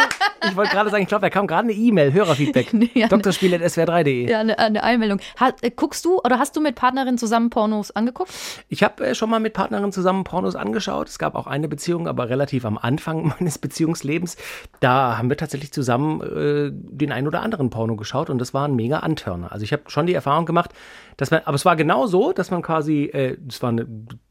ich 0.49 0.55
wollte 0.55 0.71
gerade 0.71 0.89
sagen, 0.89 1.03
ich 1.03 1.09
glaube, 1.09 1.21
da 1.21 1.29
kam 1.29 1.47
gerade 1.47 1.63
eine 1.69 1.73
E-Mail, 1.73 2.13
Hörerfeedback. 2.13 2.73
Ja, 2.93 3.07
ne. 3.07 3.21
Drspiel.swr3.de. 3.21 4.29
Ja, 4.29 4.39
eine, 4.39 4.59
eine 4.59 4.83
Einmeldung. 4.83 5.19
Ha, 5.39 5.53
äh, 5.61 5.71
guckst 5.71 6.05
du 6.05 6.19
oder 6.19 6.37
hast 6.37 6.55
du 6.55 6.61
mit 6.61 6.75
Partnerin 6.75 7.17
zusammen 7.17 7.49
Pornos 7.49 7.91
angeguckt? 7.91 8.31
Ich 8.69 8.83
habe 8.83 9.05
äh, 9.07 9.15
schon 9.15 9.29
mal 9.29 9.39
mit 9.39 9.53
Partnerin 9.53 9.91
zusammen 9.91 10.23
Pornos 10.23 10.55
angeschaut. 10.55 11.07
Es 11.09 11.17
gab 11.17 11.35
auch 11.35 11.47
eine 11.47 11.67
Beziehung, 11.67 12.07
aber 12.07 12.29
relativ 12.29 12.52
am 12.61 12.77
Anfang 12.77 13.27
meines 13.39 13.57
Beziehungslebens. 13.57 14.37
Da 14.79 15.17
haben 15.17 15.29
wir 15.29 15.37
tatsächlich 15.37 15.73
zusammen 15.73 16.21
äh, 16.21 16.71
den 16.71 17.11
ein 17.11 17.27
oder 17.27 17.41
anderen 17.41 17.69
Porno 17.69 17.95
geschaut 17.95 18.29
und 18.29 18.39
das 18.39 18.53
war 18.53 18.67
ein 18.67 18.75
mega 18.75 18.99
Antörner. 18.99 19.51
Also 19.51 19.63
ich 19.63 19.73
habe 19.73 19.83
schon 19.87 20.05
die 20.05 20.13
Erfahrung 20.13 20.45
gemacht, 20.45 20.71
dass 21.17 21.31
man, 21.31 21.41
aber 21.45 21.55
es 21.55 21.65
war 21.65 21.75
genau 21.75 22.07
so, 22.07 22.33
dass 22.33 22.51
man 22.51 22.61
quasi, 22.61 23.05
äh, 23.05 23.37
war 23.59 23.69
eine 23.69 23.87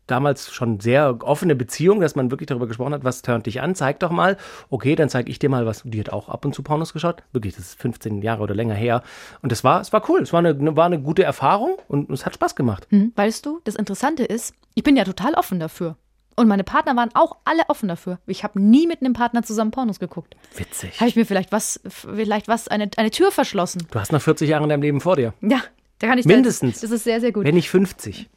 damals 0.06 0.52
schon 0.52 0.80
sehr 0.80 1.18
offene 1.22 1.54
Beziehung, 1.54 2.00
dass 2.00 2.14
man 2.14 2.30
wirklich 2.30 2.46
darüber 2.46 2.66
gesprochen 2.66 2.94
hat, 2.94 3.04
was 3.04 3.22
turnt 3.22 3.46
dich 3.46 3.60
an, 3.60 3.74
zeig 3.74 4.00
doch 4.00 4.10
mal. 4.10 4.36
Okay, 4.68 4.94
dann 4.94 5.08
zeige 5.08 5.30
ich 5.30 5.38
dir 5.38 5.48
mal 5.48 5.64
was. 5.64 5.82
Die 5.84 6.00
hat 6.00 6.10
auch 6.10 6.28
ab 6.28 6.44
und 6.44 6.54
zu 6.54 6.62
Pornos 6.62 6.92
geschaut. 6.92 7.22
Wirklich, 7.32 7.54
das 7.54 7.66
ist 7.66 7.80
15 7.80 8.20
Jahre 8.22 8.42
oder 8.42 8.54
länger 8.54 8.74
her. 8.74 9.02
Und 9.42 9.52
das 9.52 9.64
war, 9.64 9.80
es 9.80 9.92
war 9.92 10.08
cool. 10.08 10.20
Es 10.20 10.32
war 10.32 10.40
eine, 10.40 10.76
war 10.76 10.86
eine 10.86 11.00
gute 11.00 11.22
Erfahrung 11.22 11.76
und 11.88 12.10
es 12.10 12.26
hat 12.26 12.34
Spaß 12.34 12.56
gemacht. 12.56 12.86
Hm, 12.90 13.12
weißt 13.14 13.46
du, 13.46 13.60
das 13.64 13.76
Interessante 13.76 14.24
ist, 14.24 14.54
ich 14.74 14.82
bin 14.82 14.96
ja 14.96 15.04
total 15.04 15.34
offen 15.34 15.60
dafür. 15.60 15.96
Und 16.36 16.48
meine 16.48 16.64
Partner 16.64 16.96
waren 16.96 17.10
auch 17.14 17.36
alle 17.44 17.62
offen 17.68 17.88
dafür. 17.88 18.18
Ich 18.26 18.42
habe 18.44 18.60
nie 18.60 18.86
mit 18.86 19.00
einem 19.00 19.12
Partner 19.12 19.42
zusammen 19.42 19.70
Pornos 19.70 19.98
geguckt. 19.98 20.34
Witzig. 20.56 20.98
Habe 20.98 21.08
ich 21.08 21.16
mir 21.16 21.26
vielleicht 21.26 21.52
was, 21.52 21.80
vielleicht 21.86 22.48
was, 22.48 22.68
eine, 22.68 22.90
eine 22.96 23.10
Tür 23.10 23.30
verschlossen. 23.30 23.86
Du 23.90 23.98
hast 23.98 24.12
noch 24.12 24.22
40 24.22 24.48
Jahre 24.48 24.64
in 24.64 24.70
deinem 24.70 24.82
Leben 24.82 25.00
vor 25.00 25.16
dir. 25.16 25.34
Ja, 25.42 25.60
da 25.98 26.08
kann 26.08 26.18
ich 26.18 26.24
Mindestens. 26.24 26.80
Das 26.80 26.90
ist 26.90 27.04
sehr, 27.04 27.20
sehr 27.20 27.32
gut. 27.32 27.44
Wenn 27.44 27.54
nicht 27.54 27.70
50. 27.70 28.28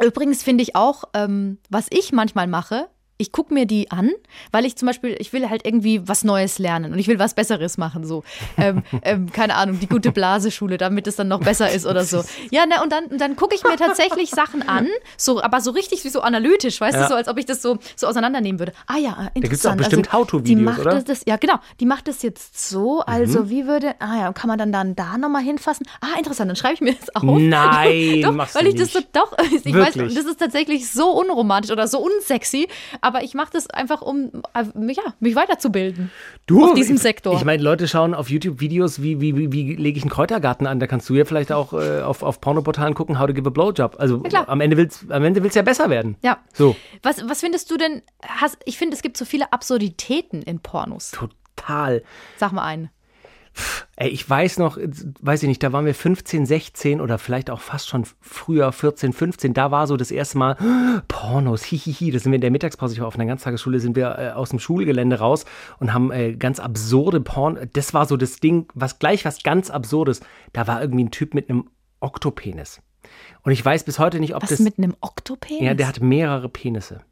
Übrigens 0.00 0.42
finde 0.42 0.62
ich 0.62 0.74
auch, 0.74 1.04
ähm, 1.14 1.58
was 1.68 1.86
ich 1.90 2.12
manchmal 2.12 2.46
mache, 2.46 2.88
ich 3.18 3.30
gucke 3.30 3.54
mir 3.54 3.66
die 3.66 3.90
an, 3.90 4.10
weil 4.50 4.64
ich 4.64 4.76
zum 4.76 4.86
Beispiel, 4.86 5.14
ich 5.18 5.32
will 5.32 5.48
halt 5.48 5.64
irgendwie 5.64 6.06
was 6.08 6.24
Neues 6.24 6.58
lernen 6.58 6.92
und 6.92 6.98
ich 6.98 7.06
will 7.06 7.18
was 7.18 7.34
Besseres 7.34 7.78
machen, 7.78 8.04
so. 8.04 8.24
Ähm, 8.56 8.82
ähm, 9.02 9.30
keine 9.30 9.54
Ahnung, 9.54 9.78
die 9.78 9.86
gute 9.86 10.10
Blaseschule, 10.12 10.76
damit 10.76 11.06
es 11.06 11.16
dann 11.16 11.28
noch 11.28 11.40
besser 11.40 11.70
ist 11.70 11.86
oder 11.86 12.04
so. 12.04 12.24
Ja, 12.50 12.66
ne, 12.66 12.82
und 12.82 12.90
dann, 12.90 13.04
und 13.06 13.20
dann 13.20 13.36
gucke 13.36 13.54
ich 13.54 13.62
mir 13.64 13.76
tatsächlich 13.76 14.30
Sachen 14.30 14.62
an, 14.62 14.88
so, 15.16 15.42
aber 15.42 15.60
so 15.60 15.70
richtig 15.70 16.04
wie 16.04 16.08
so 16.08 16.20
analytisch, 16.20 16.80
weißt 16.80 16.94
Ja. 16.96 17.02
du, 17.02 17.08
so 17.10 17.14
als 17.14 17.28
ob 17.28 17.38
ich 17.38 17.46
das 17.46 17.62
so, 17.62 17.78
so 17.96 18.06
auseinandernehmen 18.08 18.58
würde. 18.58 18.72
Ah 18.86 18.96
ja, 18.96 19.30
interessant. 19.34 19.42
gibt's 19.42 19.66
auch 19.66 19.76
bestimmt 19.76 20.06
also, 20.08 20.18
How-to-Videos, 20.18 20.78
oder? 20.78 20.94
Mhm. 20.96 21.04
Das, 21.04 21.22
ja, 21.26 21.36
genau. 21.36 21.54
Die 21.80 21.86
macht 21.86 22.08
das 22.08 22.22
jetzt 22.22 22.68
so, 22.68 23.00
also 23.00 23.48
wie 23.50 23.66
würde, 23.66 23.94
ah 24.00 24.18
ja, 24.18 24.32
kann 24.32 24.48
man 24.48 24.58
dann, 24.58 24.72
dann 24.72 24.96
da 24.96 25.16
nochmal 25.18 25.42
hinfassen? 25.42 25.86
Ah, 26.00 26.18
interessant, 26.18 26.48
dann 26.48 26.56
schreibe 26.56 26.74
ich 26.74 26.80
mir 26.80 26.94
das 26.94 27.14
auf. 27.14 27.22
Nein, 27.38 28.20
doch, 28.22 28.32
machst 28.32 28.54
weil 28.54 28.64
du 28.64 28.70
ich 28.70 28.74
das 28.76 28.92
so, 28.92 28.98
nicht. 28.98 29.14
doch, 29.14 29.32
ich 29.52 29.64
weiß, 29.74 29.96
Wirklich? 29.96 30.14
das 30.14 30.24
ist 30.24 30.38
tatsächlich 30.40 30.90
so 30.90 31.10
unromantisch 31.10 31.70
oder 31.70 31.86
so 31.86 31.98
unsexy, 32.00 32.68
aber 33.02 33.22
ich 33.22 33.34
mache 33.34 33.50
das 33.52 33.68
einfach, 33.68 34.00
um 34.00 34.30
äh, 34.54 34.64
ja, 34.92 35.02
mich 35.20 35.34
weiterzubilden. 35.34 36.10
Du, 36.46 36.64
auf 36.64 36.74
diesem 36.74 36.96
ich, 36.96 37.02
Sektor. 37.02 37.34
Ich 37.34 37.44
meine, 37.44 37.62
Leute 37.62 37.86
schauen 37.88 38.14
auf 38.14 38.30
YouTube 38.30 38.60
Videos, 38.60 39.02
wie, 39.02 39.20
wie, 39.20 39.36
wie, 39.36 39.52
wie 39.52 39.74
lege 39.76 39.98
ich 39.98 40.04
einen 40.04 40.10
Kräutergarten 40.10 40.66
an. 40.66 40.80
Da 40.80 40.86
kannst 40.86 41.08
du 41.10 41.14
ja 41.14 41.24
vielleicht 41.24 41.52
auch 41.52 41.72
äh, 41.74 42.00
auf, 42.00 42.22
auf 42.22 42.40
Pornoportalen 42.40 42.94
gucken, 42.94 43.18
how 43.18 43.26
to 43.26 43.34
give 43.34 43.46
a 43.46 43.50
blowjob. 43.50 43.96
Also 43.98 44.20
klar. 44.20 44.48
am 44.48 44.60
Ende 44.60 44.76
willst 44.76 45.10
am 45.10 45.24
Ende 45.24 45.42
willst 45.42 45.56
ja 45.56 45.62
besser 45.62 45.90
werden. 45.90 46.16
ja. 46.22 46.38
So, 46.54 46.76
Was, 47.02 47.28
was 47.28 47.40
findest 47.40 47.70
du 47.70 47.76
denn? 47.76 48.02
Hast, 48.22 48.56
ich 48.64 48.78
finde, 48.78 48.94
es 48.96 49.02
gibt 49.02 49.16
so 49.16 49.24
viele 49.24 49.52
Absurditäten 49.52 50.42
in 50.42 50.60
Pornos. 50.60 51.10
total. 51.10 52.02
Sag 52.36 52.52
mal 52.52 52.64
einen. 52.64 52.90
Ey, 53.96 54.08
ich 54.08 54.28
weiß 54.28 54.58
noch, 54.58 54.78
weiß 55.20 55.42
ich 55.42 55.48
nicht, 55.48 55.62
da 55.62 55.72
waren 55.72 55.84
wir 55.84 55.94
15, 55.94 56.46
16 56.46 57.00
oder 57.00 57.18
vielleicht 57.18 57.50
auch 57.50 57.60
fast 57.60 57.88
schon 57.88 58.04
früher, 58.20 58.72
14, 58.72 59.12
15. 59.12 59.54
Da 59.54 59.70
war 59.70 59.86
so 59.86 59.96
das 59.96 60.10
erste 60.10 60.38
Mal 60.38 60.56
Pornos, 61.08 61.62
hihihi. 61.62 62.10
Da 62.10 62.18
sind 62.18 62.32
wir 62.32 62.36
in 62.36 62.40
der 62.40 62.50
Mittagspause, 62.50 62.94
ich 62.94 63.00
war 63.00 63.06
auf 63.06 63.14
einer 63.14 63.26
Ganztagesschule, 63.26 63.80
sind 63.80 63.96
wir 63.96 64.18
äh, 64.18 64.30
aus 64.30 64.50
dem 64.50 64.58
Schulgelände 64.58 65.18
raus 65.18 65.44
und 65.78 65.92
haben 65.92 66.10
äh, 66.10 66.34
ganz 66.34 66.58
absurde 66.58 67.20
Porn. 67.20 67.68
Das 67.74 67.94
war 67.94 68.06
so 68.06 68.16
das 68.16 68.40
Ding, 68.40 68.68
was 68.74 68.98
gleich 68.98 69.24
was 69.24 69.42
ganz 69.42 69.70
Absurdes. 69.70 70.20
Da 70.52 70.66
war 70.66 70.80
irgendwie 70.80 71.04
ein 71.04 71.10
Typ 71.10 71.34
mit 71.34 71.50
einem 71.50 71.68
Oktopenis. 72.00 72.80
Und 73.42 73.52
ich 73.52 73.64
weiß 73.64 73.84
bis 73.84 73.98
heute 73.98 74.20
nicht, 74.20 74.34
ob 74.34 74.42
Was 74.42 74.50
das. 74.50 74.60
mit 74.60 74.78
einem 74.78 74.94
Oktopenis? 75.00 75.62
Ja, 75.62 75.74
der 75.74 75.88
hat 75.88 76.00
mehrere 76.00 76.48
Penisse. 76.48 77.02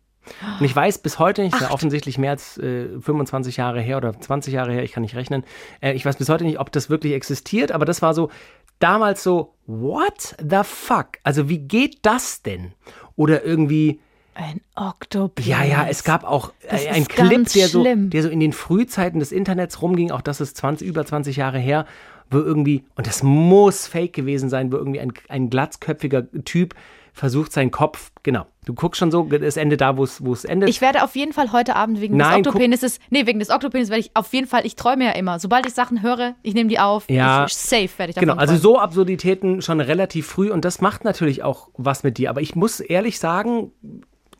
Und 0.58 0.64
ich 0.64 0.74
weiß 0.74 0.98
bis 0.98 1.18
heute 1.18 1.42
nicht, 1.42 1.60
ja 1.60 1.70
offensichtlich 1.70 2.18
mehr 2.18 2.32
als 2.32 2.58
äh, 2.58 2.88
25 3.00 3.56
Jahre 3.56 3.80
her 3.80 3.96
oder 3.96 4.18
20 4.18 4.52
Jahre 4.54 4.72
her, 4.72 4.82
ich 4.82 4.92
kann 4.92 5.02
nicht 5.02 5.16
rechnen. 5.16 5.44
Äh, 5.80 5.92
ich 5.92 6.04
weiß 6.04 6.16
bis 6.16 6.28
heute 6.28 6.44
nicht, 6.44 6.60
ob 6.60 6.72
das 6.72 6.90
wirklich 6.90 7.12
existiert, 7.14 7.72
aber 7.72 7.84
das 7.84 8.02
war 8.02 8.14
so 8.14 8.30
damals 8.78 9.22
so, 9.22 9.54
what 9.66 10.36
the 10.38 10.60
fuck? 10.64 11.18
Also 11.22 11.48
wie 11.48 11.58
geht 11.58 11.98
das 12.02 12.42
denn? 12.42 12.72
Oder 13.16 13.44
irgendwie, 13.44 14.00
Ein 14.34 14.60
Oktopenis. 14.74 15.48
ja, 15.48 15.64
ja, 15.64 15.86
es 15.88 16.04
gab 16.04 16.24
auch 16.24 16.52
Das 16.68 16.84
äh, 16.84 16.88
einen 16.88 17.02
ist 17.02 17.10
Clip, 17.10 17.52
der 17.52 17.68
so, 17.68 17.84
der 17.84 18.22
so 18.22 18.28
in 18.28 18.40
den 18.40 18.52
Frühzeiten 18.52 19.20
des 19.20 19.32
Internets 19.32 19.82
rumging, 19.82 20.10
auch 20.10 20.22
das 20.22 20.40
ist 20.40 20.56
20, 20.56 20.88
über 20.88 21.04
20 21.04 21.36
Jahre 21.36 21.58
her, 21.58 21.84
wo 22.30 22.38
irgendwie, 22.38 22.84
und 22.94 23.06
das 23.06 23.22
muss 23.22 23.86
fake 23.86 24.12
gewesen 24.12 24.48
sein, 24.48 24.72
wo 24.72 24.76
irgendwie 24.76 25.00
ein, 25.00 25.12
ein 25.28 25.50
glatzköpfiger 25.50 26.30
Typ 26.44 26.74
versucht, 27.12 27.52
seinen 27.52 27.70
Kopf, 27.70 28.12
genau, 28.22 28.46
du 28.64 28.74
guckst 28.74 28.98
schon 28.98 29.10
so, 29.10 29.24
das 29.24 29.56
Ende 29.56 29.76
da, 29.76 29.96
wo 29.96 30.04
es 30.04 30.24
wo 30.24 30.32
es 30.32 30.44
endet. 30.44 30.68
Ich 30.68 30.80
werde 30.80 31.02
auf 31.02 31.16
jeden 31.16 31.32
Fall 31.32 31.52
heute 31.52 31.76
Abend 31.76 32.00
wegen 32.00 32.16
Nein, 32.16 32.42
des 32.42 32.48
Oktopenises, 32.48 32.98
nee, 33.10 33.26
wegen 33.26 33.38
des 33.38 33.50
Oktopenis 33.50 33.88
werde 33.88 34.00
ich 34.00 34.10
auf 34.14 34.32
jeden 34.32 34.46
Fall, 34.46 34.66
ich 34.66 34.76
träume 34.76 35.04
ja 35.04 35.12
immer. 35.12 35.38
Sobald 35.38 35.66
ich 35.66 35.74
Sachen 35.74 36.02
höre, 36.02 36.34
ich 36.42 36.54
nehme 36.54 36.68
die 36.68 36.78
auf. 36.78 37.08
Ja. 37.08 37.46
Ich, 37.46 37.54
safe 37.54 37.88
werde 37.96 38.10
ich 38.10 38.14
davon 38.14 38.28
Genau, 38.28 38.40
also 38.40 38.56
so 38.56 38.78
Absurditäten 38.78 39.62
schon 39.62 39.80
relativ 39.80 40.26
früh 40.26 40.50
und 40.50 40.64
das 40.64 40.80
macht 40.80 41.04
natürlich 41.04 41.42
auch 41.42 41.68
was 41.76 42.02
mit 42.02 42.18
dir. 42.18 42.30
Aber 42.30 42.40
ich 42.40 42.54
muss 42.54 42.80
ehrlich 42.80 43.18
sagen, 43.18 43.72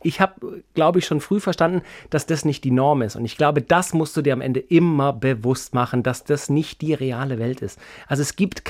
ich 0.03 0.21
habe, 0.21 0.63
glaube 0.75 0.99
ich, 0.99 1.07
schon 1.07 1.21
früh 1.21 1.41
verstanden, 1.41 1.83
dass 2.11 2.27
das 2.27 2.45
nicht 2.45 2.65
die 2.65 2.71
Norm 2.71 3.03
ist. 3.03 3.17
Und 3.17 3.25
ich 3.25 3.37
glaube, 3.37 3.63
das 3.63 3.93
musst 3.93 4.17
du 4.17 4.23
dir 4.23 4.33
am 4.33 4.41
Ende 4.41 4.61
immer 4.61 5.13
bewusst 5.13 5.75
machen, 5.75 6.03
dass 6.03 6.25
das 6.25 6.49
nicht 6.49 6.81
die 6.81 6.95
reale 6.95 7.39
Welt 7.39 7.61
ist. 7.61 7.79
Also 8.09 8.23
es 8.23 8.37
gibt, 8.37 8.63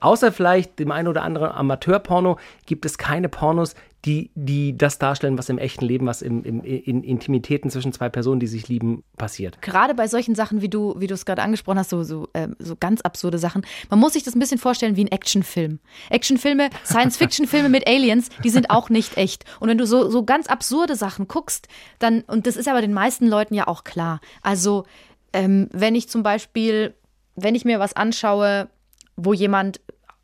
außer 0.00 0.32
vielleicht 0.32 0.78
dem 0.78 0.92
einen 0.92 1.08
oder 1.08 1.22
anderen 1.22 1.50
Amateurporno, 1.50 2.38
gibt 2.66 2.86
es 2.86 2.98
keine 2.98 3.28
Pornos, 3.28 3.74
die, 4.06 4.30
die 4.34 4.76
das 4.76 4.98
darstellen, 4.98 5.36
was 5.36 5.48
im 5.48 5.58
echten 5.58 5.84
Leben, 5.84 6.06
was 6.06 6.22
im, 6.22 6.44
im, 6.44 6.62
in 6.62 7.02
Intimitäten 7.02 7.70
zwischen 7.70 7.92
zwei 7.92 8.08
Personen, 8.08 8.40
die 8.40 8.46
sich 8.46 8.68
lieben, 8.68 9.02
passiert. 9.16 9.60
gerade 9.60 9.94
bei 9.94 10.08
solchen 10.08 10.34
Sachen, 10.34 10.62
wie 10.62 10.68
du, 10.68 10.94
wie 10.98 11.06
es 11.06 11.26
gerade 11.26 11.42
angesprochen 11.42 11.78
hast, 11.78 11.90
so, 11.90 12.02
so, 12.02 12.28
ähm, 12.34 12.56
so 12.58 12.76
ganz 12.76 13.00
absurde 13.00 13.38
Sachen, 13.38 13.62
man 13.90 13.98
muss 13.98 14.14
sich 14.14 14.22
das 14.22 14.34
ein 14.34 14.38
bisschen 14.38 14.58
vorstellen 14.58 14.96
wie 14.96 15.04
ein 15.04 15.12
Actionfilm. 15.12 15.80
Actionfilme, 16.10 16.70
Science-Fiction-Filme 16.84 17.68
mit 17.68 17.86
Aliens, 17.86 18.28
die 18.44 18.50
sind 18.50 18.70
auch 18.70 18.88
nicht 18.88 19.16
echt. 19.16 19.44
Und 19.60 19.68
wenn 19.68 19.78
du 19.78 19.86
so, 19.86 20.08
so 20.10 20.24
ganz 20.24 20.46
absurde 20.46 20.96
Sachen 20.96 21.28
guckst, 21.28 21.68
dann, 21.98 22.22
und 22.22 22.46
das 22.46 22.56
ist 22.56 22.68
aber 22.68 22.80
den 22.80 22.94
meisten 22.94 23.26
Leuten 23.26 23.54
ja 23.54 23.66
auch 23.66 23.84
klar. 23.84 24.20
Also, 24.42 24.84
ähm, 25.32 25.68
wenn 25.72 25.94
ich 25.94 26.08
zum 26.08 26.22
Beispiel 26.22 26.94
wenn 27.36 27.54
ich 27.54 27.64
mir 27.64 27.78
was 27.78 27.92
anschaue, 27.92 28.68
wo 29.14 29.32
jemand 29.32 29.80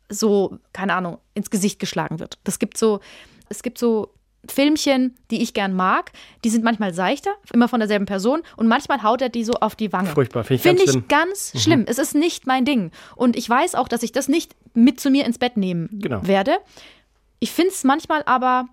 so, 0.09 0.59
keine 0.73 0.93
Ahnung, 0.95 1.19
ins 1.33 1.49
Gesicht 1.49 1.79
geschlagen 1.79 2.19
wird. 2.19 2.37
Das 2.43 2.59
gibt 2.59 2.77
so, 2.77 2.99
es 3.53 3.63
gibt 3.63 3.77
so 3.77 4.09
Filmchen, 4.49 5.15
die 5.31 5.41
ich 5.41 5.53
gern 5.53 5.73
mag, 5.73 6.11
die 6.43 6.49
sind 6.49 6.65
manchmal 6.65 6.93
seichter, 6.93 7.31
immer 7.53 7.69
von 7.69 7.79
derselben 7.79 8.05
Person 8.05 8.41
und 8.57 8.67
manchmal 8.67 9.01
haut 9.01 9.21
er 9.21 9.29
die 9.29 9.45
so 9.45 9.53
auf 9.53 9.75
die 9.75 9.93
Wange. 9.93 10.09
Furchtbar, 10.09 10.43
finde 10.43 10.55
ich 10.57 10.61
Finde 10.63 10.83
ganz 10.83 10.83
ich 10.83 10.91
schlimm. 10.91 11.03
Mhm. 11.03 11.07
ganz 11.07 11.63
schlimm. 11.63 11.85
Es 11.87 11.97
ist 11.97 12.13
nicht 12.15 12.45
mein 12.45 12.65
Ding. 12.65 12.91
Und 13.15 13.37
ich 13.37 13.49
weiß 13.49 13.75
auch, 13.75 13.87
dass 13.87 14.03
ich 14.03 14.11
das 14.11 14.27
nicht 14.27 14.53
mit 14.73 14.99
zu 14.99 15.09
mir 15.11 15.25
ins 15.25 15.37
Bett 15.37 15.55
nehmen 15.55 15.87
Genau. 15.93 16.27
werde. 16.27 16.57
Ich 17.39 17.51
finde 17.51 17.71
es 17.71 17.83
manchmal 17.85 18.23
aber 18.25 18.67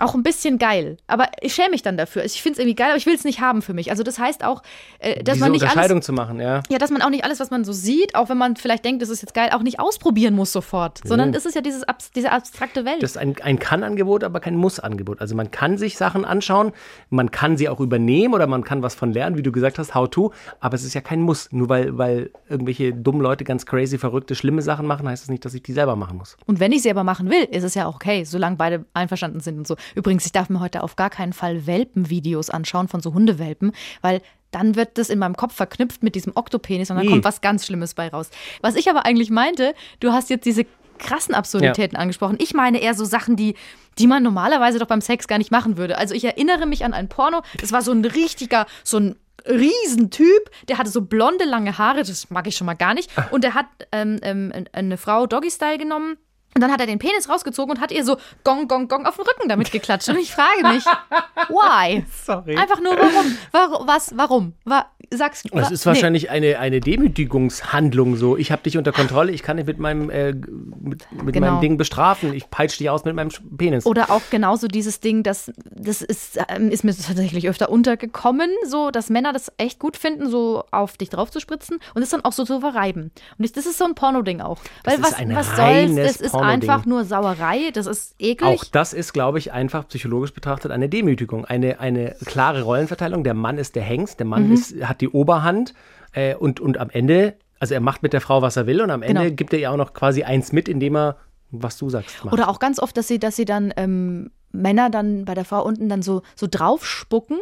auch 0.00 0.14
ein 0.14 0.22
bisschen 0.22 0.58
geil. 0.58 0.96
Aber 1.06 1.28
ich 1.40 1.54
schäme 1.54 1.70
mich 1.70 1.82
dann 1.82 1.96
dafür. 1.96 2.24
Ich 2.24 2.42
finde 2.42 2.54
es 2.54 2.58
irgendwie 2.58 2.74
geil, 2.74 2.88
aber 2.88 2.96
ich 2.96 3.06
will 3.06 3.14
es 3.14 3.24
nicht 3.24 3.40
haben 3.40 3.62
für 3.62 3.74
mich. 3.74 3.90
Also 3.90 4.02
das 4.02 4.18
heißt 4.18 4.44
auch, 4.44 4.62
äh, 4.98 5.22
dass 5.22 5.34
Diese 5.34 5.44
man 5.44 5.52
nicht 5.52 5.62
Unterscheidung 5.62 5.96
alles 5.98 6.06
zu 6.06 6.12
machen, 6.12 6.40
ja. 6.40 6.62
ja, 6.68 6.78
dass 6.78 6.90
man 6.90 7.02
auch 7.02 7.10
nicht 7.10 7.24
alles, 7.24 7.40
was 7.40 7.50
man 7.50 7.64
so 7.64 7.72
sieht, 7.72 8.14
auch 8.14 8.28
wenn 8.28 8.38
man 8.38 8.56
vielleicht 8.56 8.84
denkt, 8.84 9.02
das 9.02 9.08
ist 9.08 9.22
jetzt 9.22 9.34
geil, 9.34 9.50
auch 9.52 9.62
nicht 9.62 9.78
ausprobieren 9.78 10.34
muss 10.34 10.52
sofort, 10.52 11.00
sondern 11.04 11.34
es 11.34 11.46
ist 11.46 11.54
ja 11.54 11.60
dieses, 11.60 11.84
diese 12.14 12.32
abstrakte 12.32 12.84
Welt. 12.84 13.02
Das 13.02 13.12
ist 13.12 13.16
ein, 13.18 13.36
ein 13.42 13.58
Kann-Angebot, 13.58 14.24
aber 14.24 14.40
kein 14.40 14.56
Muss-Angebot. 14.56 15.20
Also 15.20 15.34
man 15.34 15.50
kann 15.50 15.78
sich 15.78 15.96
Sachen 15.96 16.24
anschauen, 16.24 16.72
man 17.10 17.30
kann 17.30 17.56
sie 17.56 17.68
auch 17.68 17.80
übernehmen 17.80 18.34
oder 18.34 18.46
man 18.46 18.64
kann 18.64 18.82
was 18.82 18.94
von 18.94 19.12
lernen, 19.12 19.36
wie 19.36 19.42
du 19.42 19.52
gesagt 19.52 19.78
hast, 19.78 19.94
how 19.94 20.08
to, 20.08 20.32
aber 20.60 20.74
es 20.74 20.84
ist 20.84 20.94
ja 20.94 21.00
kein 21.00 21.20
Muss. 21.20 21.52
Nur 21.52 21.68
weil, 21.68 21.98
weil 21.98 22.30
irgendwelche 22.48 22.92
dummen 22.92 23.20
Leute 23.20 23.44
ganz 23.44 23.66
crazy, 23.66 23.98
verrückte, 23.98 24.34
schlimme 24.34 24.62
Sachen 24.62 24.86
machen, 24.86 25.08
heißt 25.08 25.24
das 25.24 25.30
nicht, 25.30 25.44
dass 25.44 25.54
ich 25.54 25.62
die 25.62 25.72
selber 25.72 25.96
machen 25.96 26.16
muss. 26.16 26.36
Und 26.46 26.60
wenn 26.60 26.72
ich 26.72 26.82
sie 26.82 26.90
aber 26.90 27.04
machen 27.04 27.30
will, 27.30 27.44
ist 27.50 27.64
es 27.64 27.74
ja 27.74 27.86
auch 27.86 27.96
okay, 27.96 28.24
solange 28.24 28.56
beide 28.56 28.84
einverstanden 28.94 29.40
sind 29.40 29.58
und 29.58 29.66
so. 29.66 29.76
Übrigens, 29.94 30.26
ich 30.26 30.32
darf 30.32 30.48
mir 30.48 30.60
heute 30.60 30.82
auf 30.82 30.96
gar 30.96 31.10
keinen 31.10 31.32
Fall 31.32 31.66
Welpenvideos 31.66 32.50
anschauen 32.50 32.88
von 32.88 33.00
so 33.00 33.14
Hundewelpen, 33.14 33.72
weil 34.02 34.20
dann 34.50 34.74
wird 34.74 34.98
das 34.98 35.10
in 35.10 35.18
meinem 35.20 35.36
Kopf 35.36 35.54
verknüpft 35.54 36.02
mit 36.02 36.14
diesem 36.14 36.32
Oktopenis 36.36 36.90
und 36.90 36.96
dann 36.96 37.06
Nee. 37.06 37.12
kommt 37.12 37.24
was 37.24 37.40
ganz 37.40 37.66
Schlimmes 37.66 37.94
bei 37.94 38.08
raus. 38.08 38.30
Was 38.60 38.74
ich 38.74 38.90
aber 38.90 39.04
eigentlich 39.06 39.30
meinte, 39.30 39.74
du 40.00 40.12
hast 40.12 40.28
jetzt 40.30 40.44
diese 40.44 40.66
krassen 40.98 41.34
Absurditäten 41.34 41.96
angesprochen. 41.96 42.36
Ich 42.40 42.52
meine 42.52 42.78
eher 42.80 42.94
so 42.94 43.04
Sachen, 43.04 43.36
die, 43.36 43.54
die 43.98 44.06
man 44.06 44.22
normalerweise 44.22 44.78
doch 44.78 44.86
beim 44.88 45.00
Sex 45.00 45.28
gar 45.28 45.38
nicht 45.38 45.50
machen 45.50 45.76
würde. 45.78 45.96
Also 45.96 46.14
ich 46.14 46.24
erinnere 46.24 46.66
mich 46.66 46.84
an 46.84 46.92
ein 46.92 47.08
Porno, 47.08 47.42
das 47.60 47.72
war 47.72 47.80
so 47.82 47.92
ein 47.92 48.04
richtiger, 48.04 48.66
so 48.84 48.98
ein 48.98 49.16
Riesentyp, 49.48 50.50
der 50.68 50.78
hatte 50.78 50.90
so 50.90 51.02
blonde, 51.02 51.44
lange 51.44 51.78
Haare, 51.78 52.00
das 52.02 52.28
mag 52.30 52.46
ich 52.46 52.56
schon 52.56 52.66
mal 52.66 52.74
gar 52.74 52.94
nicht. 52.94 53.10
Und 53.30 53.44
der 53.44 53.54
hat 53.54 53.66
ähm, 53.92 54.18
ähm, 54.22 54.52
eine 54.72 54.96
Frau 54.96 55.26
Doggy-Style 55.26 55.78
genommen. 55.78 56.16
Und 56.54 56.60
dann 56.62 56.72
hat 56.72 56.80
er 56.80 56.86
den 56.86 56.98
Penis 56.98 57.28
rausgezogen 57.28 57.70
und 57.76 57.80
hat 57.80 57.92
ihr 57.92 58.04
so 58.04 58.16
Gong, 58.44 58.66
Gong, 58.68 58.88
Gong 58.88 59.06
auf 59.06 59.16
den 59.16 59.24
Rücken 59.24 59.48
damit 59.48 59.70
geklatscht. 59.70 60.08
Und 60.08 60.18
ich 60.18 60.32
frage 60.32 60.66
mich, 60.66 60.84
why? 61.48 62.04
Sorry. 62.24 62.56
Einfach 62.56 62.80
nur 62.80 62.92
warum? 62.98 63.36
Warum? 63.52 63.86
Was? 63.88 64.16
Warum? 64.16 64.52
Wa 64.64 64.86
sag's 65.12 65.42
Das 65.52 65.70
wa- 65.70 65.74
ist 65.74 65.86
wahrscheinlich 65.86 66.30
eine, 66.30 66.58
eine 66.60 66.80
Demütigungshandlung 66.80 68.16
so. 68.16 68.36
Ich 68.36 68.52
habe 68.52 68.62
dich 68.62 68.76
unter 68.76 68.92
Kontrolle, 68.92 69.32
ich 69.32 69.42
kann 69.42 69.56
dich 69.56 69.66
mit 69.66 69.78
meinem, 69.78 70.10
äh, 70.10 70.32
mit, 70.32 71.06
mit 71.12 71.34
Genau. 71.34 71.46
meinem 71.52 71.60
Ding 71.60 71.76
bestrafen. 71.78 72.32
Ich 72.34 72.50
peitsche 72.50 72.78
dich 72.78 72.90
aus 72.90 73.04
mit 73.04 73.14
meinem 73.14 73.30
Penis. 73.56 73.86
Oder 73.86 74.10
auch 74.10 74.22
genauso 74.30 74.68
dieses 74.68 75.00
Ding, 75.00 75.22
das, 75.22 75.50
das 75.64 76.02
ist, 76.02 76.38
ähm, 76.48 76.70
ist 76.70 76.84
mir 76.84 76.94
tatsächlich 76.96 77.48
öfter 77.48 77.70
untergekommen, 77.70 78.50
so, 78.66 78.90
dass 78.90 79.10
Männer 79.10 79.32
das 79.32 79.52
echt 79.56 79.78
gut 79.78 79.96
finden, 79.96 80.28
so 80.30 80.64
auf 80.70 80.96
dich 80.96 81.10
drauf 81.10 81.30
zu 81.30 81.40
spritzen 81.40 81.78
und 81.94 82.02
es 82.02 82.10
dann 82.10 82.24
auch 82.24 82.32
so 82.32 82.44
zu 82.44 82.60
verreiben. 82.60 83.10
Und 83.38 83.44
ich, 83.44 83.52
das 83.52 83.66
ist 83.66 83.78
so 83.78 83.84
ein 83.84 83.94
Porno-Ding 83.94 84.40
auch. 84.40 84.58
Weil 84.84 84.94
ist 84.98 85.02
was, 85.04 85.14
ein 85.14 85.34
was 85.34 85.46
soll's? 85.48 85.58
reines 85.58 86.10
Es 86.16 86.20
ist. 86.20 86.34
Einfach 86.48 86.86
nur 86.86 87.04
Sauerei, 87.04 87.70
das 87.72 87.86
ist 87.86 88.14
eklig. 88.18 88.42
Auch 88.48 88.64
das 88.64 88.92
ist, 88.92 89.12
glaube 89.12 89.38
ich, 89.38 89.52
einfach 89.52 89.86
psychologisch 89.88 90.32
betrachtet 90.32 90.70
eine 90.72 90.88
Demütigung, 90.88 91.44
eine, 91.44 91.80
eine 91.80 92.14
klare 92.24 92.62
Rollenverteilung. 92.62 93.24
Der 93.24 93.34
Mann 93.34 93.58
ist 93.58 93.76
der 93.76 93.82
Hengst, 93.82 94.18
der 94.18 94.26
Mann 94.26 94.46
Mhm. 94.46 94.52
ist, 94.52 94.74
hat 94.82 95.00
die 95.00 95.08
Oberhand 95.08 95.74
äh, 96.12 96.34
und, 96.34 96.60
und 96.60 96.78
am 96.78 96.90
Ende, 96.90 97.34
also 97.58 97.74
er 97.74 97.80
macht 97.80 98.02
mit 98.02 98.12
der 98.12 98.20
Frau, 98.20 98.42
was 98.42 98.56
er 98.56 98.66
will 98.66 98.80
und 98.80 98.90
am 98.90 99.02
Ende 99.02 99.22
Genau. 99.24 99.34
gibt 99.36 99.52
er 99.52 99.58
ihr 99.58 99.70
auch 99.70 99.76
noch 99.76 99.92
quasi 99.94 100.22
eins 100.24 100.52
mit, 100.52 100.68
indem 100.68 100.96
er, 100.96 101.16
was 101.50 101.76
du 101.78 101.90
sagst, 101.90 102.24
macht. 102.24 102.32
Oder 102.32 102.48
auch 102.48 102.58
ganz 102.58 102.78
oft, 102.78 102.96
dass 102.96 103.08
sie, 103.08 103.18
dass 103.18 103.36
sie 103.36 103.44
dann 103.44 103.72
ähm, 103.76 104.30
Männer 104.52 104.90
dann 104.90 105.24
bei 105.24 105.34
der 105.34 105.44
Frau 105.44 105.64
unten 105.64 105.88
dann 105.88 106.02
so, 106.02 106.22
so 106.34 106.46
draufspucken, 106.50 107.38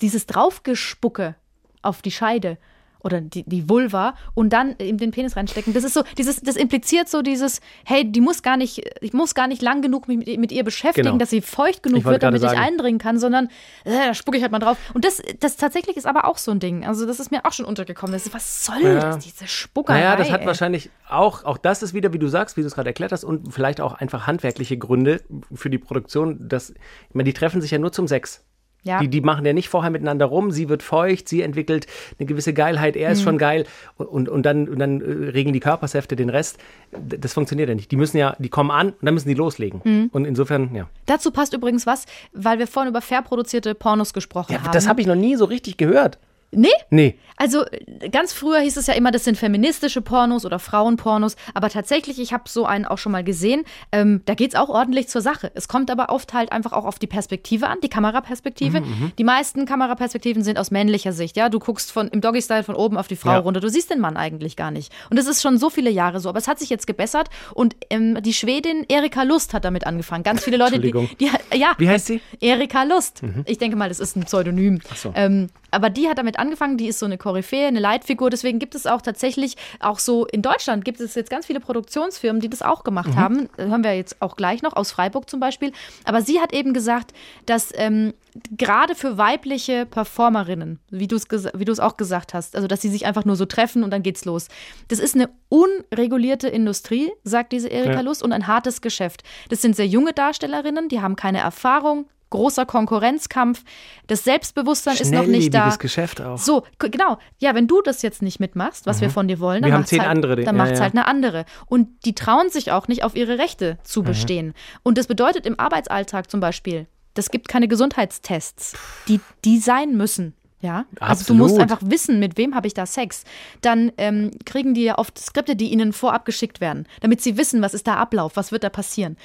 dieses 0.00 0.26
Draufgespucke 0.26 1.34
auf 1.82 2.02
die 2.02 2.10
Scheide 2.10 2.58
oder 3.06 3.20
die, 3.22 3.44
die 3.44 3.68
Vulva 3.68 4.14
und 4.34 4.52
dann 4.52 4.74
eben 4.78 4.98
den 4.98 5.12
Penis 5.12 5.36
reinstecken. 5.36 5.72
Das 5.72 5.84
ist 5.84 5.94
so, 5.94 6.02
dieses, 6.18 6.40
das 6.40 6.56
impliziert 6.56 7.08
so 7.08 7.22
dieses, 7.22 7.60
hey, 7.84 8.04
die 8.10 8.20
muss 8.20 8.42
gar 8.42 8.56
nicht, 8.58 8.82
ich 9.00 9.12
muss 9.14 9.34
gar 9.34 9.46
nicht 9.46 9.62
lang 9.62 9.80
genug 9.80 10.08
mich 10.08 10.18
mit, 10.18 10.38
mit 10.38 10.52
ihr 10.52 10.64
beschäftigen, 10.64 11.06
Genau. 11.06 11.18
dass 11.18 11.30
sie 11.30 11.40
feucht 11.40 11.82
genug 11.82 12.00
Ich 12.00 12.04
wird, 12.04 12.22
damit 12.22 12.40
gerade 12.42 12.52
ich 12.52 12.58
sagen. 12.58 12.72
eindringen 12.74 12.98
kann, 12.98 13.18
sondern 13.18 13.46
äh, 13.84 13.90
da 14.08 14.14
spucke 14.14 14.36
ich 14.36 14.42
halt 14.42 14.52
mal 14.52 14.58
drauf. 14.58 14.76
Und 14.92 15.04
das, 15.04 15.22
das 15.40 15.56
tatsächlich 15.56 15.96
ist 15.96 16.06
aber 16.06 16.26
auch 16.26 16.36
so 16.38 16.50
ein 16.50 16.58
Ding. 16.60 16.84
Also 16.84 17.06
das 17.06 17.20
ist 17.20 17.30
mir 17.30 17.46
auch 17.46 17.52
schon 17.52 17.64
untergekommen. 17.64 18.12
Das 18.12 18.26
ist, 18.26 18.34
was 18.34 18.64
soll 18.64 18.82
Ja. 18.82 18.94
das, 19.00 19.18
diese 19.24 19.46
Spuckerei? 19.46 20.00
Naja, 20.00 20.16
das 20.16 20.30
hat 20.30 20.40
ey? 20.42 20.46
wahrscheinlich 20.46 20.90
auch, 21.08 21.44
auch 21.44 21.58
das 21.58 21.82
ist 21.82 21.94
wieder, 21.94 22.12
wie 22.12 22.18
du 22.18 22.26
sagst, 22.28 22.56
wie 22.56 22.62
du 22.62 22.66
es 22.66 22.74
gerade 22.74 22.90
erklärt 22.90 23.12
hast, 23.12 23.24
und 23.24 23.52
vielleicht 23.54 23.80
auch 23.80 23.94
einfach 23.94 24.26
handwerkliche 24.26 24.76
Gründe 24.76 25.20
für 25.54 25.70
die 25.70 25.78
Produktion. 25.78 26.48
Das, 26.48 26.70
ich 26.70 27.14
meine, 27.14 27.24
die 27.24 27.32
treffen 27.34 27.60
sich 27.60 27.70
ja 27.70 27.78
nur 27.78 27.92
zum 27.92 28.08
Sex. 28.08 28.42
Ja. 28.86 29.00
Die, 29.00 29.08
die 29.08 29.20
machen 29.20 29.44
ja 29.44 29.52
nicht 29.52 29.68
vorher 29.68 29.90
miteinander 29.90 30.26
rum, 30.26 30.52
sie 30.52 30.68
wird 30.68 30.82
feucht, 30.82 31.28
sie 31.28 31.42
entwickelt 31.42 31.86
eine 32.18 32.26
gewisse 32.26 32.54
Geilheit, 32.54 32.94
er 32.96 33.08
Mhm. 33.08 33.12
ist 33.12 33.22
schon 33.22 33.36
geil 33.38 33.66
und, 33.96 34.06
und, 34.06 34.28
und 34.28 34.42
dann, 34.46 34.68
und 34.68 34.78
dann 34.78 35.00
äh, 35.00 35.30
regeln 35.30 35.52
die 35.52 35.60
Körpersäfte 35.60 36.14
den 36.14 36.28
Rest. 36.30 36.58
Das 36.92 37.32
funktioniert 37.34 37.68
ja 37.68 37.74
nicht. 37.74 37.90
Die 37.90 37.96
müssen 37.96 38.16
ja, 38.16 38.36
die 38.38 38.48
kommen 38.48 38.70
an 38.70 38.90
und 38.90 38.96
dann 39.02 39.14
müssen 39.14 39.28
die 39.28 39.34
loslegen. 39.34 39.80
Mhm. 39.82 40.10
Und 40.12 40.24
insofern, 40.24 40.72
ja. 40.74 40.88
Dazu 41.06 41.32
passt 41.32 41.52
übrigens 41.52 41.86
was, 41.86 42.06
weil 42.32 42.58
wir 42.60 42.66
vorhin 42.68 42.90
über 42.90 43.00
fair 43.00 43.22
produzierte 43.22 43.74
Pornos 43.74 44.12
gesprochen 44.12 44.52
ja 44.52 44.62
haben. 44.62 44.72
das 44.72 44.86
habe 44.88 45.00
ich 45.00 45.06
noch 45.08 45.16
nie 45.16 45.34
so 45.36 45.44
richtig 45.46 45.76
gehört. 45.76 46.18
Nee? 46.56 46.68
Nee. 46.90 47.18
Also 47.38 47.64
ganz 48.12 48.32
früher 48.32 48.60
hieß 48.60 48.78
es 48.78 48.86
ja 48.86 48.94
immer, 48.94 49.10
das 49.10 49.24
sind 49.24 49.36
feministische 49.36 50.00
Pornos 50.00 50.46
oder 50.46 50.58
Frauenpornos, 50.58 51.36
aber 51.52 51.68
tatsächlich, 51.68 52.18
ich 52.18 52.32
habe 52.32 52.44
so 52.48 52.64
einen 52.64 52.86
auch 52.86 52.96
schon 52.96 53.12
mal 53.12 53.22
gesehen, 53.22 53.64
ähm, 53.92 54.22
da 54.24 54.32
geht 54.34 54.54
es 54.54 54.58
auch 54.58 54.70
ordentlich 54.70 55.08
zur 55.08 55.20
Sache. 55.20 55.52
Es 55.54 55.68
kommt 55.68 55.90
aber 55.90 56.08
oft 56.08 56.32
halt 56.32 56.50
einfach 56.50 56.72
auch 56.72 56.86
auf 56.86 56.98
die 56.98 57.06
Perspektive 57.06 57.68
an, 57.68 57.76
die 57.82 57.90
Kameraperspektive. 57.90 58.80
Mhm, 58.80 59.12
Die 59.18 59.24
meisten 59.24 59.66
Kameraperspektiven 59.66 60.42
sind 60.42 60.58
aus 60.58 60.70
männlicher 60.70 61.12
Sicht, 61.12 61.36
ja. 61.36 61.50
Du 61.50 61.58
guckst 61.58 61.92
von, 61.92 62.08
im 62.08 62.22
Doggy-Style 62.22 62.64
von 62.64 62.74
oben 62.74 62.96
auf 62.96 63.06
die 63.06 63.16
Frau 63.16 63.32
Ja. 63.32 63.38
runter, 63.38 63.60
du 63.60 63.68
siehst 63.68 63.90
den 63.90 64.00
Mann 64.00 64.16
eigentlich 64.16 64.56
gar 64.56 64.70
nicht. 64.70 64.90
Und 65.10 65.18
das 65.18 65.26
ist 65.26 65.42
schon 65.42 65.58
so 65.58 65.68
viele 65.68 65.90
Jahre 65.90 66.20
so, 66.20 66.30
aber 66.30 66.38
es 66.38 66.48
hat 66.48 66.58
sich 66.58 66.70
jetzt 66.70 66.86
gebessert 66.86 67.28
und 67.52 67.76
ähm, 67.90 68.22
die 68.22 68.32
Schwedin 68.32 68.86
Erika 68.88 69.24
Lust 69.24 69.52
hat 69.52 69.66
damit 69.66 69.86
angefangen. 69.86 70.22
Ganz 70.24 70.42
viele 70.42 70.56
Leute, 70.56 70.78
die, 70.80 70.88
Entschuldigung. 70.88 71.10
die, 71.20 71.30
ja, 71.58 71.72
Wie 71.76 71.88
heißt 71.88 72.06
sie? 72.06 72.22
Erika 72.40 72.84
Lust. 72.84 73.20
Ich 73.44 73.58
denke 73.58 73.76
mal, 73.76 73.90
das 73.90 74.00
ist 74.00 74.16
ein 74.16 74.24
Pseudonym. 74.24 74.80
so. 74.94 75.12
Ähm, 75.14 75.48
aber 75.70 75.90
die 75.90 76.08
hat 76.08 76.16
damit 76.16 76.38
angefangen, 76.38 76.45
die 76.76 76.86
ist 76.86 76.98
so 76.98 77.06
eine 77.06 77.18
Koryphäe, 77.18 77.66
eine 77.66 77.80
Leitfigur. 77.80 78.30
Deswegen 78.30 78.58
gibt 78.58 78.74
es 78.74 78.86
auch 78.86 79.02
tatsächlich, 79.02 79.56
auch 79.80 79.98
so 79.98 80.26
in 80.26 80.42
Deutschland 80.42 80.84
gibt 80.84 81.00
es 81.00 81.14
jetzt 81.14 81.30
ganz 81.30 81.46
viele 81.46 81.60
Produktionsfirmen, 81.60 82.40
die 82.40 82.48
das 82.48 82.62
auch 82.62 82.84
gemacht 82.84 83.16
haben. 83.16 83.48
Äh, 83.56 83.66
Hören 83.66 83.82
wir 83.84 83.94
jetzt 83.96 84.20
auch 84.20 84.36
gleich 84.36 84.62
noch, 84.62 84.74
aus 84.76 84.92
Freiburg 84.92 85.28
zum 85.28 85.40
Beispiel. 85.40 85.72
Aber 86.04 86.22
sie 86.22 86.40
hat 86.40 86.52
eben 86.52 86.72
gesagt, 86.74 87.12
dass 87.46 87.72
ähm, 87.74 88.14
gerade 88.56 88.94
für 88.94 89.18
weibliche 89.18 89.86
Performerinnen, 89.86 90.78
wie 90.90 91.06
du 91.08 91.16
es 91.16 91.26
wie 91.30 91.64
du 91.64 91.72
es 91.72 91.80
auch 91.80 91.96
gesagt 91.96 92.34
hast, 92.34 92.54
also 92.54 92.68
dass 92.68 92.80
sie 92.80 92.88
sich 92.88 93.06
einfach 93.06 93.24
nur 93.24 93.36
so 93.36 93.46
treffen 93.46 93.82
und 93.82 93.90
dann 93.90 94.02
geht's 94.02 94.24
los. 94.24 94.48
Das 94.88 94.98
ist 94.98 95.14
eine 95.14 95.28
unregulierte 95.48 96.48
Industrie, 96.48 97.10
sagt 97.24 97.52
diese 97.52 97.68
Erika 97.68 97.94
Ja. 97.94 98.00
Lust, 98.00 98.22
und 98.22 98.32
ein 98.32 98.46
hartes 98.46 98.80
Geschäft. 98.80 99.22
Das 99.48 99.62
sind 99.62 99.76
sehr 99.76 99.86
junge 99.86 100.12
Darstellerinnen, 100.12 100.88
die 100.88 101.00
haben 101.00 101.16
keine 101.16 101.38
Erfahrung, 101.38 102.06
großer 102.30 102.66
Konkurrenzkampf, 102.66 103.62
das 104.08 104.24
Selbstbewusstsein 104.24 104.96
ist 104.96 105.12
noch 105.12 105.26
nicht 105.26 105.54
da. 105.54 105.74
Geschäft 105.76 106.20
auch. 106.20 106.38
So, 106.38 106.64
genau. 106.78 107.18
Ja, 107.38 107.54
wenn 107.54 107.66
du 107.68 107.82
das 107.82 108.02
jetzt 108.02 108.22
nicht 108.22 108.40
mitmachst, 108.40 108.86
was 108.86 109.00
wir 109.00 109.10
von 109.10 109.28
dir 109.28 109.38
wollen, 109.40 109.62
dann 109.62 109.70
Mhm. 109.70 109.76
Macht's 109.78 109.90
zehn 109.90 110.00
halt, 110.00 110.24
ja, 110.24 110.52
ja. 110.52 110.80
halt 110.80 110.94
eine 110.94 111.06
andere. 111.06 111.44
Und 111.66 111.88
die 112.04 112.14
trauen 112.14 112.50
sich 112.50 112.72
auch 112.72 112.88
nicht, 112.88 113.04
auf 113.04 113.14
ihre 113.14 113.38
Rechte 113.38 113.78
zu 113.84 114.00
Mhm. 114.02 114.06
bestehen. 114.06 114.54
Und 114.82 114.98
das 114.98 115.06
bedeutet 115.06 115.46
im 115.46 115.58
Arbeitsalltag 115.60 116.30
zum 116.30 116.40
Beispiel, 116.40 116.86
das 117.14 117.30
gibt 117.30 117.48
keine 117.48 117.68
Gesundheitstests, 117.68 118.74
die, 119.08 119.20
die 119.44 119.58
sein 119.58 119.96
müssen. 119.96 120.34
Ja, 120.62 120.86
also 121.00 121.24
du 121.26 121.34
musst 121.34 121.54
Absolut. 121.58 121.70
einfach 121.70 121.90
wissen, 121.90 122.18
mit 122.18 122.38
wem 122.38 122.54
habe 122.54 122.66
ich 122.66 122.72
da 122.74 122.86
Sex. 122.86 123.24
Dann 123.60 123.92
ähm, 123.98 124.30
kriegen 124.46 124.72
die 124.72 124.84
ja 124.84 124.96
oft 124.98 125.18
Skripte, 125.18 125.54
die 125.54 125.70
ihnen 125.70 125.92
vorab 125.92 126.24
geschickt 126.24 126.60
werden, 126.62 126.86
damit 127.02 127.20
sie 127.20 127.36
wissen, 127.36 127.60
was 127.62 127.74
ist 127.74 127.86
da 127.86 127.96
Ablauf, 127.96 128.36
was 128.36 128.52
wird 128.52 128.64
da 128.64 128.70
passieren. 128.70 129.16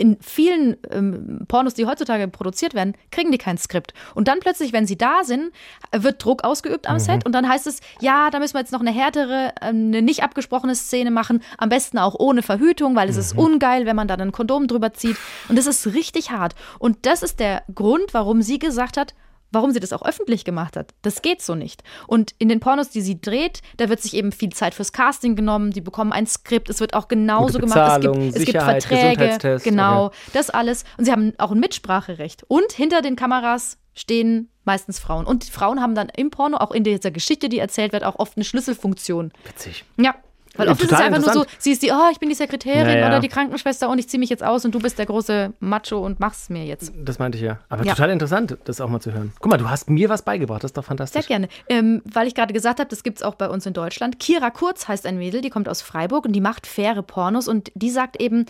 In 0.00 0.16
vielen 0.20 0.76
ähm, 0.90 1.44
Pornos, 1.46 1.74
die 1.74 1.86
heutzutage 1.86 2.26
produziert 2.28 2.74
werden, 2.74 2.94
kriegen 3.10 3.30
die 3.30 3.38
kein 3.38 3.58
Skript. 3.58 3.92
Und 4.14 4.28
dann 4.28 4.40
plötzlich, 4.40 4.72
wenn 4.72 4.86
sie 4.86 4.96
da 4.96 5.24
sind, 5.24 5.52
wird 5.92 6.24
Druck 6.24 6.42
ausgeübt 6.42 6.88
am 6.88 6.98
Set 6.98 7.26
und 7.26 7.32
dann 7.32 7.48
heißt 7.48 7.66
es, 7.66 7.80
ja, 8.00 8.30
da 8.30 8.38
müssen 8.38 8.54
wir 8.54 8.60
jetzt 8.60 8.72
noch 8.72 8.80
eine 8.80 8.92
härtere, 8.92 9.52
ähm, 9.60 9.88
eine 9.88 10.02
nicht 10.02 10.22
abgesprochene 10.22 10.74
Szene 10.74 11.10
machen, 11.10 11.42
am 11.58 11.68
besten 11.68 11.98
auch 11.98 12.14
ohne 12.18 12.42
Verhütung, 12.42 12.96
weil 12.96 13.08
es 13.08 13.16
ist 13.16 13.36
ungeil, 13.36 13.86
wenn 13.86 13.96
man 13.96 14.08
da 14.08 14.14
ein 14.14 14.32
Kondom 14.32 14.66
drüber 14.66 14.94
zieht. 14.94 15.16
Und 15.48 15.58
das 15.58 15.66
ist 15.66 15.86
richtig 15.88 16.30
hart. 16.30 16.54
Und 16.78 16.98
das 17.02 17.22
ist 17.22 17.40
der 17.40 17.62
Grund, 17.74 18.14
warum 18.14 18.42
sie 18.42 18.58
gesagt 18.58 18.96
hat, 18.96 19.14
warum 19.52 19.72
sie 19.72 19.80
das 19.80 19.92
auch 19.92 20.02
öffentlich 20.02 20.44
gemacht 20.44 20.76
hat. 20.76 20.94
Das 21.02 21.22
geht 21.22 21.42
so 21.42 21.54
nicht. 21.54 21.82
Und 22.06 22.34
in 22.38 22.48
den 22.48 22.60
Pornos, 22.60 22.90
die 22.90 23.00
sie 23.00 23.20
dreht, 23.20 23.62
da 23.76 23.88
wird 23.88 24.00
sich 24.00 24.14
eben 24.14 24.32
viel 24.32 24.50
Zeit 24.50 24.74
fürs 24.74 24.92
Casting 24.92 25.36
genommen. 25.36 25.70
Die 25.70 25.80
bekommen 25.80 26.12
ein 26.12 26.26
Skript. 26.26 26.70
Es 26.70 26.80
wird 26.80 26.94
auch 26.94 27.08
genauso 27.08 27.58
gemacht. 27.58 28.04
Es 28.04 28.12
gibt, 28.12 28.36
es 28.36 28.44
gibt 28.44 28.62
Verträge. 28.62 29.60
Genau, 29.62 30.06
okay. 30.06 30.16
das 30.32 30.50
alles. 30.50 30.84
Und 30.96 31.04
sie 31.04 31.12
haben 31.12 31.32
auch 31.38 31.50
ein 31.50 31.60
Mitspracherecht. 31.60 32.44
Und 32.48 32.72
hinter 32.72 33.02
den 33.02 33.16
Kameras 33.16 33.78
stehen 33.94 34.50
meistens 34.64 34.98
Frauen. 34.98 35.26
Und 35.26 35.44
Frauen 35.44 35.80
haben 35.80 35.94
dann 35.94 36.08
im 36.14 36.30
Porno, 36.30 36.58
auch 36.58 36.70
in 36.70 36.84
dieser 36.84 37.10
Geschichte, 37.10 37.48
die 37.48 37.58
erzählt 37.58 37.92
wird, 37.92 38.04
auch 38.04 38.18
oft 38.18 38.36
eine 38.36 38.44
Schlüsselfunktion. 38.44 39.32
Witzig. 39.44 39.84
Ja. 39.96 40.14
Weil 40.56 40.68
oft 40.68 40.82
ist 40.82 40.90
es 40.92 40.98
einfach 40.98 41.20
nur 41.20 41.32
so, 41.32 41.44
sie 41.58 41.70
ist 41.72 41.82
die, 41.82 41.90
oh, 41.92 42.08
ich 42.10 42.18
bin 42.18 42.28
die 42.28 42.34
Sekretärin 42.34 42.86
Ja, 42.86 42.98
ja. 42.98 43.06
oder 43.06 43.20
die 43.20 43.28
Krankenschwester 43.28 43.88
und 43.88 43.98
ich 43.98 44.08
ziehe 44.08 44.18
mich 44.18 44.30
jetzt 44.30 44.42
aus 44.42 44.64
und 44.64 44.74
du 44.74 44.78
bist 44.80 44.98
der 44.98 45.06
große 45.06 45.52
Macho 45.60 45.98
und 46.04 46.18
mach's 46.20 46.50
mir 46.50 46.64
jetzt. 46.64 46.92
Das 46.96 47.18
meinte 47.18 47.38
ich 47.38 47.44
ja. 47.44 47.58
Aber 47.68 47.84
Ja. 47.84 47.94
total 47.94 48.10
interessant, 48.10 48.58
das 48.64 48.80
auch 48.80 48.88
mal 48.88 49.00
zu 49.00 49.12
hören. 49.12 49.32
Guck 49.38 49.50
mal, 49.50 49.56
du 49.58 49.70
hast 49.70 49.88
mir 49.88 50.08
was 50.08 50.22
beigebracht, 50.22 50.64
das 50.64 50.70
ist 50.70 50.76
doch 50.76 50.82
Sehr 50.82 50.88
fantastisch. 50.88 51.26
gerne. 51.28 51.48
Ähm, 51.68 52.02
weil 52.04 52.26
ich 52.26 52.34
gerade 52.34 52.52
gesagt 52.52 52.80
habe, 52.80 52.88
das 52.90 53.02
gibt 53.02 53.18
es 53.18 53.22
auch 53.22 53.36
bei 53.36 53.48
uns 53.48 53.64
in 53.66 53.72
Deutschland. 53.74 54.18
Kira 54.18 54.50
Kurz 54.50 54.88
heißt 54.88 55.06
ein 55.06 55.18
Mädel, 55.18 55.40
die 55.40 55.50
kommt 55.50 55.68
aus 55.68 55.82
Freiburg 55.82 56.24
und 56.26 56.32
die 56.32 56.40
macht 56.40 56.66
faire 56.66 57.02
Pornos 57.02 57.46
und 57.48 57.70
die 57.74 57.90
sagt 57.90 58.20
eben, 58.20 58.46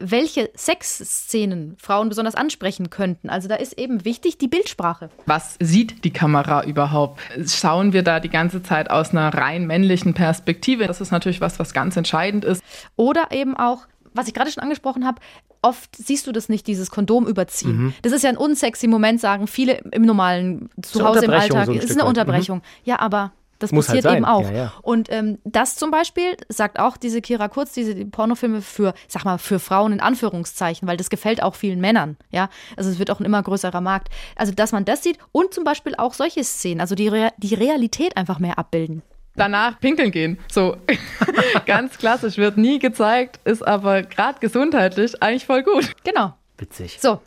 welche 0.00 0.50
Sexszenen 0.54 1.76
Frauen 1.78 2.08
besonders 2.08 2.34
ansprechen 2.34 2.90
könnten. 2.90 3.28
Also 3.28 3.48
da 3.48 3.56
ist 3.56 3.78
eben 3.78 4.04
wichtig 4.04 4.38
die 4.38 4.48
Bildsprache. 4.48 5.10
Was 5.26 5.56
sieht 5.60 6.04
die 6.04 6.12
Kamera 6.12 6.64
überhaupt? 6.64 7.20
Schauen 7.46 7.92
wir 7.92 8.02
da 8.02 8.20
die 8.20 8.30
ganze 8.30 8.62
Zeit 8.62 8.90
aus 8.90 9.10
einer 9.10 9.32
rein 9.34 9.66
männlichen 9.66 10.14
Perspektive? 10.14 10.86
Das 10.86 11.00
ist 11.00 11.10
natürlich 11.10 11.40
was, 11.40 11.58
was 11.58 11.74
ganz 11.74 11.96
entscheidend 11.96 12.44
ist. 12.44 12.62
Oder 12.96 13.28
eben 13.32 13.56
auch, 13.56 13.86
was 14.14 14.28
ich 14.28 14.34
gerade 14.34 14.50
schon 14.50 14.62
angesprochen 14.62 15.06
habe, 15.06 15.20
oft 15.62 15.94
siehst 15.94 16.26
du 16.26 16.32
das 16.32 16.48
nicht, 16.48 16.66
dieses 16.66 16.90
Kondom 16.90 17.26
überziehen. 17.26 17.94
Das 18.02 18.12
ist 18.12 18.22
ja 18.24 18.30
ein 18.30 18.36
unsexy 18.36 18.88
Moment, 18.88 19.20
sagen 19.20 19.46
viele 19.46 19.78
im 19.92 20.02
normalen 20.02 20.70
Zuhause 20.82 21.26
im 21.26 21.30
Alltag. 21.30 21.66
so 21.66 21.72
ist 21.72 21.92
eine 21.92 22.00
weit. 22.00 22.08
Unterbrechung. 22.08 22.62
Ja, 22.84 22.98
aber 22.98 23.32
das 23.62 23.72
Muss 23.72 23.88
halt 23.88 24.02
passiert 24.02 24.16
eben 24.16 24.24
sein. 24.24 24.32
auch. 24.32 24.42
Ja, 24.42 24.52
ja. 24.52 24.72
Und 24.82 25.10
ähm, 25.10 25.38
das 25.44 25.76
zum 25.76 25.90
Beispiel 25.90 26.36
sagt 26.48 26.78
auch 26.78 26.96
diese 26.96 27.20
Kira 27.20 27.48
Kurz, 27.48 27.72
diese 27.72 27.94
die 27.94 28.04
Pornofilme 28.04 28.60
für, 28.62 28.94
sag 29.08 29.24
mal, 29.24 29.38
für 29.38 29.58
Frauen 29.58 29.92
in 29.92 30.00
Anführungszeichen, 30.00 30.88
weil 30.88 30.96
das 30.96 31.10
gefällt 31.10 31.42
auch 31.42 31.54
vielen 31.54 31.80
Männern. 31.80 32.16
Ja, 32.30 32.48
also 32.76 32.90
es 32.90 32.98
wird 32.98 33.10
auch 33.10 33.20
ein 33.20 33.24
immer 33.24 33.42
größerer 33.42 33.80
Markt. 33.80 34.08
Also, 34.36 34.52
dass 34.52 34.72
man 34.72 34.84
das 34.84 35.02
sieht 35.02 35.18
und 35.32 35.54
zum 35.54 35.64
Beispiel 35.64 35.94
auch 35.96 36.14
solche 36.14 36.44
Szenen, 36.44 36.80
also 36.80 36.94
die, 36.94 37.08
Rea 37.08 37.30
die 37.38 37.54
Realität 37.54 38.16
einfach 38.16 38.38
mehr 38.38 38.58
abbilden. 38.58 39.02
Danach 39.34 39.80
pinkeln 39.80 40.10
gehen. 40.10 40.38
So 40.50 40.76
ganz 41.66 41.96
klassisch, 41.96 42.36
wird 42.36 42.58
nie 42.58 42.78
gezeigt, 42.78 43.40
ist 43.44 43.66
aber 43.66 44.02
gerade 44.02 44.38
gesundheitlich 44.40 45.22
eigentlich 45.22 45.46
voll 45.46 45.62
gut. 45.62 45.90
Genau. 46.04 46.34
Witzig. 46.58 46.98
So. 47.00 47.20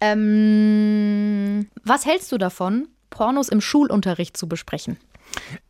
Ähm, 0.00 1.68
was 1.82 2.06
hältst 2.06 2.30
du 2.30 2.38
davon, 2.38 2.86
Pornos 3.10 3.48
im 3.48 3.60
Schulunterricht 3.60 4.36
zu 4.36 4.48
besprechen? 4.48 4.96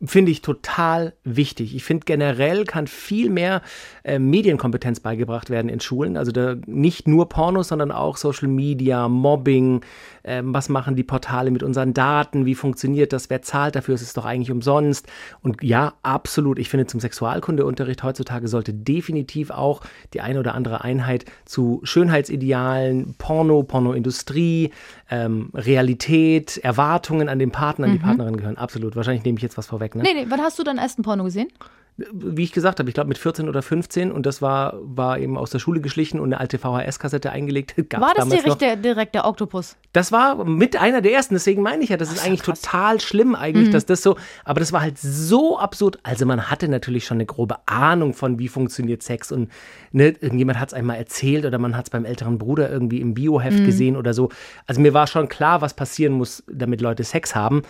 Finde 0.04 0.30
ich 0.30 0.42
total 0.42 1.14
wichtig. 1.24 1.74
Ich 1.74 1.84
finde 1.84 2.04
generell 2.04 2.64
kann 2.64 2.86
viel 2.86 3.30
mehr 3.30 3.62
äh, 4.04 4.18
Medienkompetenz 4.18 5.00
beigebracht 5.00 5.50
werden 5.50 5.68
in 5.68 5.80
Schulen. 5.80 6.16
Also 6.16 6.32
da 6.32 6.56
nicht 6.66 7.06
nur 7.08 7.28
Pornos, 7.28 7.68
sondern 7.68 7.92
auch 7.92 8.16
Social 8.16 8.48
Media, 8.48 9.08
Mobbing. 9.08 9.80
Ähm, 10.24 10.54
was 10.54 10.68
machen 10.68 10.96
die 10.96 11.04
Portale 11.04 11.50
mit 11.50 11.62
unseren 11.62 11.94
Daten? 11.94 12.46
Wie 12.46 12.54
funktioniert 12.54 13.12
das? 13.12 13.28
Wer 13.30 13.42
zahlt 13.42 13.76
dafür? 13.76 13.94
Es 13.94 14.02
ist 14.02 14.16
doch 14.16 14.24
eigentlich 14.24 14.50
umsonst. 14.50 15.06
Und 15.42 15.62
ja, 15.62 15.94
absolut. 16.02 16.58
Ich 16.58 16.68
finde, 16.68 16.86
zum 16.86 17.00
Sexualkundeunterricht 17.00 18.02
heutzutage 18.02 18.48
sollte 18.48 18.72
definitiv 18.72 19.50
auch 19.50 19.80
die 20.14 20.20
eine 20.20 20.40
oder 20.40 20.54
andere 20.54 20.84
Einheit 20.84 21.24
zu 21.44 21.80
Schönheitsidealen, 21.82 23.14
Porno, 23.18 23.62
Pornoindustrie, 23.62 24.70
ähm, 25.10 25.50
Realität, 25.54 26.58
Erwartungen 26.58 27.28
an 27.28 27.38
den 27.38 27.50
Partner, 27.50 27.86
an 27.86 27.92
die 27.92 27.98
Partnerin 27.98 28.36
gehören. 28.36 28.56
Absolut. 28.56 28.96
Wahrscheinlich 28.96 29.24
nehme 29.24 29.36
ich 29.38 29.42
jetzt 29.42 29.57
was 29.58 29.66
vorweg. 29.66 29.94
Ne? 29.94 30.02
Nee, 30.02 30.14
nee, 30.14 30.26
wann 30.28 30.40
hast 30.40 30.58
du 30.58 30.62
deinen 30.64 30.78
ersten 30.78 31.02
Porno 31.02 31.24
gesehen? 31.24 31.48
wie 32.12 32.44
ich 32.44 32.52
gesagt 32.52 32.78
habe, 32.78 32.88
ich 32.88 32.94
glaube 32.94 33.08
mit 33.08 33.18
14 33.18 33.48
oder 33.48 33.60
15 33.60 34.12
und 34.12 34.24
das 34.24 34.40
war, 34.40 34.74
war 34.82 35.18
eben 35.18 35.36
aus 35.36 35.50
der 35.50 35.58
Schule 35.58 35.80
geschlichen 35.80 36.20
und 36.20 36.26
eine 36.26 36.38
alte 36.38 36.56
VHS-Kassette 36.56 37.32
eingelegt. 37.32 37.74
Gab's 37.88 38.00
War 38.00 38.14
das 38.14 38.28
direkt 38.28 38.60
der, 38.60 38.76
direkt 38.76 39.16
der 39.16 39.24
Oktopus? 39.26 39.76
Das 39.94 40.12
war 40.12 40.44
mit 40.44 40.76
einer 40.80 41.00
der 41.00 41.12
ersten, 41.12 41.34
deswegen 41.34 41.60
meine 41.60 41.82
ich 41.82 41.90
ja, 41.90 41.96
das 41.96 42.12
ist 42.12 42.24
eigentlich 42.24 42.42
total 42.42 43.00
schlimm 43.00 43.30
Mhm. 43.30 43.34
eigentlich, 43.34 43.70
dass 43.70 43.84
das 43.84 44.00
so, 44.04 44.16
aber 44.44 44.60
das 44.60 44.72
war 44.72 44.80
halt 44.80 44.96
so 44.96 45.58
absurd. 45.58 45.98
Also 46.04 46.24
man 46.24 46.48
hatte 46.48 46.68
natürlich 46.68 47.04
schon 47.04 47.16
eine 47.16 47.26
grobe 47.26 47.56
Ahnung 47.66 48.14
von, 48.14 48.38
wie 48.38 48.46
funktioniert 48.46 49.02
Sex 49.02 49.32
und 49.32 49.50
ne, 49.90 50.10
irgendjemand 50.20 50.60
hat 50.60 50.68
es 50.68 50.74
einmal 50.74 50.98
erzählt 50.98 51.46
oder 51.46 51.58
man 51.58 51.76
hat 51.76 51.86
es 51.86 51.90
beim 51.90 52.04
älteren 52.04 52.38
Bruder 52.38 52.70
irgendwie 52.70 53.00
im 53.00 53.08
Mhm. 53.08 53.14
Bioheft 53.14 53.64
gesehen 53.64 53.96
oder 53.96 54.14
so. 54.14 54.28
Also 54.68 54.80
mir 54.80 54.94
war 54.94 55.08
schon 55.08 55.28
klar, 55.28 55.62
was 55.62 55.74
passieren 55.74 56.12
muss, 56.12 56.44
damit 56.46 56.80
Leute 56.80 57.02
Sex 57.02 57.34
haben. 57.34 57.62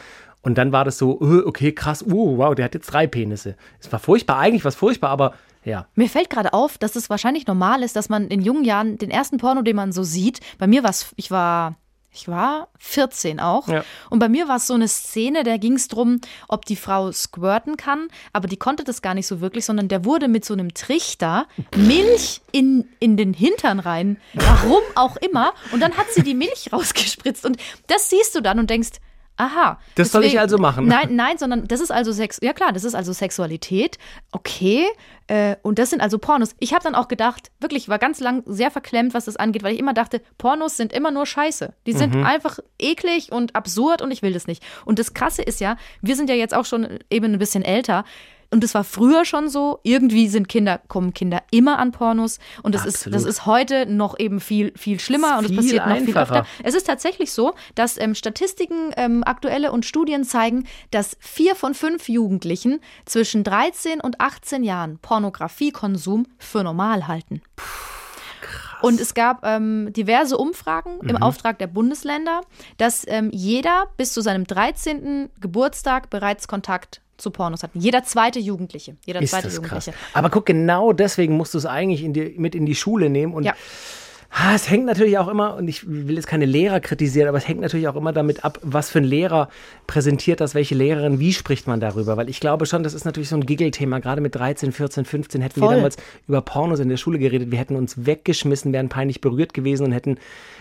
Und 0.43 0.57
dann 0.57 0.73
war 0.73 0.85
das 0.85 0.99
so, 0.99 1.21
äh, 1.21 1.45
okay, 1.45 1.73
krass, 1.73 2.03
uh, 2.03 2.39
wow, 2.39 2.55
der 2.55 2.67
hat 2.67 2.75
jetzt 2.75 2.87
drei 2.87 3.07
Penisse. 3.07 3.57
Es 3.81 3.91
war 3.93 3.99
furchtbar, 3.99 4.39
eigentlich 4.39 4.65
was 4.65 4.77
furchtbar, 4.77 5.11
aber 5.11 5.35
ja. 5.65 5.87
Mir 5.95 6.09
fällt 6.09 6.31
gerade 6.31 6.53
auf, 6.53 6.79
dass 6.79 6.97
es 6.97 7.11
wahrscheinlich 7.11 7.47
normal 7.47 7.83
ist, 7.83 7.97
dass 7.97 8.09
man 8.09 8.29
in 8.29 8.41
jungen 8.41 8.65
Jahren 8.65 8.97
den 8.97 9.11
ersten 9.11 9.39
Porno, 9.39 9.63
den 9.63 9.77
man 9.77 9.93
so 9.93 10.03
sieht, 10.03 10.41
bei 10.59 10.67
mir 10.67 10.83
war 10.83 10.91
es, 10.91 11.13
ich 11.17 11.31
war, 11.31 11.75
ich 12.11 12.29
war 12.29 12.69
14 12.79 13.41
auch. 13.41 13.69
Ja. 13.69 13.85
Und 14.09 14.21
bei 14.21 14.29
mir 14.29 14.49
war 14.49 14.57
es 14.57 14.67
so 14.67 14.75
eine 14.75 14.89
Szene, 14.89 15.43
da 15.43 15.57
ging 15.57 15.75
es 15.75 15.89
darum, 15.89 16.21
ob 16.49 16.65
die 16.65 16.77
Frau 16.77 17.13
squirten 17.13 17.77
kann, 17.77 18.09
aber 18.33 18.49
die 18.49 18.57
konnte 18.57 18.85
das 18.85 19.03
gar 19.03 19.15
nicht 19.15 19.27
so 19.27 19.41
wirklich, 19.41 19.65
sondern 19.65 19.89
der 19.89 20.05
wurde 20.05 20.29
mit 20.29 20.45
so 20.45 20.55
einem 20.55 20.73
Trichter 20.73 21.47
Milch 21.77 22.41
in, 22.53 22.89
in 23.01 23.17
den 23.17 23.35
Hintern 23.35 23.81
rein, 23.81 24.19
warum 24.35 24.83
auch 24.95 25.17
immer, 25.17 25.53
und 25.73 25.81
dann 25.81 25.97
hat 25.97 26.07
sie 26.13 26.23
die 26.23 26.35
Milch 26.35 26.69
rausgespritzt. 26.73 27.45
Und 27.45 27.59
das 27.89 28.09
siehst 28.09 28.35
du 28.35 28.41
dann 28.41 28.59
und 28.59 28.71
denkst, 28.71 29.01
Aha. 29.41 29.79
Das 29.95 30.11
soll 30.11 30.25
ich 30.25 30.39
also 30.41 30.59
machen? 30.59 30.87
Nein, 30.89 31.15
nein, 31.15 31.39
sondern 31.39 31.67
das 31.69 31.81
ist 31.81 31.93
also 31.93 32.13
Sex. 32.13 32.39
Ja 32.43 32.53
klar, 32.53 32.73
das 32.73 32.83
ist 32.83 32.95
also 32.97 33.13
Sexualität. 33.13 33.97
Okay. 34.33 34.85
Äh, 35.29 35.57
und 35.63 35.79
das 35.79 35.91
sind 35.91 36.01
also 36.01 36.19
Pornos. 36.19 36.57
Ich 36.59 36.75
habe 36.75 36.83
dann 36.83 36.97
auch 36.97 37.07
gedacht, 37.07 37.51
wirklich, 37.61 37.85
ich 37.85 37.89
war 37.89 37.99
ganz 38.01 38.19
lang 38.19 38.43
sehr 38.47 38.71
verklemmt, 38.73 39.15
was 39.15 39.27
das 39.27 39.37
angeht, 39.37 39.63
weil 39.63 39.75
ich 39.75 39.79
immer 39.79 39.95
dachte, 39.95 40.21
Pornos 40.39 40.77
sind 40.77 40.93
immer 40.93 41.13
nur 41.13 41.25
Scheiße. 41.25 41.73
Die 41.87 41.93
sind 41.93 42.15
Mhm. 42.17 42.25
einfach 42.25 42.59
eklig 42.81 43.31
und 43.31 43.55
absurd 43.55 44.03
und 44.03 44.11
ich 44.11 44.23
will 44.23 44.33
das 44.33 44.47
nicht. 44.49 44.63
Und 44.85 44.99
das 44.99 45.15
Krasse 45.15 45.43
ist 45.43 45.61
ja, 45.61 45.77
wir 46.03 46.17
sind 46.17 46.29
ja 46.29 46.35
jetzt 46.37 46.55
auch 46.55 46.65
schon 46.65 46.99
eben 47.09 47.33
ein 47.33 47.39
bisschen 47.39 47.63
älter. 47.63 48.05
Und 48.51 48.65
das 48.65 48.75
war 48.75 48.85
früher 48.85 49.25
schon 49.25 49.49
so. 49.49 49.79
Irgendwie 49.83 50.29
sind 50.29 50.49
Kinder, 50.49 50.81
kommen 50.89 51.13
Kinder 51.13 51.43
immer 51.51 51.79
an 51.79 51.93
Pornos. 51.93 52.39
Und 52.63 52.75
das, 52.75 52.87
ist, 52.87 53.07
das 53.13 53.25
ist 53.25 53.45
heute 53.45 53.85
noch 53.85 54.19
eben 54.19 54.41
viel, 54.41 54.73
viel 54.77 54.99
schlimmer 55.01 55.39
und 55.39 55.45
es 55.45 55.51
Viel 55.51 55.57
passiert 55.57 55.87
noch 55.87 55.97
viel 55.97 56.09
einfacher. 56.09 56.41
öfter. 56.41 56.47
Es 56.65 56.75
ist 56.75 56.87
tatsächlich 56.87 57.33
so, 57.33 57.55
dass 57.75 57.99
ähm, 57.99 58.15
Statistiken, 58.15 58.93
ähm, 58.97 59.23
aktuelle 59.25 59.71
und 59.71 59.85
Studien 59.85 60.25
zeigen, 60.25 60.67
dass 60.91 61.17
vier 61.21 61.57
von 61.57 61.75
fünf 61.75 62.09
Jugendlichen 62.09 62.81
zwischen 63.05 63.45
13 63.45 64.01
und 64.01 64.21
18 64.21 64.65
Jahren 64.65 64.99
Pornografiekonsum 64.99 66.27
für 66.39 66.65
normal 66.65 67.07
halten. 67.07 67.43
Und 68.81 69.01
es 69.01 69.15
gab 69.15 69.45
ähm, 69.45 69.93
diverse 69.93 70.39
Umfragen 70.39 71.01
im 71.09 71.17
Auftrag 71.17 71.59
der 71.59 71.67
Bundesländer, 71.67 72.43
dass 72.77 73.05
ähm, 73.09 73.31
jeder 73.33 73.89
bis 73.97 74.13
zu 74.13 74.21
seinem 74.21 74.45
13. 74.45 75.31
Geburtstag 75.41 76.11
bereits 76.11 76.47
Kontakt 76.47 77.03
zu 77.19 77.31
Pornos 77.31 77.63
hat. 77.63 77.71
Jeder 77.75 78.05
zweite 78.05 78.39
Jugendliche. 78.39 78.97
Jeder 79.05 79.21
Ist 79.21 79.31
zweite 79.31 79.49
das 79.49 79.61
krass. 79.61 79.87
Jugendliche. 79.87 79.93
Aber 80.15 80.31
guck, 80.31 80.47
genau 80.47 80.93
deswegen 80.93 81.37
musst 81.37 81.53
du 81.53 81.59
es 81.59 81.67
eigentlich 81.67 82.03
in 82.03 82.13
die, 82.15 82.35
mit 82.39 82.55
in 82.55 82.65
die 82.65 82.75
Schule 82.75 83.11
nehmen. 83.11 83.35
Und 83.35 83.45
Ja. 83.45 83.55
Ah, 84.31 84.55
es 84.55 84.71
hängt 84.71 84.85
natürlich 84.85 85.17
auch 85.17 85.29
immer, 85.29 85.57
und 85.57 85.69
ich 85.69 85.89
will 85.89 86.15
jetzt 86.17 86.27
keine 86.27 86.45
Lehrer 86.45 86.81
kritisieren, 86.81 87.29
aber 87.29 87.39
es 87.39 87.49
hängt 87.49 87.61
natürlich 87.63 87.89
auch 87.89 87.97
immer 87.97 88.13
damit 88.13 88.45
ab, 88.45 88.59
was 88.63 88.91
für 88.91 88.99
ein 88.99 89.05
Lehrer 89.05 89.49
präsentiert 89.87 90.41
das, 90.41 90.55
welche 90.55 90.75
Lehrerin, 90.75 91.19
wie 91.19 91.33
spricht 91.33 91.67
man 91.67 91.81
darüber. 91.81 92.19
Weil 92.19 92.29
ich 92.29 92.39
glaube 92.39 92.67
schon, 92.67 92.83
das 92.83 92.93
ist 92.93 93.07
natürlich 93.07 93.31
so 93.31 93.37
ein 93.37 93.47
Giggle-Thema. 93.47 94.01
Gerade 94.01 94.21
mit 94.21 94.35
13, 94.35 94.73
14, 94.73 95.07
15 95.07 95.41
hätten 95.41 95.61
Voll. 95.61 95.71
wir 95.71 95.77
damals 95.77 95.97
über 96.29 96.43
Pornos 96.43 96.79
in 96.79 96.91
der 96.91 96.99
Schule 96.99 97.19
geredet. 97.19 97.51
Wir 97.51 97.59
hätten 97.59 97.75
uns 97.75 98.05
weggeschmissen, 98.05 98.73
wären 98.75 98.91
peinlich 98.91 99.23
berührt 99.23 99.55
gewesen 99.55 99.87
und 99.87 99.93
hätten, 99.93 100.19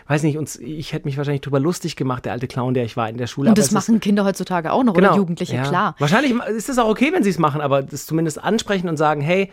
weiß 0.07 0.23
nicht, 0.23 0.37
uns, 0.37 0.55
ich 0.57 0.93
hätte 0.93 1.05
mich 1.05 1.17
wahrscheinlich 1.17 1.41
drüber 1.41 1.59
lustig 1.59 1.97
gemacht, 1.97 2.23
der 2.23 2.31
alte 2.31 2.47
Clown, 2.47 2.73
der 2.73 2.85
ich 2.85 2.95
war 2.95 3.09
in 3.09 3.17
der 3.17 3.27
Schule. 3.27 3.49
Und 3.49 3.57
das 3.57 3.65
es 3.65 3.71
ist- 3.71 3.75
machen 3.75 3.99
Kinder 3.99 4.23
heutzutage 4.23 4.71
auch 4.71 4.85
noch 4.85 4.95
oder 4.95 5.13
Jugendliche, 5.13 5.55
ja. 5.57 5.63
klar. 5.63 5.95
Wahrscheinlich 5.99 6.33
ist 6.55 6.69
es 6.69 6.77
auch 6.79 6.87
okay, 6.89 7.11
wenn 7.13 7.23
sie 7.23 7.31
es 7.31 7.37
machen, 7.37 7.59
aber 7.59 7.83
das 7.83 8.05
zumindest 8.05 8.41
ansprechen 8.41 8.87
und 8.87 8.95
sagen, 8.95 9.19
hey, 9.19 9.51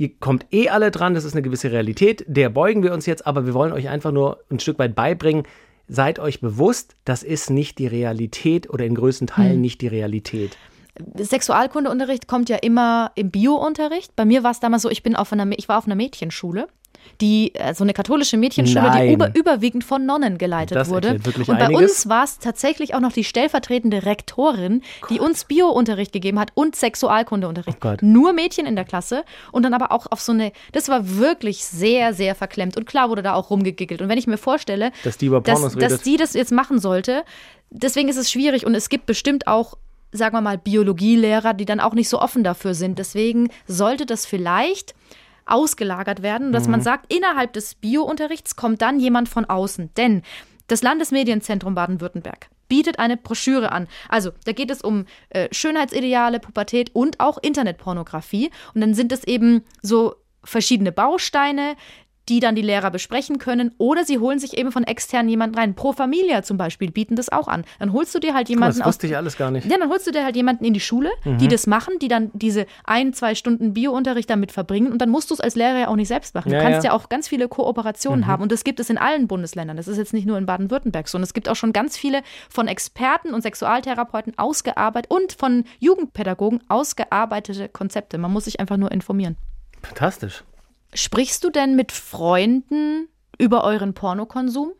ihr 0.00 0.18
kommt 0.18 0.46
eh 0.50 0.70
alle 0.70 0.90
dran, 0.90 1.12
das 1.12 1.24
ist 1.24 1.34
eine 1.34 1.42
gewisse 1.42 1.70
Realität, 1.70 2.24
der 2.26 2.48
beugen 2.48 2.82
wir 2.82 2.94
uns 2.94 3.04
jetzt, 3.04 3.26
aber 3.26 3.44
wir 3.44 3.52
wollen 3.52 3.72
euch 3.72 3.90
einfach 3.90 4.12
nur 4.12 4.38
ein 4.50 4.58
Stück 4.58 4.78
weit 4.78 4.94
beibringen, 4.94 5.42
seid 5.88 6.18
euch 6.18 6.40
bewusst, 6.40 6.96
das 7.04 7.22
ist 7.22 7.50
nicht 7.50 7.78
die 7.78 7.86
Realität 7.86 8.70
oder 8.70 8.86
in 8.86 8.94
größten 8.94 9.26
Teilen 9.26 9.54
Hm. 9.54 9.60
nicht 9.60 9.82
die 9.82 9.88
Realität. 9.88 10.56
Sexualkundeunterricht 11.16 12.26
kommt 12.26 12.48
ja 12.48 12.56
immer 12.56 13.12
im 13.14 13.30
Biounterricht. 13.30 14.16
Bei 14.16 14.24
mir 14.24 14.42
war 14.42 14.50
es 14.52 14.60
damals 14.60 14.82
so, 14.82 14.90
ich 14.90 15.02
bin 15.02 15.16
auf 15.16 15.32
einer, 15.32 15.46
ich 15.58 15.68
war 15.68 15.76
auf 15.76 15.84
einer 15.84 15.96
Mädchenschule, 15.96 16.66
die 17.20 17.54
äh, 17.54 17.74
so 17.74 17.84
eine 17.84 17.92
katholische 17.92 18.36
Mädchenschule, 18.36 18.82
Nein. 18.82 19.08
die 19.08 19.12
über, 19.14 19.34
überwiegend 19.34 19.84
von 19.84 20.06
Nonnen 20.06 20.38
geleitet 20.38 20.76
Das 20.76 20.88
wurde. 20.88 21.20
und 21.24 21.46
bei 21.46 21.66
einiges. 21.66 21.82
uns 21.82 22.08
war 22.08 22.24
es 22.24 22.38
tatsächlich 22.38 22.94
auch 22.94 23.00
noch 23.00 23.12
die 23.12 23.24
stellvertretende 23.24 24.04
Rektorin, 24.06 24.82
die 25.10 25.20
uns 25.20 25.44
Biounterricht 25.44 26.12
gegeben 26.12 26.38
hat 26.38 26.50
und 26.54 26.76
Sexualkundeunterricht. 26.76 27.76
Oh 27.76 27.80
Gott. 27.80 28.02
Nur 28.02 28.32
Mädchen 28.32 28.66
in 28.66 28.76
der 28.76 28.84
Klasse 28.84 29.24
und 29.52 29.64
dann 29.64 29.74
aber 29.74 29.92
auch 29.92 30.06
auf 30.10 30.20
so 30.20 30.32
eine, 30.32 30.52
das 30.72 30.88
war 30.88 31.16
wirklich 31.18 31.64
sehr, 31.64 32.14
sehr 32.14 32.34
verklemmt. 32.34 32.76
Und 32.76 32.86
klar 32.86 33.10
wurde 33.10 33.22
da 33.22 33.34
auch 33.34 33.50
rumgegiggelt. 33.50 34.00
Und 34.02 34.08
wenn 34.08 34.18
ich 34.18 34.26
mir 34.26 34.38
vorstelle, 34.38 34.92
Dass 35.04 35.18
die 35.18 35.26
über 35.26 35.40
Pornos 35.42 35.72
dass, 35.72 35.74
dass 35.74 35.92
redet. 35.92 36.06
die 36.06 36.16
das 36.16 36.32
jetzt 36.34 36.52
machen 36.52 36.78
sollte. 36.78 37.24
Deswegen 37.70 38.08
ist 38.08 38.16
es 38.16 38.30
schwierig 38.30 38.66
und 38.66 38.74
es 38.74 38.88
gibt 38.88 39.06
bestimmt 39.06 39.46
auch, 39.46 39.74
sagen 40.12 40.34
wir 40.36 40.40
mal, 40.40 40.58
Biologielehrer, 40.58 41.54
die 41.54 41.64
dann 41.66 41.80
auch 41.80 41.94
nicht 41.94 42.08
so 42.08 42.20
offen 42.20 42.42
dafür 42.44 42.74
sind. 42.74 42.98
Deswegen 42.98 43.48
sollte 43.66 44.06
das 44.06 44.26
vielleicht 44.26 44.94
ausgelagert 45.50 46.22
werden, 46.22 46.52
dass 46.52 46.64
Mhm. 46.64 46.70
man 46.72 46.80
sagt, 46.82 47.12
innerhalb 47.12 47.52
des 47.52 47.74
Biounterrichts 47.74 48.56
kommt 48.56 48.82
dann 48.82 49.00
jemand 49.00 49.28
von 49.28 49.44
außen. 49.44 49.90
Denn 49.96 50.22
das 50.68 50.82
Landesmedienzentrum 50.82 51.74
Baden-Württemberg, 51.74 52.48
bietet 52.68 52.98
eine 53.00 53.16
Broschüre 53.16 53.72
an. 53.72 53.88
Also, 54.08 54.30
da 54.44 54.52
geht 54.52 54.70
es 54.70 54.80
um 54.80 55.06
äh, 55.30 55.48
Schönheitsideale, 55.52 56.38
Pubertät 56.38 56.94
und 56.94 57.18
auch 57.18 57.38
Internetpornografie. 57.42 58.50
Und 58.74 58.80
dann 58.80 58.94
sind 58.94 59.10
es 59.12 59.24
eben 59.24 59.64
so 59.82 60.14
verschiedene 60.44 60.92
Bausteine, 60.92 61.74
die 62.30 62.40
dann 62.40 62.54
die 62.54 62.62
Lehrer 62.62 62.90
besprechen 62.90 63.38
können. 63.38 63.72
Oder 63.76 64.04
sie 64.04 64.18
holen 64.18 64.38
sich 64.38 64.56
eben 64.56 64.72
von 64.72 64.84
extern 64.84 65.28
jemanden 65.28 65.58
rein. 65.58 65.74
Pro 65.74 65.92
Familia 65.92 66.42
zum 66.42 66.56
Beispiel 66.56 66.90
bieten 66.90 67.16
das 67.16 67.28
auch 67.28 67.48
an. 67.48 67.64
Dann 67.80 67.92
holst 67.92 68.14
du 68.14 68.20
dir 68.20 68.34
halt 68.34 68.48
jemanden 68.48 68.78
das 68.78 68.86
wusste 68.86 69.06
ich 69.08 69.16
alles 69.16 69.36
gar 69.36 69.50
nicht. 69.50 69.68
Ja, 69.70 69.76
dann 69.78 69.90
holst 69.90 70.06
du 70.06 70.12
dir 70.12 70.24
halt 70.24 70.36
jemanden 70.36 70.64
in 70.64 70.72
die 70.72 70.80
Schule, 70.80 71.10
Mhm. 71.24 71.38
die 71.38 71.48
das 71.48 71.66
machen, 71.66 71.94
die 72.00 72.08
dann 72.08 72.30
diese 72.32 72.66
ein, 72.84 73.12
zwei 73.12 73.34
Stunden 73.34 73.74
Biounterricht 73.74 74.30
damit 74.30 74.52
verbringen. 74.52 74.92
Und 74.92 74.98
dann 75.02 75.10
musst 75.10 75.30
du 75.30 75.34
es 75.34 75.40
als 75.40 75.56
Lehrer 75.56 75.78
ja 75.80 75.88
auch 75.88 75.96
nicht 75.96 76.08
selbst 76.08 76.34
machen. 76.34 76.52
Ja, 76.52 76.58
du 76.58 76.64
kannst 76.64 76.84
ja. 76.84 76.90
ja. 76.92 76.96
auch 76.96 77.08
ganz 77.08 77.26
viele 77.28 77.48
Kooperationen 77.48 78.26
haben. 78.28 78.42
Und 78.44 78.52
das 78.52 78.62
gibt 78.62 78.78
es 78.78 78.88
in 78.90 78.96
allen 78.98 79.26
Bundesländern. 79.26 79.76
Das 79.76 79.88
ist 79.88 79.98
jetzt 79.98 80.12
nicht 80.12 80.26
nur 80.26 80.38
in 80.38 80.46
Baden-Württemberg 80.46 81.08
so. 81.08 81.18
Und 81.18 81.24
es 81.24 81.34
gibt 81.34 81.48
auch 81.48 81.56
schon 81.56 81.72
ganz 81.72 81.96
viele 81.96 82.22
von 82.48 82.68
Experten 82.68 83.34
und 83.34 83.42
Sexualtherapeuten 83.42 84.38
ausgearbeitet 84.38 85.10
und 85.10 85.32
von 85.32 85.64
Jugendpädagogen 85.80 86.60
ausgearbeitete 86.68 87.68
Konzepte. 87.68 88.18
Man 88.18 88.32
muss 88.32 88.44
sich 88.44 88.60
einfach 88.60 88.76
nur 88.76 88.92
informieren. 88.92 89.36
Fantastisch. 89.82 90.44
Sprichst 90.92 91.44
du 91.44 91.50
denn 91.50 91.76
mit 91.76 91.92
Freunden 91.92 93.08
über 93.38 93.64
euren 93.64 93.94
Pornokonsum? 93.94 94.72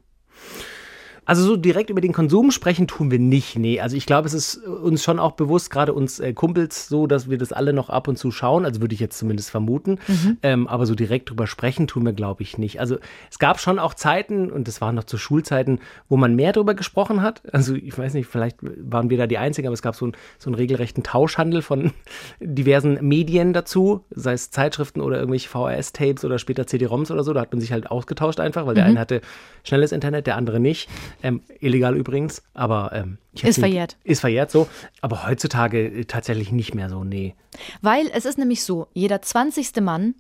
Also 1.31 1.45
so 1.45 1.57
direkt 1.57 1.90
über 1.90 2.01
den 2.01 2.12
Konsum 2.12 2.51
sprechen 2.51 2.88
tun 2.88 3.12
wir 3.12 3.21
nicht. 3.21 3.57
Nee, 3.57 3.79
also 3.79 3.97
ich 3.97 4.05
glaube, 4.05 4.27
es 4.27 4.35
ist 4.35 4.66
uns 4.66 5.05
schon 5.05 5.21
auch 5.21 5.31
bewusst, 5.31 5.71
gerade 5.71 5.93
uns 5.93 6.19
äh, 6.19 6.33
Kumpels 6.33 6.88
so, 6.88 7.07
dass 7.07 7.31
wir 7.31 7.38
das 7.38 7.53
alle 7.53 7.73
noch 7.73 7.88
ab 7.88 8.09
und 8.09 8.16
zu 8.16 8.33
schauen. 8.33 8.64
Also 8.64 8.81
würde 8.81 8.95
ich 8.95 9.01
jetzt 9.01 9.16
zumindest 9.16 9.49
vermuten. 9.49 10.01
Ähm, 10.43 10.66
aber 10.66 10.87
so 10.87 10.97
direkt 10.97 11.31
drüber 11.31 11.47
sprechen 11.47 11.87
tun 11.87 12.05
wir, 12.05 12.14
glaube 12.14 12.43
ich, 12.43 12.59
nicht. 12.59 12.81
Also 12.81 12.99
es 13.31 13.38
gab 13.38 13.61
schon 13.61 13.79
auch 13.79 13.95
Zeiten, 13.95 14.51
und 14.51 14.66
das 14.66 14.81
waren 14.81 14.97
noch 14.97 15.05
zu 15.05 15.19
Schulzeiten, 15.19 15.79
wo 16.09 16.16
man 16.16 16.35
mehr 16.35 16.51
drüber 16.53 16.75
gesprochen 16.75 17.23
hat. 17.23 17.43
Also 17.55 17.77
ich 17.77 17.97
weiß 17.97 18.14
nicht, 18.14 18.27
vielleicht 18.27 18.57
waren 18.61 19.09
wir 19.09 19.16
da 19.16 19.29
die 19.29 19.38
Einzigen, 19.38 19.69
aber 19.69 19.75
es 19.75 19.83
gab 19.83 19.95
so, 19.95 20.09
ein, 20.09 20.16
so 20.40 20.51
einen 20.51 20.57
regelrechten 20.57 21.05
Tauschhandel 21.05 21.62
von 21.62 21.93
diversen 22.40 23.07
Medien 23.07 23.53
dazu, 23.53 24.05
sei 24.11 24.33
es 24.33 24.51
Zeitschriften 24.51 25.01
oder 25.01 25.21
irgendwelche 25.21 25.49
VHS-Tapes 25.49 26.25
oder 26.25 26.40
später 26.40 26.66
CD-ROMs 26.66 27.12
oder 27.12 27.23
so. 27.23 27.33
Da 27.33 27.43
hat 27.43 27.53
man 27.53 27.61
sich 27.61 27.71
halt 27.71 27.88
ausgetauscht 27.88 28.40
einfach, 28.40 28.66
weil 28.66 28.75
der 28.75 28.85
eine 28.85 28.99
hatte 28.99 29.21
schnelles 29.62 29.93
Internet, 29.93 30.27
der 30.27 30.37
andere 30.37 30.59
nicht. 30.59 30.88
Ähm, 31.22 31.42
illegal 31.61 31.96
übrigens, 31.96 32.42
aber 32.54 32.92
ähm, 32.94 33.18
Ist 33.35 33.44
den- 33.44 33.52
verjährt. 33.54 33.96
Ist 34.04 34.20
verjährt 34.20 34.50
so, 34.50 34.68
aber 35.00 35.26
heutzutage 35.26 35.87
äh, 35.87 36.04
tatsächlich 36.04 36.52
nicht 36.52 36.74
mehr 36.74 36.88
so, 36.88 37.04
nee. 37.04 37.35
Weil 37.83 38.11
es 38.12 38.24
ist 38.24 38.38
nämlich 38.38 38.62
so, 38.64 38.87
jeder 38.94 39.20
20. 39.22 39.80
Mann 39.80 40.14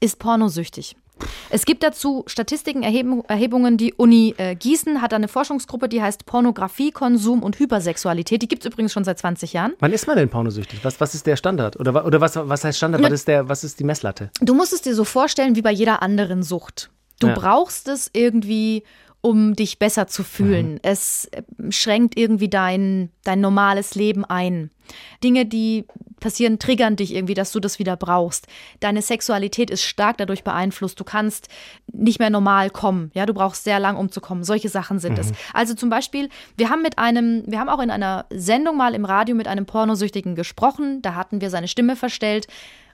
ist 0.00 0.18
pornosüchtig. 0.18 0.96
Es 1.50 1.66
gibt 1.66 1.82
dazu 1.82 2.24
Statistiken, 2.26 2.82
Erhebung, 2.82 3.24
Erhebungen. 3.28 3.76
Die 3.76 3.92
Uni 3.92 4.34
äh, 4.38 4.54
Gießen 4.56 5.02
hat 5.02 5.12
da 5.12 5.16
eine 5.16 5.28
Forschungsgruppe, 5.28 5.86
die 5.86 6.00
heißt 6.00 6.24
Pornografie, 6.24 6.92
Konsum 6.92 7.42
und 7.42 7.58
Hypersexualität. 7.58 8.40
Die 8.40 8.48
gibt 8.48 8.64
es 8.64 8.72
übrigens 8.72 8.94
schon 8.94 9.04
seit 9.04 9.18
20 9.18 9.52
Jahren. 9.52 9.74
Wann 9.80 9.92
ist 9.92 10.06
man 10.06 10.16
denn 10.16 10.30
pornosüchtig? 10.30 10.82
Was, 10.82 10.98
was 10.98 11.14
ist 11.14 11.26
der 11.26 11.36
Standard? 11.36 11.78
Oder, 11.78 12.06
oder 12.06 12.22
was, 12.22 12.36
was 12.36 12.64
heißt 12.64 12.78
Standard? 12.78 13.02
Was 13.02 13.12
ist, 13.12 13.28
der, 13.28 13.50
was 13.50 13.64
ist 13.64 13.78
die 13.80 13.84
Messlatte? 13.84 14.30
Du 14.40 14.54
musst 14.54 14.72
es 14.72 14.80
dir 14.80 14.94
so 14.94 15.04
vorstellen 15.04 15.56
wie 15.56 15.62
bei 15.62 15.72
jeder 15.72 16.00
anderen 16.00 16.42
Sucht. 16.42 16.90
Du 17.18 17.26
Ja. 17.26 17.34
brauchst 17.34 17.88
es 17.88 18.08
irgendwie, 18.14 18.82
um 19.22 19.54
dich 19.54 19.78
besser 19.78 20.06
zu 20.06 20.24
fühlen. 20.24 20.80
Es 20.82 21.26
äh, 21.26 21.42
schränkt 21.70 22.16
irgendwie 22.16 22.48
dein, 22.48 23.10
dein 23.24 23.40
normales 23.40 23.94
Leben 23.94 24.24
ein. 24.24 24.70
Dinge, 25.22 25.46
die 25.46 25.84
passieren, 26.20 26.58
triggern 26.58 26.96
dich 26.96 27.14
irgendwie, 27.14 27.34
dass 27.34 27.52
du 27.52 27.60
das 27.60 27.78
wieder 27.78 27.96
brauchst. 27.96 28.46
Deine 28.80 29.02
Sexualität 29.02 29.70
ist 29.70 29.82
stark 29.82 30.18
dadurch 30.18 30.42
beeinflusst. 30.42 30.98
Du 30.98 31.04
kannst 31.04 31.48
nicht 31.92 32.18
mehr 32.18 32.30
normal 32.30 32.70
kommen. 32.70 33.10
Ja, 33.14 33.26
du 33.26 33.34
brauchst 33.34 33.64
sehr 33.64 33.78
lang, 33.78 33.96
um 33.96 34.10
zu 34.10 34.20
kommen. 34.20 34.42
Solche 34.44 34.68
Sachen 34.68 34.98
sind 34.98 35.18
es. 35.18 35.32
Also 35.52 35.74
zum 35.74 35.90
Beispiel, 35.90 36.28
wir 36.56 36.70
haben 36.70 36.82
mit 36.82 36.98
einem, 36.98 37.44
wir 37.46 37.60
haben 37.60 37.68
auch 37.68 37.80
in 37.80 37.90
einer 37.90 38.26
Sendung 38.30 38.76
mal 38.76 38.94
im 38.94 39.04
Radio 39.04 39.34
mit 39.34 39.48
einem 39.48 39.66
Pornosüchtigen 39.66 40.34
gesprochen. 40.34 41.02
Da 41.02 41.14
hatten 41.14 41.40
wir 41.40 41.50
seine 41.50 41.68
Stimme 41.68 41.96
verstellt. 41.96 42.46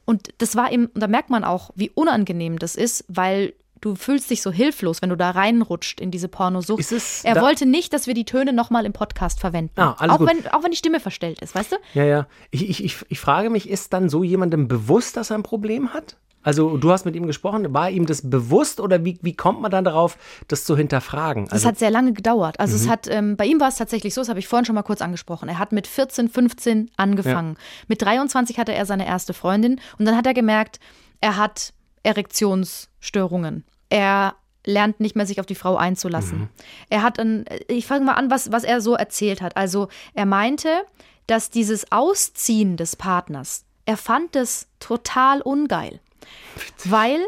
Und 0.05 0.29
das 0.39 0.55
war 0.55 0.71
eben, 0.71 0.87
und 0.87 1.01
da 1.01 1.09
merkt 1.09 1.31
man 1.31 1.45
auch, 1.45 1.71
wie 1.75 1.91
unangenehm 1.91 2.59
das 2.59 2.77
ist, 2.77 3.05
weil 3.09 3.55
du 3.87 3.95
fühlst 3.95 4.29
dich 4.31 4.43
so 4.43 4.51
hilflos, 4.51 5.01
wenn 5.01 5.11
du 5.11 5.17
da 5.17 5.31
reinrutscht 5.31 6.01
in 6.01 6.11
diese 6.11 6.29
Pornosucht. 6.29 6.81
Ist 6.81 6.93
es 6.93 7.25
er 7.25 7.41
wollte 7.41 7.67
nicht, 7.67 7.93
dass 7.93 8.07
wir 8.07 8.15
die 8.15 8.25
Töne 8.25 8.53
nochmal 8.53 8.85
im 8.85 8.93
Podcast 8.93 9.39
verwenden. 9.41 9.81
Ah, 9.81 9.95
alles 9.99 10.15
auch, 10.15 10.19
gut. 10.19 10.29
wenn, 10.29 10.47
auch 10.53 10.65
wenn 10.65 10.73
die 10.73 10.77
Stimme 10.77 10.99
verstellt 11.01 11.41
ist, 11.41 11.55
weißt 11.55 11.73
du? 11.73 11.77
Ja, 11.95 12.05
ja. 12.05 12.27
Ich, 12.51 12.69
ich, 12.69 12.85
ich, 12.85 12.97
ich 13.09 13.21
frage 13.21 13.49
mich, 13.51 13.69
ist 13.69 13.93
dann 13.93 14.09
so 14.09 14.25
jemandem 14.25 14.67
bewusst, 14.69 15.17
dass 15.17 15.31
er 15.31 15.37
ein 15.39 15.43
Problem 15.45 15.95
hat? 15.95 16.17
Also 16.43 16.77
du 16.77 16.93
hast 16.93 17.05
mit 17.05 17.17
ihm 17.17 17.27
gesprochen, 17.27 17.75
war 17.75 17.91
ihm 17.91 18.07
das 18.07 18.29
bewusst 18.31 18.79
oder 18.79 19.05
wie, 19.05 19.19
wie 19.21 19.35
kommt 19.35 19.61
man 19.61 19.71
dann 19.71 19.83
darauf, 19.83 20.17
das 20.47 20.65
zu 20.65 20.77
hinterfragen? 20.77 21.45
Das 21.47 21.55
Also, 21.55 21.69
hat 21.69 21.79
sehr 21.79 21.91
lange 21.91 22.13
gedauert. 22.13 22.61
Also 22.61 22.77
Mhm. 22.77 22.83
es 22.83 22.89
hat, 22.89 23.09
ähm, 23.09 23.37
bei 23.37 23.47
ihm 23.47 23.59
war 23.59 23.69
es 23.69 23.75
tatsächlich 23.77 24.15
so, 24.15 24.21
das 24.21 24.29
habe 24.29 24.39
ich 24.39 24.47
vorhin 24.47 24.65
schon 24.65 24.77
mal 24.77 24.83
kurz 24.83 25.01
angesprochen. 25.03 25.49
Er 25.49 25.59
hat 25.59 25.73
mit 25.73 25.89
14, 25.89 26.29
15 26.29 26.91
angefangen. 26.97 27.57
Mit 27.89 28.03
23 28.03 28.59
hatte 28.61 28.73
er 28.73 28.87
seine 28.87 29.07
erste 29.09 29.33
Freundin 29.35 29.81
und 29.99 30.05
dann 30.05 30.17
hat 30.17 30.27
er 30.27 30.35
gemerkt, 30.35 30.79
er 31.21 31.37
hat 31.37 31.73
Erektionsstörungen. 32.05 33.65
Er 33.89 34.37
lernt 34.65 35.01
nicht 35.01 35.17
mehr 35.17 35.27
sich 35.27 35.41
auf 35.41 35.47
die 35.47 35.55
Frau 35.55 35.77
einzulassen. 35.77 36.39
Mhm. 36.41 36.49
Er 36.91 37.03
hat 37.03 37.19
ein, 37.21 37.45
ich 37.69 37.87
fange 37.87 38.05
mal 38.05 38.15
an, 38.15 38.31
was, 38.31 38.51
was 38.51 38.65
er 38.65 38.81
so 38.81 38.95
erzählt 38.95 39.41
hat. 39.41 39.57
Also 39.57 39.89
er 40.15 40.27
meinte, 40.27 40.69
dass 41.27 41.51
dieses 41.51 41.91
Ausziehen 41.93 42.77
des 42.77 42.97
Partners, 42.97 43.65
er 43.85 43.97
fand 43.97 44.35
es 44.37 44.67
total 44.81 45.41
ungeil. 45.41 46.01
Weil 46.85 47.21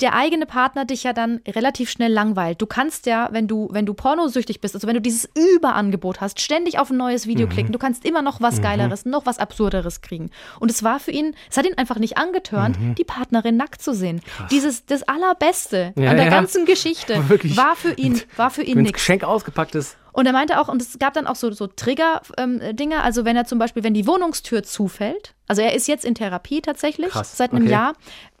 der 0.00 0.14
eigene 0.14 0.46
Partner 0.46 0.84
dich 0.84 1.04
ja 1.04 1.12
dann 1.12 1.40
relativ 1.48 1.90
schnell 1.90 2.12
langweilt. 2.12 2.60
Du 2.60 2.66
kannst 2.66 3.06
ja, 3.06 3.28
wenn 3.32 3.48
du, 3.48 3.68
wenn 3.72 3.86
du 3.86 3.94
pornosüchtig 3.94 4.60
bist, 4.60 4.74
also 4.74 4.86
wenn 4.86 4.94
du 4.94 5.00
dieses 5.00 5.28
Überangebot 5.34 6.20
hast, 6.20 6.40
ständig 6.40 6.78
auf 6.78 6.90
ein 6.90 6.96
neues 6.96 7.26
Video 7.26 7.46
klicken, 7.46 7.72
du 7.72 7.78
kannst 7.78 8.04
immer 8.04 8.22
noch 8.22 8.40
was 8.40 8.60
Geileres, 8.60 9.04
noch 9.06 9.26
was 9.26 9.38
Absurderes 9.38 10.02
kriegen. 10.02 10.30
Und 10.60 10.70
es 10.70 10.82
war 10.82 11.00
für 11.00 11.12
ihn, 11.12 11.34
es 11.50 11.56
hat 11.56 11.66
ihn 11.66 11.78
einfach 11.78 11.98
nicht 11.98 12.18
angetörnt, 12.18 12.76
die 12.98 13.04
Partnerin 13.04 13.56
nackt 13.56 13.80
zu 13.80 13.94
sehen. 13.94 14.20
Dieses, 14.50 14.84
das 14.86 15.02
Allerbeste 15.02 15.92
Ja, 15.96 16.10
an 16.10 16.16
der 16.16 16.26
ja. 16.26 16.30
ganzen 16.30 16.66
Geschichte 16.66 17.22
Wirklich. 17.28 17.56
war 17.56 17.76
für 17.76 17.92
ihn, 17.92 18.20
war 18.36 18.50
für 18.50 18.62
ihn 18.62 18.82
nichts. 18.82 18.94
Geschenk 18.94 19.24
ausgepackt 19.24 19.74
ist. 19.74 19.96
Und 20.12 20.24
er 20.26 20.32
meinte 20.32 20.58
auch, 20.60 20.68
und 20.68 20.80
es 20.80 20.98
gab 20.98 21.12
dann 21.12 21.26
auch 21.26 21.36
so, 21.36 21.50
so 21.52 21.66
Trigger-Dinge, 21.66 23.02
also 23.02 23.24
wenn 23.26 23.36
er 23.36 23.44
zum 23.44 23.58
Beispiel, 23.58 23.84
wenn 23.84 23.92
die 23.92 24.06
Wohnungstür 24.06 24.62
zufällt, 24.62 25.34
also 25.46 25.60
er 25.60 25.74
ist 25.74 25.88
jetzt 25.88 26.04
in 26.06 26.14
Therapie 26.14 26.62
tatsächlich, 26.62 27.10
Krass, 27.10 27.36
seit 27.36 27.52
einem 27.52 27.64
okay. 27.64 27.72
Jahr, 27.72 27.92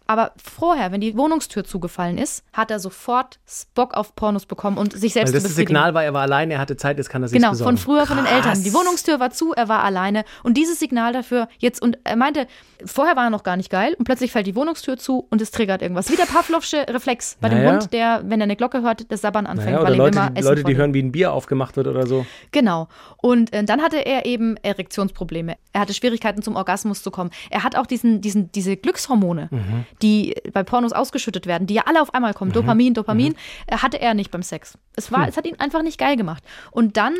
aber 0.06 0.32
vorher, 0.42 0.92
wenn 0.92 1.00
die 1.00 1.16
Wohnungstür 1.16 1.64
zugefallen 1.64 2.18
ist, 2.18 2.44
hat 2.52 2.70
er 2.70 2.78
sofort 2.78 3.38
Bock 3.74 3.94
auf 3.94 4.14
Pornos 4.14 4.46
bekommen 4.46 4.78
und 4.78 4.92
sich 4.92 5.12
selbst 5.12 5.32
Weil 5.34 5.40
das. 5.40 5.54
Signal 5.54 5.94
war, 5.94 6.04
er 6.04 6.14
war 6.14 6.22
allein, 6.22 6.50
er 6.50 6.58
hatte 6.58 6.76
Zeit, 6.76 6.98
jetzt 6.98 7.08
kann 7.10 7.22
er 7.22 7.28
sich 7.28 7.36
Genau, 7.38 7.50
besorgen. 7.50 7.76
von 7.76 7.84
früher 7.84 8.06
von 8.06 8.16
den 8.16 8.26
Krass. 8.26 8.36
Eltern. 8.36 8.62
Die 8.64 8.72
Wohnungstür 8.74 9.20
war 9.20 9.30
zu, 9.30 9.52
er 9.52 9.68
war 9.68 9.82
alleine. 9.84 10.24
Und 10.42 10.56
dieses 10.56 10.78
Signal 10.78 11.12
dafür 11.12 11.48
jetzt, 11.58 11.80
und 11.82 11.98
er 12.04 12.16
meinte, 12.16 12.46
vorher 12.84 13.16
war 13.16 13.24
er 13.24 13.30
noch 13.30 13.42
gar 13.42 13.56
nicht 13.56 13.70
geil 13.70 13.94
und 13.98 14.04
plötzlich 14.04 14.32
fällt 14.32 14.46
die 14.46 14.54
Wohnungstür 14.54 14.96
zu 14.96 15.26
und 15.30 15.40
es 15.40 15.50
triggert 15.50 15.82
irgendwas. 15.82 16.10
Wie 16.10 16.16
der 16.16 16.24
Pavlovsche 16.26 16.86
Reflex 16.88 17.36
bei 17.40 17.48
dem 17.48 17.58
Naja. 17.58 17.72
Hund, 17.72 17.92
der, 17.92 18.22
wenn 18.26 18.40
er 18.40 18.44
eine 18.44 18.56
Glocke 18.56 18.82
hört, 18.82 19.10
das 19.10 19.20
Sabbern 19.22 19.46
anfängt, 19.46 19.72
Naja, 19.72 19.78
weil 19.84 19.94
oder 19.94 19.94
ihm 19.94 19.98
Leute, 19.98 20.18
immer 20.18 20.30
Essen 20.38 20.48
Leute, 20.48 20.64
die 20.64 20.76
hören, 20.76 20.94
wie 20.94 21.02
ein 21.02 21.12
Bier 21.12 21.32
aufgemacht 21.32 21.76
wird 21.76 21.86
oder 21.86 22.06
so. 22.06 22.26
Genau. 22.52 22.88
Und 23.16 23.52
äh, 23.52 23.64
dann 23.64 23.82
hatte 23.82 23.96
er 24.04 24.26
eben 24.26 24.56
Erektionsprobleme. 24.58 25.56
Er 25.72 25.80
hatte 25.80 25.94
Schwierigkeiten 25.94 26.42
zum 26.42 26.56
Orgasmus 26.56 27.02
zu 27.02 27.10
kommen. 27.10 27.30
Er 27.50 27.62
hat 27.64 27.76
auch 27.76 27.86
diesen, 27.86 28.20
diesen, 28.20 28.52
diese 28.52 28.76
Glückshormone, 28.76 29.48
Mhm. 29.50 29.84
Die 30.02 30.34
bei 30.52 30.62
Pornos 30.62 30.92
ausgeschüttet 30.92 31.46
werden, 31.46 31.66
die 31.66 31.74
ja 31.74 31.82
alle 31.86 32.02
auf 32.02 32.12
einmal 32.14 32.34
kommen. 32.34 32.52
Dopamin, 32.52 32.94
Dopamin, 32.94 33.32
Mhm. 33.32 33.36
äh, 33.66 33.76
hatte 33.78 34.00
er 34.00 34.14
nicht 34.14 34.30
beim 34.30 34.42
Sex. 34.42 34.76
Es 34.94 35.10
war, 35.12 35.26
es 35.28 35.36
hat 35.36 35.46
ihn 35.46 35.58
einfach 35.60 35.82
nicht 35.82 35.98
geil 35.98 36.16
gemacht. 36.16 36.42
Und 36.70 36.96
dann 36.96 37.14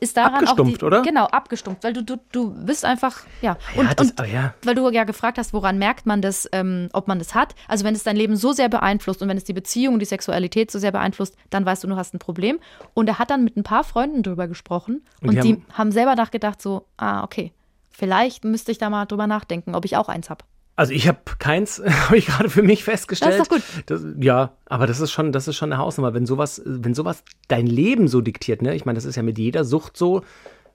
ist 0.00 0.16
daran 0.16 0.34
auch 0.34 0.38
Hm. 0.40 0.48
Abgestumpft, 0.48 0.80
die, 0.80 0.84
oder? 0.84 1.02
Genau, 1.02 1.26
abgestumpft, 1.26 1.84
weil 1.84 1.92
du, 1.92 2.02
du, 2.02 2.16
du 2.32 2.50
bist 2.64 2.84
einfach, 2.84 3.18
ja. 3.42 3.56
Und, 3.76 3.86
Ja, 3.86 3.94
das- 3.94 4.10
und 4.10 4.20
aber 4.20 4.28
ja. 4.28 4.54
weil 4.64 4.74
du 4.74 4.88
ja 4.90 5.04
gefragt 5.04 5.38
hast, 5.38 5.52
woran 5.52 5.78
merkt 5.78 6.06
man 6.06 6.22
das, 6.22 6.48
ähm, 6.52 6.88
ob 6.92 7.08
man 7.08 7.18
das 7.18 7.34
hat. 7.34 7.54
Also 7.68 7.84
wenn 7.84 7.94
es 7.94 8.02
dein 8.02 8.16
Leben 8.16 8.36
so 8.36 8.52
sehr 8.52 8.68
beeinflusst 8.68 9.22
und 9.22 9.28
wenn 9.28 9.36
es 9.36 9.44
die 9.44 9.52
Beziehung 9.52 9.94
und 9.94 10.00
die 10.00 10.06
Sexualität 10.06 10.70
so 10.70 10.78
sehr 10.78 10.92
beeinflusst, 10.92 11.36
dann 11.50 11.64
weißt 11.66 11.84
du, 11.84 11.88
du 11.88 11.96
hast 11.96 12.14
ein 12.14 12.18
Problem. 12.18 12.58
Und 12.94 13.08
er 13.08 13.18
hat 13.18 13.30
dann 13.30 13.44
mit 13.44 13.56
ein 13.56 13.62
paar 13.62 13.84
Freunden 13.84 14.22
drüber 14.22 14.48
gesprochen 14.48 15.04
Und 15.22 15.28
und, 15.30 15.34
die 15.36 15.40
die 15.40 15.52
haben- 15.54 15.64
haben, 15.72 15.92
selber 15.92 16.14
nachgedacht 16.14 16.60
so, 16.62 16.86
ah, 16.96 17.22
okay, 17.24 17.52
vielleicht 17.90 18.44
müsste 18.44 18.72
ich 18.72 18.78
da 18.78 18.88
mal 18.90 19.04
drüber 19.06 19.26
nachdenken, 19.26 19.74
ob 19.74 19.84
ich 19.84 19.96
auch 19.96 20.08
eins 20.08 20.30
habe. 20.30 20.44
Also 20.80 20.94
ich 20.94 21.06
habe 21.06 21.18
keins, 21.38 21.82
habe 21.86 22.16
ich 22.16 22.24
gerade 22.24 22.48
für 22.48 22.62
mich 22.62 22.84
festgestellt. 22.84 23.32
Das 23.32 23.40
ist 23.40 23.52
doch 23.52 23.56
gut. 23.56 23.62
Das, 23.84 24.02
ja, 24.18 24.52
aber 24.64 24.86
das 24.86 25.00
ist 25.00 25.12
schon, 25.12 25.30
das 25.30 25.46
ist 25.46 25.56
schon 25.56 25.70
eine 25.70 25.78
Hausnummer, 25.78 26.14
wenn 26.14 26.24
sowas, 26.24 26.62
wenn 26.64 26.94
sowas 26.94 27.22
dein 27.48 27.66
Leben 27.66 28.08
so 28.08 28.22
diktiert, 28.22 28.62
ne? 28.62 28.74
Ich 28.74 28.86
meine, 28.86 28.96
das 28.96 29.04
ist 29.04 29.14
ja 29.14 29.22
mit 29.22 29.36
jeder 29.36 29.66
Sucht 29.66 29.98
so. 29.98 30.22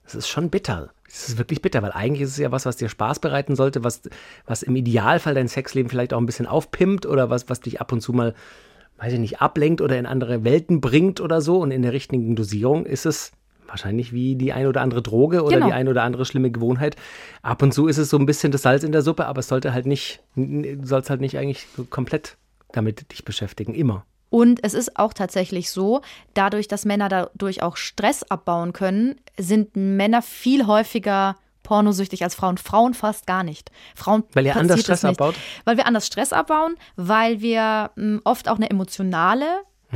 Das 0.04 0.14
ist 0.14 0.28
schon 0.28 0.48
bitter. 0.48 0.90
Das 1.06 1.28
ist 1.28 1.38
wirklich 1.38 1.60
bitter, 1.60 1.82
weil 1.82 1.90
eigentlich 1.90 2.20
ist 2.20 2.30
es 2.30 2.36
ja 2.36 2.52
was, 2.52 2.66
was 2.66 2.76
dir 2.76 2.88
Spaß 2.88 3.18
bereiten 3.18 3.56
sollte, 3.56 3.82
was, 3.82 4.02
was 4.46 4.62
im 4.62 4.76
Idealfall 4.76 5.34
dein 5.34 5.48
Sexleben 5.48 5.90
vielleicht 5.90 6.14
auch 6.14 6.20
ein 6.20 6.26
bisschen 6.26 6.46
aufpimpt 6.46 7.04
oder 7.04 7.28
was, 7.28 7.48
was 7.48 7.58
dich 7.58 7.80
ab 7.80 7.90
und 7.90 8.00
zu 8.00 8.12
mal, 8.12 8.32
weiß 8.98 9.12
ich 9.12 9.18
nicht, 9.18 9.40
ablenkt 9.40 9.80
oder 9.80 9.98
in 9.98 10.06
andere 10.06 10.44
Welten 10.44 10.80
bringt 10.80 11.20
oder 11.20 11.40
so. 11.40 11.58
Und 11.58 11.72
in 11.72 11.82
der 11.82 11.92
richtigen 11.92 12.36
Dosierung 12.36 12.86
ist 12.86 13.06
es 13.06 13.32
wahrscheinlich 13.68 14.12
wie 14.12 14.36
die 14.36 14.52
ein 14.52 14.66
oder 14.66 14.80
andere 14.80 15.02
Droge 15.02 15.42
oder 15.42 15.56
Genau. 15.56 15.66
die 15.66 15.72
ein 15.72 15.88
oder 15.88 16.02
andere 16.02 16.24
schlimme 16.24 16.50
Gewohnheit. 16.50 16.96
Ab 17.42 17.62
und 17.62 17.72
zu 17.72 17.86
ist 17.86 17.98
es 17.98 18.10
so 18.10 18.18
ein 18.18 18.26
bisschen 18.26 18.52
das 18.52 18.62
Salz 18.62 18.82
in 18.84 18.92
der 18.92 19.02
Suppe, 19.02 19.26
aber 19.26 19.40
es 19.40 19.48
sollte 19.48 19.72
halt 19.72 19.86
nicht, 19.86 20.22
du 20.34 20.86
sollst 20.86 21.10
halt 21.10 21.20
nicht 21.20 21.38
eigentlich 21.38 21.66
so 21.76 21.84
komplett 21.84 22.36
damit 22.72 23.12
dich 23.12 23.24
beschäftigen, 23.24 23.74
immer. 23.74 24.04
Und 24.28 24.62
es 24.64 24.74
ist 24.74 24.98
auch 24.98 25.12
tatsächlich 25.12 25.70
so, 25.70 26.00
dadurch, 26.34 26.68
dass 26.68 26.84
Männer 26.84 27.08
dadurch 27.08 27.62
auch 27.62 27.76
Stress 27.76 28.22
abbauen 28.24 28.72
können, 28.72 29.20
sind 29.38 29.76
Männer 29.76 30.20
viel 30.20 30.66
häufiger 30.66 31.36
pornosüchtig 31.62 32.22
als 32.22 32.34
Frauen. 32.34 32.58
Frauen 32.58 32.94
fast 32.94 33.26
gar 33.26 33.42
nicht. 33.42 33.70
Frauen 33.94 34.24
weil 34.34 34.46
ihr 34.46 34.56
anders 34.56 34.80
Stress 34.80 35.04
abbaut? 35.04 35.34
Weil 35.64 35.76
wir 35.76 35.86
anders 35.86 36.06
Stress 36.06 36.32
abbauen, 36.32 36.76
weil 36.96 37.40
wir 37.40 37.90
oft 38.24 38.48
auch 38.48 38.56
eine 38.56 38.70
emotionale 38.70 39.46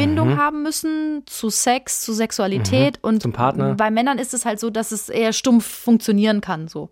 Bindung 0.00 0.30
mhm. 0.30 0.38
haben 0.38 0.62
müssen 0.62 1.22
zu 1.26 1.50
Sex, 1.50 2.02
zu 2.02 2.12
Sexualität 2.12 2.98
mhm. 3.02 3.08
und 3.08 3.22
zum 3.22 3.32
Partner. 3.32 3.74
Bei 3.74 3.90
Männern 3.90 4.18
ist 4.18 4.34
es 4.34 4.44
halt 4.44 4.60
so, 4.60 4.70
dass 4.70 4.92
es 4.92 5.08
eher 5.08 5.32
stumpf 5.32 5.66
funktionieren 5.66 6.40
kann 6.40 6.68
so. 6.68 6.90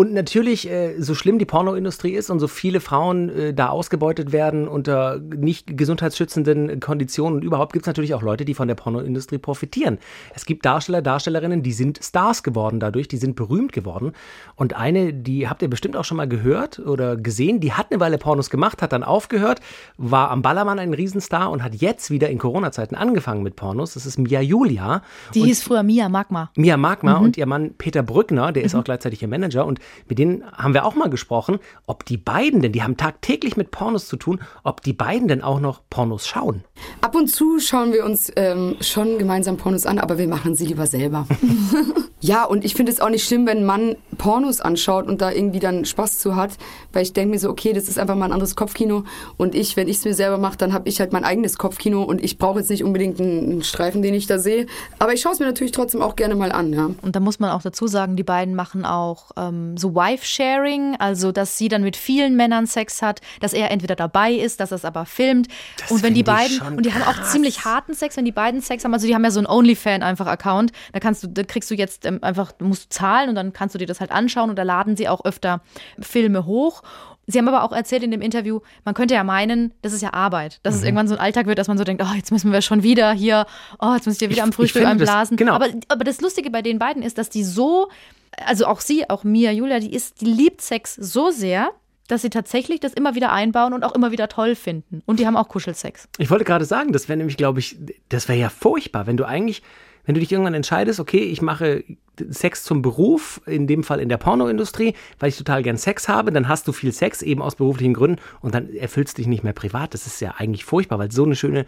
Und 0.00 0.14
natürlich, 0.14 0.66
äh, 0.66 0.94
so 0.98 1.14
schlimm 1.14 1.38
die 1.38 1.44
Pornoindustrie 1.44 2.12
ist 2.12 2.30
und 2.30 2.40
so 2.40 2.48
viele 2.48 2.80
Frauen 2.80 3.28
äh, 3.28 3.52
da 3.52 3.68
ausgebeutet 3.68 4.32
werden 4.32 4.66
unter 4.66 5.18
nicht 5.18 5.76
gesundheitsschützenden 5.76 6.80
Konditionen 6.80 7.36
und 7.36 7.44
überhaupt 7.44 7.74
gibt 7.74 7.82
es 7.82 7.86
natürlich 7.86 8.14
auch 8.14 8.22
Leute, 8.22 8.46
die 8.46 8.54
von 8.54 8.66
der 8.66 8.76
Pornoindustrie 8.76 9.36
profitieren. 9.36 9.98
Es 10.34 10.46
gibt 10.46 10.64
Darsteller, 10.64 11.02
Darstellerinnen, 11.02 11.62
die 11.62 11.72
sind 11.72 12.00
Stars 12.02 12.42
geworden 12.42 12.80
dadurch, 12.80 13.08
die 13.08 13.18
sind 13.18 13.36
berühmt 13.36 13.74
geworden. 13.74 14.12
Und 14.56 14.74
eine, 14.74 15.12
die 15.12 15.50
habt 15.50 15.60
ihr 15.60 15.68
bestimmt 15.68 15.98
auch 15.98 16.04
schon 16.06 16.16
mal 16.16 16.26
gehört 16.26 16.78
oder 16.78 17.18
gesehen, 17.18 17.60
die 17.60 17.74
hat 17.74 17.88
eine 17.90 18.00
Weile 18.00 18.16
Pornos 18.16 18.48
gemacht, 18.48 18.80
hat 18.80 18.94
dann 18.94 19.04
aufgehört, 19.04 19.60
war 19.98 20.30
am 20.30 20.40
Ballermann 20.40 20.78
ein 20.78 20.94
Riesenstar 20.94 21.50
und 21.50 21.62
hat 21.62 21.74
jetzt 21.74 22.10
wieder 22.10 22.30
in 22.30 22.38
Corona-Zeiten 22.38 22.94
angefangen 22.94 23.42
mit 23.42 23.54
Pornos. 23.54 23.92
Das 23.92 24.06
ist 24.06 24.16
Mia 24.16 24.40
Julia. 24.40 25.02
Die 25.34 25.40
und 25.40 25.46
hieß 25.48 25.62
früher 25.62 25.82
Mia 25.82 26.08
Magma. 26.08 26.50
Mia 26.56 26.78
Magma 26.78 27.18
mhm. 27.18 27.24
und 27.26 27.36
ihr 27.36 27.44
Mann 27.44 27.74
Peter 27.76 28.02
Brückner, 28.02 28.50
der 28.50 28.62
mhm. 28.62 28.66
ist 28.66 28.74
auch 28.74 28.84
gleichzeitig 28.84 29.20
ihr 29.20 29.28
Manager 29.28 29.66
und 29.66 29.78
mit 30.08 30.18
denen 30.18 30.44
haben 30.52 30.74
wir 30.74 30.84
auch 30.84 30.94
mal 30.94 31.10
gesprochen, 31.10 31.58
ob 31.86 32.04
die 32.04 32.16
beiden 32.16 32.62
denn, 32.62 32.72
die 32.72 32.82
haben 32.82 32.96
tagtäglich 32.96 33.56
mit 33.56 33.70
Pornos 33.70 34.06
zu 34.06 34.16
tun, 34.16 34.40
ob 34.64 34.82
die 34.82 34.92
beiden 34.92 35.28
denn 35.28 35.42
auch 35.42 35.60
noch 35.60 35.82
Pornos 35.90 36.26
schauen. 36.26 36.64
Ab 37.00 37.14
und 37.14 37.28
zu 37.28 37.60
schauen 37.60 37.92
wir 37.92 38.04
uns 38.04 38.32
ähm, 38.36 38.76
schon 38.80 39.18
gemeinsam 39.18 39.56
Pornos 39.56 39.86
an, 39.86 39.98
aber 39.98 40.18
wir 40.18 40.28
machen 40.28 40.54
sie 40.54 40.66
lieber 40.66 40.86
selber. 40.86 41.26
ja, 42.20 42.44
und 42.44 42.64
ich 42.64 42.74
finde 42.74 42.92
es 42.92 43.00
auch 43.00 43.10
nicht 43.10 43.26
schlimm, 43.26 43.46
wenn 43.46 43.58
ein 43.58 43.64
Mann 43.64 43.96
Pornos 44.18 44.60
anschaut 44.60 45.06
und 45.06 45.20
da 45.20 45.30
irgendwie 45.30 45.60
dann 45.60 45.84
Spaß 45.84 46.18
zu 46.18 46.36
hat, 46.36 46.52
weil 46.92 47.02
ich 47.02 47.12
denke 47.12 47.30
mir 47.30 47.38
so, 47.38 47.50
okay, 47.50 47.72
das 47.72 47.88
ist 47.88 47.98
einfach 47.98 48.16
mal 48.16 48.26
ein 48.26 48.32
anderes 48.32 48.56
Kopfkino 48.56 49.04
und 49.36 49.54
ich, 49.54 49.76
wenn 49.76 49.88
ich 49.88 49.98
es 49.98 50.04
mir 50.04 50.14
selber 50.14 50.38
mache, 50.38 50.58
dann 50.58 50.72
habe 50.72 50.88
ich 50.88 51.00
halt 51.00 51.12
mein 51.12 51.24
eigenes 51.24 51.58
Kopfkino 51.58 52.02
und 52.02 52.22
ich 52.22 52.38
brauche 52.38 52.58
jetzt 52.58 52.70
nicht 52.70 52.84
unbedingt 52.84 53.20
einen 53.20 53.62
Streifen, 53.62 54.02
den 54.02 54.14
ich 54.14 54.26
da 54.26 54.38
sehe, 54.38 54.66
aber 54.98 55.12
ich 55.14 55.20
schaue 55.20 55.32
es 55.32 55.38
mir 55.38 55.46
natürlich 55.46 55.72
trotzdem 55.72 56.02
auch 56.02 56.16
gerne 56.16 56.34
mal 56.34 56.52
an. 56.52 56.72
Ja. 56.72 56.90
Und 57.02 57.16
da 57.16 57.20
muss 57.20 57.40
man 57.40 57.50
auch 57.50 57.62
dazu 57.62 57.86
sagen, 57.86 58.16
die 58.16 58.22
beiden 58.22 58.54
machen 58.54 58.84
auch 58.84 59.30
ähm, 59.36 59.69
so 59.76 59.94
Wife-Sharing, 59.94 60.96
also 60.98 61.32
dass 61.32 61.58
sie 61.58 61.68
dann 61.68 61.82
mit 61.82 61.96
vielen 61.96 62.36
Männern 62.36 62.66
Sex 62.66 63.02
hat, 63.02 63.20
dass 63.40 63.52
er 63.52 63.70
entweder 63.70 63.96
dabei 63.96 64.32
ist, 64.32 64.60
dass 64.60 64.72
er 64.72 64.76
es 64.76 64.84
aber 64.84 65.06
filmt. 65.06 65.48
Das 65.78 65.90
und 65.90 66.02
wenn 66.02 66.14
die 66.14 66.22
beiden, 66.22 66.60
und 66.76 66.84
die 66.84 66.90
krass. 66.90 67.06
haben 67.06 67.18
auch 67.18 67.30
ziemlich 67.30 67.64
harten 67.64 67.94
Sex, 67.94 68.16
wenn 68.16 68.24
die 68.24 68.32
beiden 68.32 68.60
Sex 68.60 68.84
haben, 68.84 68.94
also 68.94 69.06
die 69.06 69.14
haben 69.14 69.24
ja 69.24 69.30
so 69.30 69.40
einen 69.40 69.46
OnlyFan 69.46 70.02
einfach 70.02 70.26
Account, 70.26 70.72
da 70.92 71.00
kannst 71.00 71.22
du, 71.22 71.28
da 71.28 71.42
kriegst 71.42 71.70
du 71.70 71.74
jetzt 71.74 72.06
ähm, 72.06 72.18
einfach, 72.22 72.52
musst 72.60 72.84
du 72.84 72.88
zahlen 72.90 73.28
und 73.28 73.34
dann 73.34 73.52
kannst 73.52 73.74
du 73.74 73.78
dir 73.78 73.86
das 73.86 74.00
halt 74.00 74.10
anschauen 74.10 74.50
und 74.50 74.56
da 74.56 74.62
laden 74.62 74.96
sie 74.96 75.08
auch 75.08 75.24
öfter 75.24 75.60
Filme 76.00 76.46
hoch. 76.46 76.82
Sie 77.30 77.38
haben 77.38 77.48
aber 77.48 77.62
auch 77.62 77.72
erzählt 77.72 78.02
in 78.02 78.10
dem 78.10 78.22
Interview, 78.22 78.60
man 78.84 78.94
könnte 78.94 79.14
ja 79.14 79.24
meinen, 79.24 79.72
das 79.82 79.92
ist 79.92 80.02
ja 80.02 80.12
Arbeit, 80.12 80.60
dass 80.62 80.74
mhm. 80.74 80.78
es 80.78 80.84
irgendwann 80.84 81.08
so 81.08 81.14
ein 81.14 81.20
Alltag 81.20 81.46
wird, 81.46 81.58
dass 81.58 81.68
man 81.68 81.78
so 81.78 81.84
denkt, 81.84 82.02
oh, 82.04 82.14
jetzt 82.14 82.32
müssen 82.32 82.52
wir 82.52 82.62
schon 82.62 82.82
wieder 82.82 83.12
hier, 83.12 83.46
oh, 83.78 83.94
jetzt 83.94 84.06
muss 84.06 84.16
ich 84.16 84.22
wieder 84.22 84.32
ich, 84.32 84.42
am 84.42 84.52
Frühstück 84.52 84.84
einblasen. 84.84 85.36
genau. 85.36 85.54
aber, 85.54 85.68
aber 85.88 86.04
das 86.04 86.20
Lustige 86.20 86.50
bei 86.50 86.62
den 86.62 86.78
beiden 86.78 87.02
ist, 87.02 87.18
dass 87.18 87.30
die 87.30 87.44
so 87.44 87.88
also 88.36 88.66
auch 88.66 88.80
sie, 88.80 89.08
auch 89.08 89.24
Mia 89.24 89.52
Julia, 89.52 89.80
die 89.80 89.92
ist, 89.92 90.20
die 90.20 90.26
liebt 90.26 90.60
Sex 90.60 90.94
so 90.94 91.30
sehr, 91.30 91.70
dass 92.08 92.22
sie 92.22 92.30
tatsächlich 92.30 92.80
das 92.80 92.92
immer 92.92 93.14
wieder 93.14 93.32
einbauen 93.32 93.72
und 93.72 93.84
auch 93.84 93.94
immer 93.94 94.10
wieder 94.10 94.28
toll 94.28 94.54
finden. 94.54 95.02
Und 95.06 95.20
die 95.20 95.26
haben 95.26 95.36
auch 95.36 95.48
Kuschelsex. 95.48 96.08
Ich 96.18 96.30
wollte 96.30 96.44
gerade 96.44 96.64
sagen, 96.64 96.92
das 96.92 97.08
wäre 97.08 97.16
nämlich, 97.16 97.36
glaube 97.36 97.60
ich, 97.60 97.76
das 98.08 98.28
wäre 98.28 98.38
ja 98.38 98.48
furchtbar, 98.48 99.06
wenn 99.06 99.16
du 99.16 99.24
eigentlich, 99.24 99.62
wenn 100.04 100.14
du 100.14 100.20
dich 100.20 100.32
irgendwann 100.32 100.54
entscheidest, 100.54 100.98
okay, 100.98 101.20
ich 101.20 101.40
mache 101.40 101.84
Sex 102.28 102.64
zum 102.64 102.82
Beruf, 102.82 103.40
in 103.46 103.66
dem 103.66 103.84
Fall 103.84 104.00
in 104.00 104.08
der 104.08 104.16
Pornoindustrie, 104.16 104.94
weil 105.18 105.28
ich 105.28 105.38
total 105.38 105.62
gern 105.62 105.76
Sex 105.76 106.08
habe, 106.08 106.32
dann 106.32 106.48
hast 106.48 106.66
du 106.68 106.72
viel 106.72 106.92
Sex, 106.92 107.22
eben 107.22 107.40
aus 107.42 107.54
beruflichen 107.54 107.94
Gründen, 107.94 108.20
und 108.40 108.54
dann 108.54 108.74
erfüllst 108.74 109.16
du 109.16 109.22
dich 109.22 109.28
nicht 109.28 109.44
mehr 109.44 109.52
privat. 109.52 109.94
Das 109.94 110.06
ist 110.06 110.20
ja 110.20 110.34
eigentlich 110.36 110.64
furchtbar, 110.64 110.98
weil 110.98 111.12
so 111.12 111.24
eine 111.24 111.36
schöne 111.36 111.64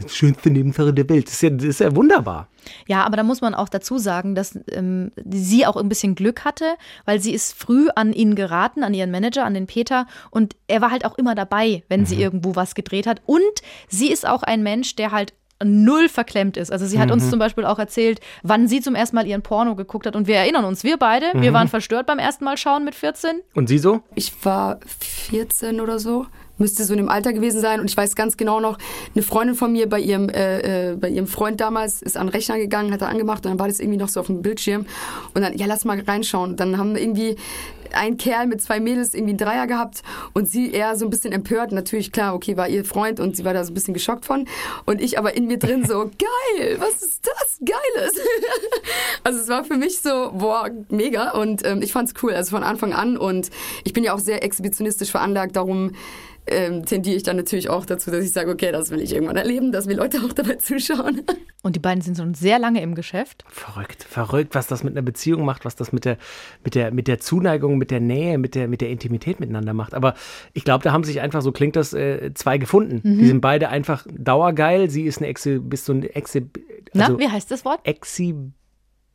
das 0.00 0.14
schönste 0.14 0.50
Nebensache 0.50 0.92
der 0.92 1.08
Welt. 1.08 1.26
Das 1.26 1.34
ist, 1.34 1.42
ja, 1.42 1.50
das 1.50 1.64
ist 1.64 1.80
ja 1.80 1.94
wunderbar. 1.94 2.48
Ja, 2.86 3.04
aber 3.04 3.16
da 3.16 3.22
muss 3.22 3.40
man 3.40 3.54
auch 3.54 3.68
dazu 3.68 3.98
sagen, 3.98 4.34
dass 4.34 4.58
ähm, 4.70 5.12
sie 5.24 5.66
auch 5.66 5.76
ein 5.76 5.88
bisschen 5.88 6.14
Glück 6.14 6.44
hatte, 6.44 6.64
weil 7.04 7.20
sie 7.20 7.32
ist 7.32 7.54
früh 7.54 7.88
an 7.94 8.12
ihn 8.12 8.34
geraten, 8.34 8.82
an 8.82 8.94
ihren 8.94 9.10
Manager, 9.10 9.44
an 9.44 9.54
den 9.54 9.66
Peter. 9.66 10.06
Und 10.30 10.56
er 10.66 10.80
war 10.80 10.90
halt 10.90 11.04
auch 11.04 11.16
immer 11.16 11.34
dabei, 11.34 11.84
wenn 11.88 12.00
mhm. 12.00 12.06
sie 12.06 12.20
irgendwo 12.20 12.56
was 12.56 12.74
gedreht 12.74 13.06
hat. 13.06 13.22
Und 13.26 13.42
sie 13.88 14.10
ist 14.10 14.26
auch 14.26 14.42
ein 14.42 14.62
Mensch, 14.62 14.96
der 14.96 15.12
halt 15.12 15.34
null 15.64 16.08
verklemmt 16.08 16.56
ist. 16.56 16.70
Also 16.70 16.86
sie 16.86 16.98
hat 16.98 17.06
mhm. 17.06 17.14
uns 17.14 17.30
zum 17.30 17.38
Beispiel 17.38 17.64
auch 17.64 17.78
erzählt, 17.78 18.20
wann 18.42 18.68
sie 18.68 18.80
zum 18.80 18.94
ersten 18.94 19.16
Mal 19.16 19.26
ihren 19.26 19.42
Porno 19.42 19.74
geguckt 19.74 20.06
hat. 20.06 20.16
Und 20.16 20.26
wir 20.26 20.36
erinnern 20.36 20.64
uns, 20.64 20.84
wir 20.84 20.98
beide, 20.98 21.34
mhm. 21.34 21.42
wir 21.42 21.52
waren 21.52 21.68
verstört 21.68 22.06
beim 22.06 22.18
ersten 22.18 22.44
Mal 22.44 22.58
schauen 22.58 22.84
mit 22.84 22.94
14. 22.94 23.40
Und 23.54 23.68
sie 23.68 23.78
so? 23.78 24.02
Ich 24.14 24.32
war 24.44 24.80
14 25.00 25.80
oder 25.80 25.98
so 25.98 26.26
müsste 26.58 26.84
so 26.84 26.92
in 26.92 26.98
dem 26.98 27.08
Alter 27.08 27.32
gewesen 27.32 27.60
sein. 27.60 27.80
Und 27.80 27.90
ich 27.90 27.96
weiß 27.96 28.14
ganz 28.16 28.36
genau 28.36 28.60
noch, 28.60 28.78
eine 29.14 29.22
Freundin 29.22 29.54
von 29.54 29.72
mir 29.72 29.88
bei 29.88 30.00
ihrem, 30.00 30.28
äh, 30.28 30.92
äh, 30.92 30.96
bei 30.96 31.08
ihrem 31.08 31.26
Freund 31.26 31.60
damals 31.60 32.02
ist 32.02 32.16
an 32.16 32.26
den 32.26 32.32
Rechner 32.32 32.58
gegangen, 32.58 32.92
hat 32.92 33.02
er 33.02 33.08
angemacht 33.08 33.44
und 33.44 33.52
dann 33.52 33.58
war 33.58 33.68
das 33.68 33.80
irgendwie 33.80 33.98
noch 33.98 34.08
so 34.08 34.20
auf 34.20 34.26
dem 34.26 34.42
Bildschirm. 34.42 34.86
Und 35.34 35.42
dann, 35.42 35.56
ja, 35.56 35.66
lass 35.66 35.84
mal 35.84 35.98
reinschauen. 36.00 36.56
Dann 36.56 36.78
haben 36.78 36.96
irgendwie 36.96 37.36
ein 37.92 38.16
Kerl 38.16 38.46
mit 38.46 38.62
zwei 38.62 38.80
Mädels 38.80 39.14
irgendwie 39.14 39.32
einen 39.32 39.38
Dreier 39.38 39.66
gehabt 39.66 40.02
und 40.32 40.48
sie 40.48 40.70
eher 40.70 40.96
so 40.96 41.06
ein 41.06 41.10
bisschen 41.10 41.32
empört. 41.32 41.72
Natürlich, 41.72 42.12
klar, 42.12 42.34
okay, 42.34 42.56
war 42.56 42.68
ihr 42.68 42.84
Freund 42.84 43.20
und 43.20 43.36
sie 43.36 43.44
war 43.44 43.54
da 43.54 43.64
so 43.64 43.70
ein 43.70 43.74
bisschen 43.74 43.94
geschockt 43.94 44.24
von. 44.24 44.46
Und 44.84 45.00
ich 45.00 45.18
aber 45.18 45.36
in 45.36 45.46
mir 45.46 45.58
drin 45.58 45.84
so, 45.86 46.04
geil, 46.58 46.76
was 46.78 47.02
ist 47.02 47.26
das 47.26 47.58
Geiles? 47.60 48.14
also 49.24 49.40
es 49.40 49.48
war 49.48 49.64
für 49.64 49.76
mich 49.76 50.00
so, 50.00 50.32
boah, 50.32 50.70
mega. 50.88 51.30
Und 51.32 51.66
ähm, 51.66 51.82
ich 51.82 51.92
fand's 51.92 52.14
cool, 52.22 52.32
also 52.32 52.50
von 52.50 52.62
Anfang 52.62 52.92
an. 52.92 53.16
Und 53.16 53.50
ich 53.84 53.92
bin 53.92 54.04
ja 54.04 54.14
auch 54.14 54.18
sehr 54.18 54.42
exhibitionistisch 54.42 55.10
veranlagt, 55.10 55.56
darum 55.56 55.92
ähm, 56.46 56.84
tendiere 56.84 57.16
ich 57.16 57.22
dann 57.22 57.36
natürlich 57.36 57.68
auch 57.68 57.84
dazu, 57.84 58.10
dass 58.10 58.24
ich 58.24 58.32
sage, 58.32 58.50
okay, 58.50 58.70
das 58.72 58.90
will 58.90 59.00
ich 59.00 59.12
irgendwann 59.12 59.36
erleben, 59.36 59.72
dass 59.72 59.86
mir 59.86 59.94
Leute 59.94 60.18
auch 60.24 60.32
dabei 60.32 60.54
zuschauen. 60.54 61.22
Und 61.62 61.74
die 61.74 61.80
beiden 61.80 62.00
sind 62.00 62.16
schon 62.16 62.34
sehr 62.34 62.58
lange 62.58 62.80
im 62.82 62.94
Geschäft. 62.94 63.44
Verrückt, 63.48 64.04
verrückt, 64.04 64.54
was 64.54 64.68
das 64.68 64.84
mit 64.84 64.92
einer 64.94 65.02
Beziehung 65.02 65.44
macht, 65.44 65.64
was 65.64 65.74
das 65.74 65.92
mit 65.92 66.04
der, 66.04 66.18
mit 66.62 66.74
der, 66.74 66.92
mit 66.92 67.08
der 67.08 67.18
Zuneigung, 67.18 67.78
mit 67.78 67.90
der 67.90 68.00
Nähe, 68.00 68.38
mit 68.38 68.54
der, 68.54 68.68
mit 68.68 68.80
der 68.80 68.90
Intimität 68.90 69.40
miteinander 69.40 69.74
macht. 69.74 69.94
Aber 69.94 70.14
ich 70.52 70.64
glaube, 70.64 70.84
da 70.84 70.92
haben 70.92 71.02
sich 71.02 71.20
einfach, 71.20 71.42
so 71.42 71.50
klingt 71.50 71.74
das, 71.74 71.92
äh, 71.92 72.32
zwei 72.34 72.58
gefunden. 72.58 73.00
Mhm. 73.02 73.18
Die 73.18 73.26
sind 73.26 73.40
beide 73.40 73.68
einfach 73.68 74.06
dauergeil. 74.16 74.88
Sie 74.90 75.02
ist 75.02 75.18
eine 75.18 75.26
Exi, 75.26 75.58
bist 75.58 75.88
du 75.88 75.94
eine 75.94 76.14
Exi, 76.14 76.46
also 76.94 77.14
Na, 77.14 77.18
wie 77.18 77.28
heißt 77.28 77.50
das 77.50 77.64
Wort? 77.64 77.80
Exi 77.84 78.34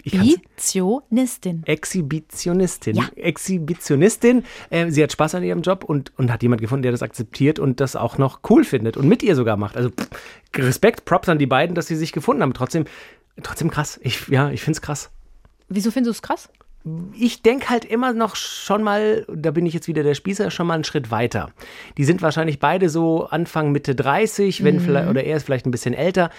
Exhibitionistin. 0.04 1.64
Exhibitionistin. 1.66 2.96
Ja. 2.96 3.10
Exhibitionistin. 3.16 4.44
Äh, 4.70 4.90
sie 4.92 5.04
hat 5.04 5.12
Spaß 5.12 5.36
an 5.36 5.44
ihrem 5.44 5.62
Job 5.62 5.84
und, 5.84 6.12
und 6.18 6.32
hat 6.32 6.42
jemand 6.44 6.62
gefunden, 6.62 6.84
der 6.84 6.92
das 6.92 7.04
akzeptiert 7.04 7.60
und 7.60 7.80
das 7.80 7.96
auch 7.96 8.18
noch 8.18 8.40
cool 8.50 8.64
findet 8.64 8.98
und 8.98 9.08
mit 9.08 9.24
ihr 9.24 9.36
sogar 9.36 9.58
macht. 9.58 9.78
Also 9.78 9.90
pff, 9.90 10.10
Respekt, 10.56 11.06
Props 11.06 11.30
an 11.30 11.40
die 11.40 11.48
beiden, 11.48 11.76
dass 11.76 11.88
sie 11.88 11.96
sich 11.96 12.12
gefunden 12.12 12.42
haben. 12.42 12.54
Trotzdem, 12.54 12.86
trotzdem 13.42 13.70
krass. 13.70 14.00
Ich, 14.04 14.28
ja, 14.28 14.50
ich 14.50 14.62
finde 14.62 14.78
es 14.78 14.82
krass. 14.82 15.10
Wieso 15.70 15.92
findest 15.92 16.08
du 16.08 16.18
es 16.18 16.22
krass? 16.22 16.50
ich 17.18 17.42
denke 17.44 17.70
halt 17.70 17.86
immer 17.86 18.14
noch 18.14 18.36
schon 18.36 18.82
mal, 18.82 19.26
da 19.32 19.52
bin 19.52 19.66
ich 19.66 19.74
jetzt 19.74 19.88
wieder 19.88 20.04
der 20.04 20.16
Spießer, 20.16 20.50
schon 20.50 20.66
mal 20.68 20.76
einen 20.76 20.84
Schritt 20.84 21.12
weiter. 21.12 21.52
Die 21.98 22.06
sind 22.06 22.22
wahrscheinlich 22.22 22.60
beide 22.60 22.90
so 22.90 23.26
Anfang 23.26 23.72
Mitte 23.72 23.94
30, 23.94 24.64
wenn 24.64 24.78
mhm. 24.78 24.80
vielleicht, 24.82 25.10
oder 25.10 25.24
er 25.24 25.38
ist 25.38 25.44
vielleicht 25.44 25.68
ein 25.68 25.72
bisschen 25.72 25.94
älter 25.94 26.32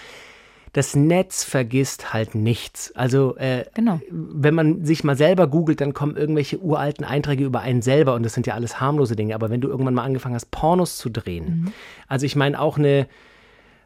das 0.73 0.95
Netz 0.95 1.43
vergisst 1.43 2.13
halt 2.13 2.33
nichts. 2.33 2.91
Also 2.95 3.37
äh, 3.37 3.65
genau. 3.75 4.01
wenn 4.09 4.55
man 4.55 4.83
sich 4.83 5.03
mal 5.03 5.15
selber 5.15 5.47
googelt, 5.47 5.79
dann 5.79 5.93
kommen 5.93 6.17
irgendwelche 6.17 6.59
uralten 6.59 7.05
Einträge 7.05 7.45
über 7.45 7.61
einen 7.61 7.83
selber 7.83 8.15
und 8.15 8.23
das 8.23 8.33
sind 8.33 8.47
ja 8.47 8.55
alles 8.55 8.81
harmlose 8.81 9.15
Dinge. 9.15 9.35
Aber 9.35 9.51
wenn 9.51 9.61
du 9.61 9.69
irgendwann 9.69 9.93
mal 9.93 10.03
angefangen 10.03 10.33
hast, 10.33 10.49
Pornos 10.49 10.97
zu 10.97 11.09
drehen, 11.09 11.45
mhm. 11.45 11.73
also 12.07 12.25
ich 12.25 12.35
meine 12.35 12.59
auch 12.59 12.79
eine, 12.79 13.07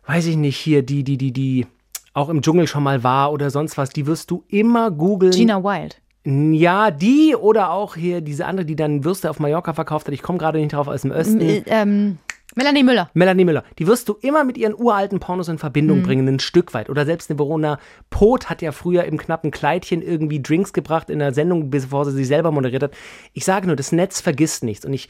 weiß 0.06 0.28
ich 0.28 0.38
nicht, 0.38 0.58
hier 0.58 0.82
die, 0.82 1.04
die, 1.04 1.18
die, 1.18 1.34
die 1.34 1.68
auch 2.14 2.30
im 2.30 2.42
Dschungel 2.42 2.68
schon 2.68 2.84
mal 2.84 3.04
war 3.04 3.34
oder 3.34 3.50
sonst 3.50 3.78
was, 3.78 3.90
die 3.90 4.08
wirst 4.08 4.32
du 4.32 4.46
immer 4.48 4.90
googeln. 4.90 5.34
Gina 5.34 5.62
Wild. 5.62 6.02
Ja, 6.26 6.92
die 6.92 7.36
oder 7.36 7.72
auch 7.72 7.96
hier 7.96 8.22
diese 8.22 8.46
andere, 8.46 8.66
die 8.66 8.76
dann 8.76 9.04
Würste 9.04 9.30
auf 9.30 9.40
Mallorca 9.40 9.74
verkauft 9.74 10.08
hat. 10.08 10.14
Ich 10.14 10.22
komme 10.22 10.40
gerade 10.40 10.60
nicht 10.60 10.74
drauf 10.74 10.88
aus 10.88 11.02
dem 11.02 11.12
Osten. 11.12 11.40
M 11.40 11.64
ähm, 11.68 12.18
Melanie 12.56 12.84
Müller. 12.84 13.10
Melanie 13.14 13.46
Müller. 13.46 13.64
Die 13.78 13.88
wirst 13.88 14.08
du 14.10 14.18
immer 14.22 14.44
mit 14.44 14.58
ihren 14.58 14.74
uralten 14.74 15.20
Pornos 15.20 15.48
in 15.48 15.58
Verbindung 15.58 16.00
mhm. 16.00 16.04
bringen, 16.04 16.28
ein 16.28 16.40
Stück 16.40 16.74
weit. 16.74 16.90
Oder 16.90 17.06
selbst 17.06 17.30
eine 17.30 17.38
Verona 17.38 17.78
Pot 18.10 18.50
hat 18.50 18.62
ja 18.62 18.72
früher 18.72 19.04
im 19.04 19.18
knappen 19.18 19.52
Kleidchen 19.52 20.02
irgendwie 20.02 20.42
Drinks 20.42 20.74
gebracht 20.74 21.10
in 21.10 21.20
der 21.20 21.34
Sendung, 21.34 21.70
bevor 21.70 22.06
sie 22.06 22.12
sich 22.12 22.28
selber 22.28 22.52
moderiert 22.52 22.84
hat. 22.84 22.92
Ich 23.34 23.46
sage 23.46 23.68
nur, 23.68 23.76
das 23.76 23.92
Netz 23.92 24.22
vergisst 24.22 24.64
nichts. 24.64 24.86
Und 24.86 24.94
ich, 24.94 25.10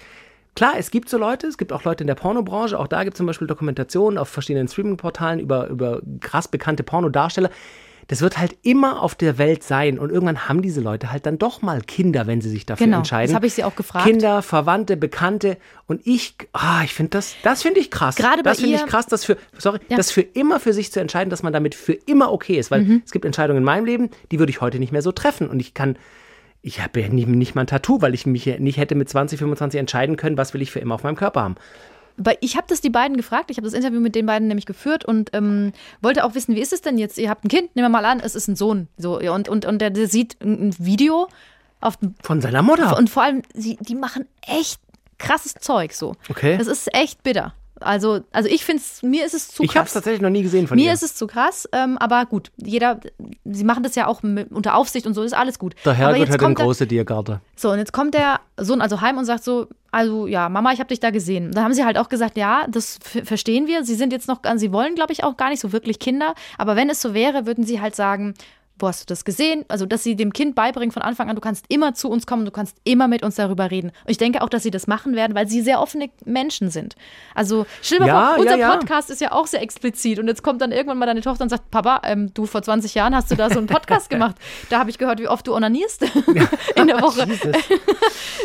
klar, 0.56 0.74
es 0.78 0.92
gibt 0.92 1.10
so 1.10 1.18
Leute, 1.18 1.48
es 1.48 1.58
gibt 1.58 1.72
auch 1.72 1.84
Leute 1.84 2.04
in 2.04 2.08
der 2.08 2.16
Pornobranche, 2.16 2.78
auch 2.78 2.88
da 2.88 3.04
gibt 3.04 3.14
es 3.14 3.18
zum 3.18 3.28
Beispiel 3.28 3.48
Dokumentationen 3.48 4.18
auf 4.18 4.30
verschiedenen 4.30 4.68
Streaming-Portalen 4.68 5.40
über, 5.40 5.68
über 5.68 6.02
krass 6.20 6.48
bekannte 6.48 6.84
Pornodarsteller 6.84 7.52
das 8.08 8.22
wird 8.22 8.38
halt 8.38 8.56
immer 8.64 9.02
auf 9.02 9.16
der 9.16 9.38
Welt 9.38 9.64
sein 9.64 10.00
und 10.00 10.12
irgendwann 10.12 10.48
haben 10.48 10.62
diese 10.62 10.80
Leute 10.82 11.12
halt 11.12 11.26
dann 11.26 11.38
doch 11.38 11.62
mal 11.62 11.82
Kinder, 11.82 12.26
wenn 12.28 12.40
sie 12.42 12.50
sich 12.50 12.66
dafür 12.66 12.86
Genau, 12.86 13.00
entscheiden. 13.00 13.28
das 13.28 13.36
habe 13.36 13.48
ich 13.48 13.54
sie 13.54 13.64
auch 13.64 13.76
gefragt. 13.76 14.06
Kinder, 14.06 14.42
Verwandte, 14.42 14.96
Bekannte 14.98 15.58
und 15.88 16.06
ich, 16.08 16.36
ah, 16.54 16.84
ich 16.84 16.94
finde 16.94 17.10
das, 17.12 17.36
das 17.44 17.64
finde 17.64 17.80
ich 17.82 17.92
krass. 17.92 18.16
Gerade 18.16 18.44
bei 18.44 18.52
das 18.52 18.60
finde 18.62 18.76
ich 18.78 18.86
krass, 18.86 19.08
das 19.08 19.26
für, 19.26 19.38
sorry, 19.58 19.80
Ja. 19.90 19.98
das 19.98 20.12
für 20.12 20.22
immer 20.22 20.60
für 20.60 20.72
sich 20.74 20.92
zu 20.92 21.00
entscheiden, 21.02 21.30
dass 21.30 21.44
man 21.44 21.52
damit 21.54 21.76
für 21.76 21.94
immer 21.94 22.32
okay 22.32 22.58
ist, 22.58 22.72
weil 22.72 22.82
Mhm. 22.84 23.02
es 23.06 23.12
gibt 23.12 23.26
Entscheidungen 23.26 23.58
in 23.60 23.64
meinem 23.66 23.86
Leben, 23.86 24.10
die 24.32 24.40
würde 24.40 24.52
ich 24.52 24.62
heute 24.62 24.80
nicht 24.80 24.92
mehr 24.94 25.02
so 25.02 25.12
treffen 25.12 25.48
und 25.50 25.60
ich 25.60 25.74
kann 25.74 25.98
ich 26.64 26.82
habe 26.82 27.00
ja 27.00 27.08
nicht, 27.08 27.28
nicht 27.30 27.56
mal 27.56 27.62
ein 27.62 27.68
Tattoo, 27.68 28.02
weil 28.02 28.14
ich 28.14 28.26
mich 28.26 28.46
nicht 28.60 28.78
hätte 28.78 28.96
mit 28.96 29.08
20, 29.08 29.38
25 29.40 29.80
entscheiden 29.80 30.18
können, 30.18 30.38
was 30.38 30.54
will 30.54 30.62
ich 30.62 30.72
für 30.72 30.80
immer 30.80 30.96
auf 30.96 31.04
meinem 31.04 31.16
Körper 31.16 31.42
haben. 31.44 31.56
Weil 32.18 32.38
ich 32.42 32.58
habe 32.58 32.66
das 32.68 32.82
die 32.82 32.90
beiden 32.90 33.16
gefragt, 33.16 33.52
ich 33.52 33.58
habe 33.58 33.66
das 33.66 33.74
Interview 33.74 34.00
mit 34.00 34.16
den 34.16 34.26
beiden 34.26 34.48
nämlich 34.48 34.66
geführt 34.66 35.06
und 35.06 35.30
ähm, 35.34 35.72
wollte 36.02 36.26
auch 36.26 36.34
wissen, 36.34 36.56
wie 36.56 36.62
ist 36.62 36.74
es 36.74 36.82
denn 36.82 36.98
jetzt? 36.98 37.18
Ihr 37.18 37.30
habt 37.30 37.46
ein 37.46 37.48
Kind, 37.48 37.76
nehmen 37.76 37.86
wir 37.86 37.90
mal 37.90 38.06
an, 38.06 38.20
es 38.20 38.36
ist 38.36 38.48
ein 38.48 38.56
Sohn. 38.56 38.88
So, 38.98 39.22
ja, 39.22 39.32
und, 39.34 39.48
und, 39.48 39.66
und 39.66 39.80
der, 39.80 39.92
der 39.92 40.08
sieht 40.08 40.38
ein, 40.42 40.76
Video 40.80 41.28
auf 41.80 41.98
dem 41.98 42.16
Von 42.24 42.42
seiner 42.42 42.64
Mutter. 42.64 42.98
und 42.98 43.10
vor 43.10 43.24
allem, 43.24 43.44
sie, 43.54 43.78
die 43.80 43.96
machen 43.96 44.26
echt 44.42 44.82
krasses 45.20 45.54
Zeug 45.54 45.94
so. 45.94 46.16
Okay. 46.30 46.58
Das 46.58 46.68
ist 46.68 46.94
echt 46.94 47.24
bitter. 47.24 47.54
Also, 47.80 48.22
also 48.32 48.50
ich 48.50 48.66
finde 48.66 48.82
es, 48.82 49.04
mir 49.04 49.26
ist 49.26 49.34
es 49.34 49.50
zu 49.50 49.64
ich 49.64 49.70
habe 49.72 49.80
krass. 49.80 49.90
es 49.90 49.94
tatsächlich 49.94 50.22
noch 50.22 50.30
nie 50.30 50.44
gesehen 50.44 50.68
von 50.68 50.76
Mir 50.78 50.88
ihr. 50.88 50.94
ist 50.94 51.04
es 51.04 51.16
zu 51.16 51.28
krass, 51.28 51.68
ähm, 51.72 51.98
aber 51.98 52.26
gut, 52.26 52.52
jeder, 52.58 53.00
sie 53.46 53.64
machen 53.64 53.84
das 53.84 53.96
ja 53.96 54.08
auch 54.08 54.24
mit, 54.24 54.52
unter 54.52 54.76
Aufsicht 54.76 55.06
und 55.06 55.14
so, 55.14 55.24
ist 55.24 55.34
alles 55.34 55.60
gut. 55.60 55.76
der 55.86 55.94
Herrgott 55.94 56.30
hat 56.30 56.44
eine 56.44 56.54
große 56.54 56.88
Tiergarten. 56.88 57.40
so, 57.56 57.72
und 57.72 57.80
jetzt 57.80 57.94
kommt 57.94 58.14
der 58.14 58.40
Sohn 58.58 58.82
also 58.82 59.02
heim 59.02 59.18
und 59.18 59.26
sagt 59.26 59.44
so, 59.44 59.68
also 59.92 60.28
ja, 60.28 60.50
Mama, 60.50 60.74
ich 60.74 60.80
habe 60.80 60.90
dich 60.90 61.00
da 61.00 61.12
gesehen. 61.12 61.52
Da 61.52 61.64
haben 61.64 61.74
sie 61.74 61.86
halt 61.86 61.98
auch 61.98 62.10
gesagt, 62.10 62.38
ja, 62.38 62.68
das 62.70 63.00
verstehen 63.02 63.68
wir. 63.68 63.84
Sie 63.84 63.96
sind 63.96 64.12
jetzt 64.12 64.28
noch, 64.28 64.42
sie 64.56 64.72
wollen, 64.72 64.96
glaube 64.96 65.14
ich, 65.14 65.24
auch 65.24 65.38
gar 65.38 65.50
nicht 65.50 65.62
so 65.62 65.72
wirklich 65.72 66.00
Kinder. 66.00 66.36
Aber 66.58 66.76
wenn 66.76 66.90
es 66.90 67.02
so 67.02 67.14
wäre, 67.14 67.46
würden 67.46 67.64
sie 67.64 67.82
halt 67.82 67.96
sagen, 67.96 68.34
wo 68.80 68.88
hast 68.88 69.02
du 69.02 69.06
das 69.06 69.26
gesehen? 69.26 69.66
Also, 69.68 69.86
dass 69.86 70.04
sie 70.04 70.16
dem 70.16 70.32
Kind 70.32 70.56
beibringen 70.56 70.92
von 70.92 71.02
Anfang 71.02 71.30
an, 71.30 71.36
du 71.36 71.42
kannst 71.42 71.66
immer 71.70 71.94
zu 71.94 72.10
uns 72.10 72.26
kommen, 72.28 72.46
du 72.46 72.52
kannst 72.52 72.78
immer 72.84 73.08
mit 73.08 73.24
uns 73.24 73.36
darüber 73.36 73.72
reden. 73.72 73.90
Und 73.90 74.12
ich 74.12 74.18
denke 74.18 74.42
auch, 74.42 74.50
dass 74.50 74.64
sie 74.64 74.72
das 74.72 74.88
machen 74.88 75.16
werden, 75.16 75.36
weil 75.36 75.48
sie 75.48 75.62
sehr 75.62 75.82
offene 75.82 76.10
Menschen 76.26 76.70
sind. 76.70 76.96
Also, 77.36 77.66
stell 77.82 78.00
dir 78.00 78.06
mal 78.06 78.08
Ja, 78.08 78.28
vor, 78.30 78.40
unser 78.40 78.52
ja, 78.52 78.58
ja. 78.58 78.78
Podcast 78.78 79.10
ist 79.10 79.22
ja 79.22 79.32
auch 79.32 79.48
sehr 79.48 79.62
explizit. 79.62 80.20
Und 80.20 80.28
jetzt 80.28 80.44
kommt 80.44 80.62
dann 80.62 80.72
irgendwann 80.72 80.98
mal 80.98 81.06
deine 81.08 81.22
Tochter 81.22 81.44
und 81.44 81.50
sagt, 81.50 81.70
Papa, 81.72 82.02
ähm, 82.04 82.34
du 82.34 82.46
vor 82.46 82.62
20 82.62 82.94
Jahren 82.94 83.16
hast 83.16 83.32
du 83.32 83.36
da 83.36 83.50
so 83.50 83.58
einen 83.58 83.68
Podcast 83.68 84.10
gemacht. 84.12 84.36
Da 84.70 84.80
habe 84.80 84.90
ich 84.90 84.98
gehört, 84.98 85.20
wie 85.20 85.28
oft 85.28 85.46
du 85.48 85.56
onanierst 85.56 86.04
in 86.76 86.88
der 86.88 87.02
Woche. 87.02 87.28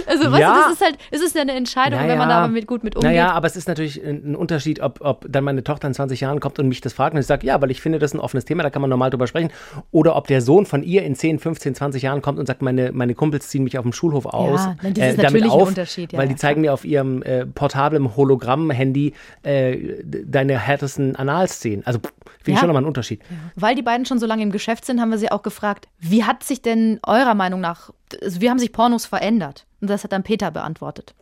Also, 0.07 0.33
weißt 0.33 0.43
du, 0.43 0.61
das 0.65 0.73
ist 0.73 0.81
halt, 0.81 0.99
es 1.11 1.21
ist 1.21 1.35
ja 1.37 1.43
eine 1.43 1.53
Entscheidung, 1.53 2.01
wenn 2.01 2.19
man 2.19 2.29
da 2.29 2.49
mit, 2.49 2.67
gut 2.67 2.83
mit 2.83 2.97
umgeht. 2.97 3.11
Naja, 3.11 3.31
aber 3.33 3.47
es 3.47 3.57
ist 3.57 3.69
natürlich 3.69 4.03
ein 4.03 4.33
ein 4.33 4.37
Unterschied, 4.37 4.81
ob, 4.81 5.01
ob 5.01 5.27
dann 5.29 5.45
meine 5.45 5.63
Tochter 5.63 5.89
in 5.89 5.95
20 5.95 6.21
Jahren 6.21 6.41
kommt 6.41 6.59
und 6.59 6.69
mich 6.69 6.81
das 6.81 6.93
fragt 6.93 7.15
und 7.15 7.21
ich 7.21 7.27
sage, 7.27 7.47
ja, 7.47 7.61
weil 7.61 7.71
ich 7.71 7.81
finde, 7.81 7.99
das 7.99 8.11
ist 8.11 8.15
ein 8.15 8.21
offenes 8.21 8.45
Thema, 8.45 8.63
da 8.63 8.71
kann 8.71 8.83
man 8.83 8.91
normal 8.91 9.11
drüber 9.11 9.27
sprechen. 9.27 9.51
Oder 9.91 10.17
ob 10.17 10.22
der 10.27 10.41
Sohn 10.41 10.67
von 10.67 10.83
ihr 10.83 11.03
in 11.03 11.15
10, 11.15 11.39
15, 11.39 11.75
20 11.75 12.03
Jahren 12.03 12.23
kommt 12.23 12.39
und 12.39 12.47
sagt, 12.47 12.63
meine, 12.63 12.93
meine 12.93 13.15
Kumpels 13.15 13.49
ziehen 13.49 13.65
mich 13.65 13.79
auf 13.79 13.83
dem 13.83 13.93
Schulhof 13.93 14.27
aus. 14.27 14.67
nein, 14.67 14.77
das 14.81 14.89
ist 14.91 14.99
damit 14.99 15.23
natürlich 15.23 15.45
ein 15.45 15.51
auf, 15.51 15.69
Unterschied, 15.69 16.13
ja, 16.13 16.19
weil 16.19 16.27
ja, 16.27 16.33
die 16.33 16.37
zeigen 16.39 16.61
mir 16.61 16.73
auf 16.73 16.85
ihrem 16.85 17.23
äh, 17.23 17.47
portablen 17.47 18.17
Hologramm-Handy 18.17 19.13
äh, 19.43 20.03
deine 20.05 20.59
härtesten 20.59 21.17
Analszenen. 21.17 21.87
Also 21.87 22.01
finde 22.01 22.51
Ja. 22.51 22.55
ich 22.55 22.59
schon 22.61 22.69
nochmal 22.69 22.81
einen 22.83 22.89
Unterschied. 22.89 23.21
Weil 23.57 23.75
die 23.75 23.83
beiden 23.83 24.07
schon 24.07 24.19
so 24.19 24.27
lange 24.27 24.43
im 24.43 24.53
Geschäft 24.53 24.85
sind, 24.85 25.01
haben 25.01 25.11
wir 25.11 25.19
sie 25.19 25.31
auch 25.31 25.43
gefragt, 25.43 25.89
wie 25.99 26.25
hat 26.25 26.43
sich 26.43 26.63
denn 26.63 27.01
eurer 27.07 27.35
Meinung 27.35 27.61
nach, 27.61 27.91
also 28.23 28.41
wie 28.41 28.51
haben 28.51 28.59
sich 28.59 28.73
Pornos 28.73 29.07
verändert? 29.07 29.67
Und 29.83 29.89
das 29.89 30.05
hat 30.05 30.13
dann 30.13 30.23
Peter 30.23 30.53
beantwortet. 30.53 31.13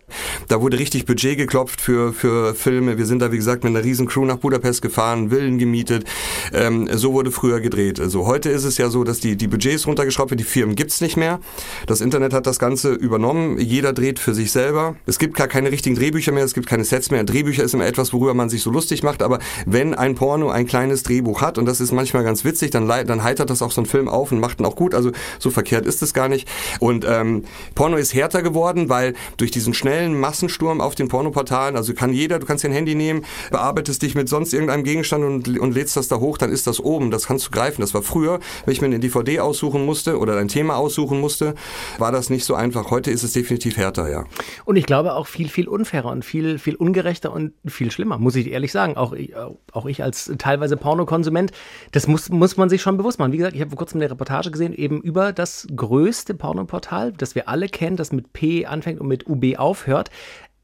Da 0.49 0.61
wurde 0.61 0.79
richtig 0.79 1.07
Budget 1.07 1.39
geklopft 1.39 1.81
für, 1.81 2.13
für 2.13 2.55
Filme. 2.55 2.99
Wir 2.99 3.07
sind 3.07 3.21
da, 3.21 3.33
wie 3.33 3.39
gesagt, 3.39 3.65
mit 3.65 3.75
einer 3.75 3.83
riesen 3.83 4.07
Crew 4.07 4.27
nach 4.27 4.37
Budapest 4.37 4.83
gefahren, 4.83 5.31
Villen 5.31 5.59
gemietet. 5.59 6.05
Ähm, 6.53 6.87
so 6.93 7.15
wurde 7.15 7.31
früher 7.31 7.61
gedreht. 7.61 7.99
Also 8.01 8.27
heute 8.27 8.51
ist 8.51 8.65
es 8.65 8.77
ja 8.77 8.91
so, 8.91 9.03
dass 9.03 9.19
die, 9.19 9.37
die 9.37 9.49
Budgets 9.49 9.87
runtergeschraubt 9.87 10.31
werden. 10.31 10.39
Die 10.39 10.45
Firmen 10.45 10.77
gibt's 10.77 11.01
nicht 11.01 11.17
mehr. 11.17 11.41
Das 11.87 12.03
Internet 12.03 12.35
hat 12.35 12.47
das 12.47 12.59
Ganze 12.59 12.93
übernommen. 12.93 13.59
Jeder 13.59 13.95
dreht 13.95 14.19
für 14.19 14.35
sich 14.35 14.53
selber. 14.53 14.95
Es 15.07 15.19
gibt 15.19 15.39
gar 15.39 15.49
keine 15.49 15.71
richtigen 15.71 15.97
Drehbücher 15.97 16.33
mehr. 16.33 16.45
Es 16.45 16.53
gibt 16.53 16.67
keine 16.67 16.85
Sets 16.85 17.11
mehr. 17.11 17.25
Drehbücher 17.25 17.65
ist 17.65 17.73
immer 17.73 17.87
etwas, 17.87 18.13
worüber 18.13 18.35
man 18.35 18.51
sich 18.51 18.61
so 18.61 18.71
lustig 18.71 19.03
macht. 19.03 19.23
Aber 19.23 19.39
wenn 19.65 19.95
ein 19.95 20.17
Porno 20.17 20.51
ein 20.51 20.67
kleines 20.67 21.03
Drehbuch 21.03 21.41
hat, 21.41 21.57
und 21.57 21.65
das 21.65 21.81
ist 21.81 21.93
manchmal 21.93 22.25
ganz 22.25 22.45
witzig, 22.45 22.73
dann, 22.73 22.89
dann 22.89 23.23
heitert 23.23 23.49
das 23.49 23.63
auch 23.63 23.71
so 23.71 23.81
ein 23.81 23.87
Film 23.87 24.07
auf 24.07 24.33
und 24.33 24.41
macht 24.41 24.61
ihn 24.61 24.67
auch 24.67 24.77
gut. 24.77 24.95
Also 24.95 25.13
so 25.39 25.49
verkehrt 25.49 25.87
ist 25.87 26.03
es 26.03 26.13
gar 26.13 26.29
nicht. 26.29 26.47
Und 26.79 27.07
ähm, 27.09 27.45
Porno 27.75 27.97
ist 27.97 28.13
härter 28.13 28.43
geworden, 28.43 28.50
weil 28.55 29.15
durch 29.37 29.51
diesen 29.51 29.75
schnellen 29.75 30.19
Massensturm 30.19 30.81
auf 30.81 30.95
den 30.95 31.09
Pornoportalen, 31.09 31.77
also 31.77 31.95
kann 31.95 32.13
jeder, 32.13 32.39
du 32.39 32.47
kannst 32.47 32.65
dein 32.65 32.73
Handy 32.73 32.95
nehmen, 32.95 33.25
bearbeitest 33.51 34.03
dich 34.03 34.15
mit 34.15 34.29
sonst 34.29 34.53
irgendeinem 34.53 34.85
Gegenstand 34.85 35.25
und, 35.25 35.59
und 35.59 35.75
lädst 35.75 35.97
das 35.97 36.09
da 36.09 36.17
hoch, 36.17 36.39
dann 36.39 36.51
ist 36.51 36.67
das 36.67 36.81
oben, 36.81 37.11
das 37.11 37.27
kannst 37.27 37.47
du 37.47 37.51
greifen. 37.51 37.81
Das 37.81 37.95
war 37.95 38.03
früher, 38.03 38.41
wenn 38.65 38.73
ich 38.73 38.81
mir 38.81 38.87
eine 38.87 39.01
DVD 39.01 39.41
aussuchen 39.41 39.85
musste 39.85 40.19
oder 40.19 40.37
ein 40.39 40.49
Thema 40.49 40.77
aussuchen 40.77 41.21
musste, 41.21 41.55
war 41.99 42.13
das 42.13 42.31
nicht 42.31 42.45
so 42.45 42.55
einfach. 42.55 42.91
Heute 42.91 43.11
ist 43.11 43.23
es 43.23 43.33
definitiv 43.33 43.77
härter, 43.77 44.11
ja. 44.11 44.25
Und 44.65 44.77
ich 44.77 44.87
glaube 44.87 45.15
auch 45.15 45.27
viel, 45.27 45.49
viel 45.49 45.69
unfairer 45.69 46.11
und 46.11 46.25
viel, 46.25 46.59
viel 46.59 46.75
ungerechter 46.75 47.33
und 47.33 47.53
viel 47.67 47.91
schlimmer, 47.91 48.19
muss 48.19 48.37
ich 48.37 48.51
ehrlich 48.51 48.73
sagen. 48.73 48.97
Auch 48.97 49.13
ich, 49.13 49.35
auch 49.73 49.87
ich 49.87 50.03
als 50.03 50.33
teilweise 50.39 50.77
Pornokonsument, 50.77 51.53
das 51.93 52.07
muss, 52.07 52.29
muss 52.29 52.57
man 52.57 52.69
sich 52.69 52.83
schon 52.83 52.97
bewusst 52.97 53.19
machen. 53.19 53.33
Wie 53.33 53.37
gesagt, 53.37 53.55
ich 53.55 53.61
habe 53.61 53.71
vor 53.71 53.79
kurzem 53.79 54.01
eine 54.01 54.11
Reportage 54.11 54.51
gesehen, 54.51 54.73
eben 54.75 55.01
über 55.01 55.33
das 55.33 55.67
größte 55.75 56.35
Pornoportal, 56.35 57.13
das 57.13 57.35
wir 57.35 57.49
alle 57.49 57.69
kennen, 57.69 57.97
das 57.97 58.13
mit 58.13 58.33
Anfängt 58.67 59.01
und 59.01 59.09
mit 59.09 59.29
UB 59.29 59.57
aufhört. 59.57 60.11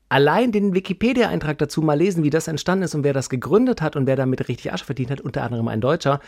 Allein 0.09 0.53
den 0.53 0.73
Wikipedia-Eintrag 0.73 1.59
dazu 1.59 1.83
mal 1.83 1.99
lesen, 1.99 2.23
wie 2.23 2.31
das 2.31 2.47
entstanden 2.47 2.85
ist 2.85 2.95
und 2.95 3.03
wer 3.03 3.13
das 3.13 3.29
gegründet 3.29 3.83
hat 3.83 3.97
und 3.97 4.07
wer 4.07 4.15
damit 4.15 4.49
richtig 4.49 4.73
Asche 4.73 4.85
verdient 4.85 5.11
hat, 5.11 5.21
unter 5.21 5.43
anderem 5.43 5.67
ein 5.67 5.81
Deutscher, 5.81 6.21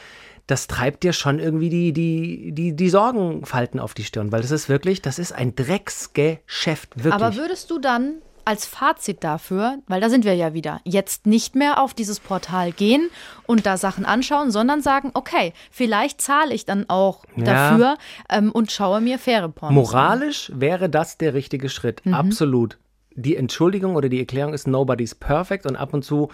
das 0.49 0.67
treibt 0.67 1.05
dir 1.05 1.13
schon 1.13 1.39
irgendwie 1.39 1.69
die, 1.69 1.93
die, 1.93 2.53
die, 2.53 2.75
die 2.75 2.89
Sorgenfalten 2.89 3.79
auf 3.79 3.95
die 3.95 4.03
Stirn, 4.03 4.33
weil 4.33 4.43
das 4.43 4.51
ist 4.51 4.69
wirklich, 4.69 5.01
das 5.01 5.21
ist 5.21 5.33
ein 5.33 5.55
Drecksgeschäft, 5.55 6.97
wirklich. 6.97 7.15
Aber 7.15 7.37
würdest 7.37 7.71
du 7.71 7.79
dann 7.79 8.23
als 8.49 8.65
Fazit 8.65 9.23
dafür, 9.25 9.77
weil 9.89 10.01
da 10.01 10.09
sind 10.09 10.25
wir 10.25 10.35
ja 10.35 10.55
wieder, 10.55 10.81
jetzt 10.85 11.27
nicht 11.27 11.55
mehr 11.55 11.83
auf 11.83 11.93
dieses 11.93 12.19
Portal 12.19 12.73
gehen 12.73 13.11
und 13.47 13.67
da 13.67 13.77
Sachen 13.77 14.07
anschauen, 14.07 14.51
sondern 14.51 14.81
sagen, 14.81 15.11
okay, 15.13 15.53
vielleicht 15.71 16.23
zahle 16.23 16.55
ich 16.55 16.65
dann 16.65 16.87
auch 16.89 17.25
Ja. 17.37 17.45
dafür 17.45 17.99
ähm, 18.31 18.51
und 18.51 18.73
schaue 18.73 19.03
mir 19.03 19.19
faire 19.19 19.51
Pornos 19.51 19.69
an. 19.71 19.75
Moralisch 19.75 20.51
wäre 20.55 20.89
das 20.89 21.19
der 21.19 21.35
richtige 21.35 21.69
Schritt. 21.69 22.07
Mhm. 22.07 22.15
Absolut. 22.15 22.79
Die 23.15 23.37
Entschuldigung 23.37 23.97
oder 23.97 24.09
die 24.09 24.19
Erklärung 24.21 24.55
ist 24.55 24.67
nobody's 24.67 25.15
perfect 25.15 25.67
und 25.67 25.77
ab 25.77 25.93
und 25.93 26.03
zu, 26.03 26.31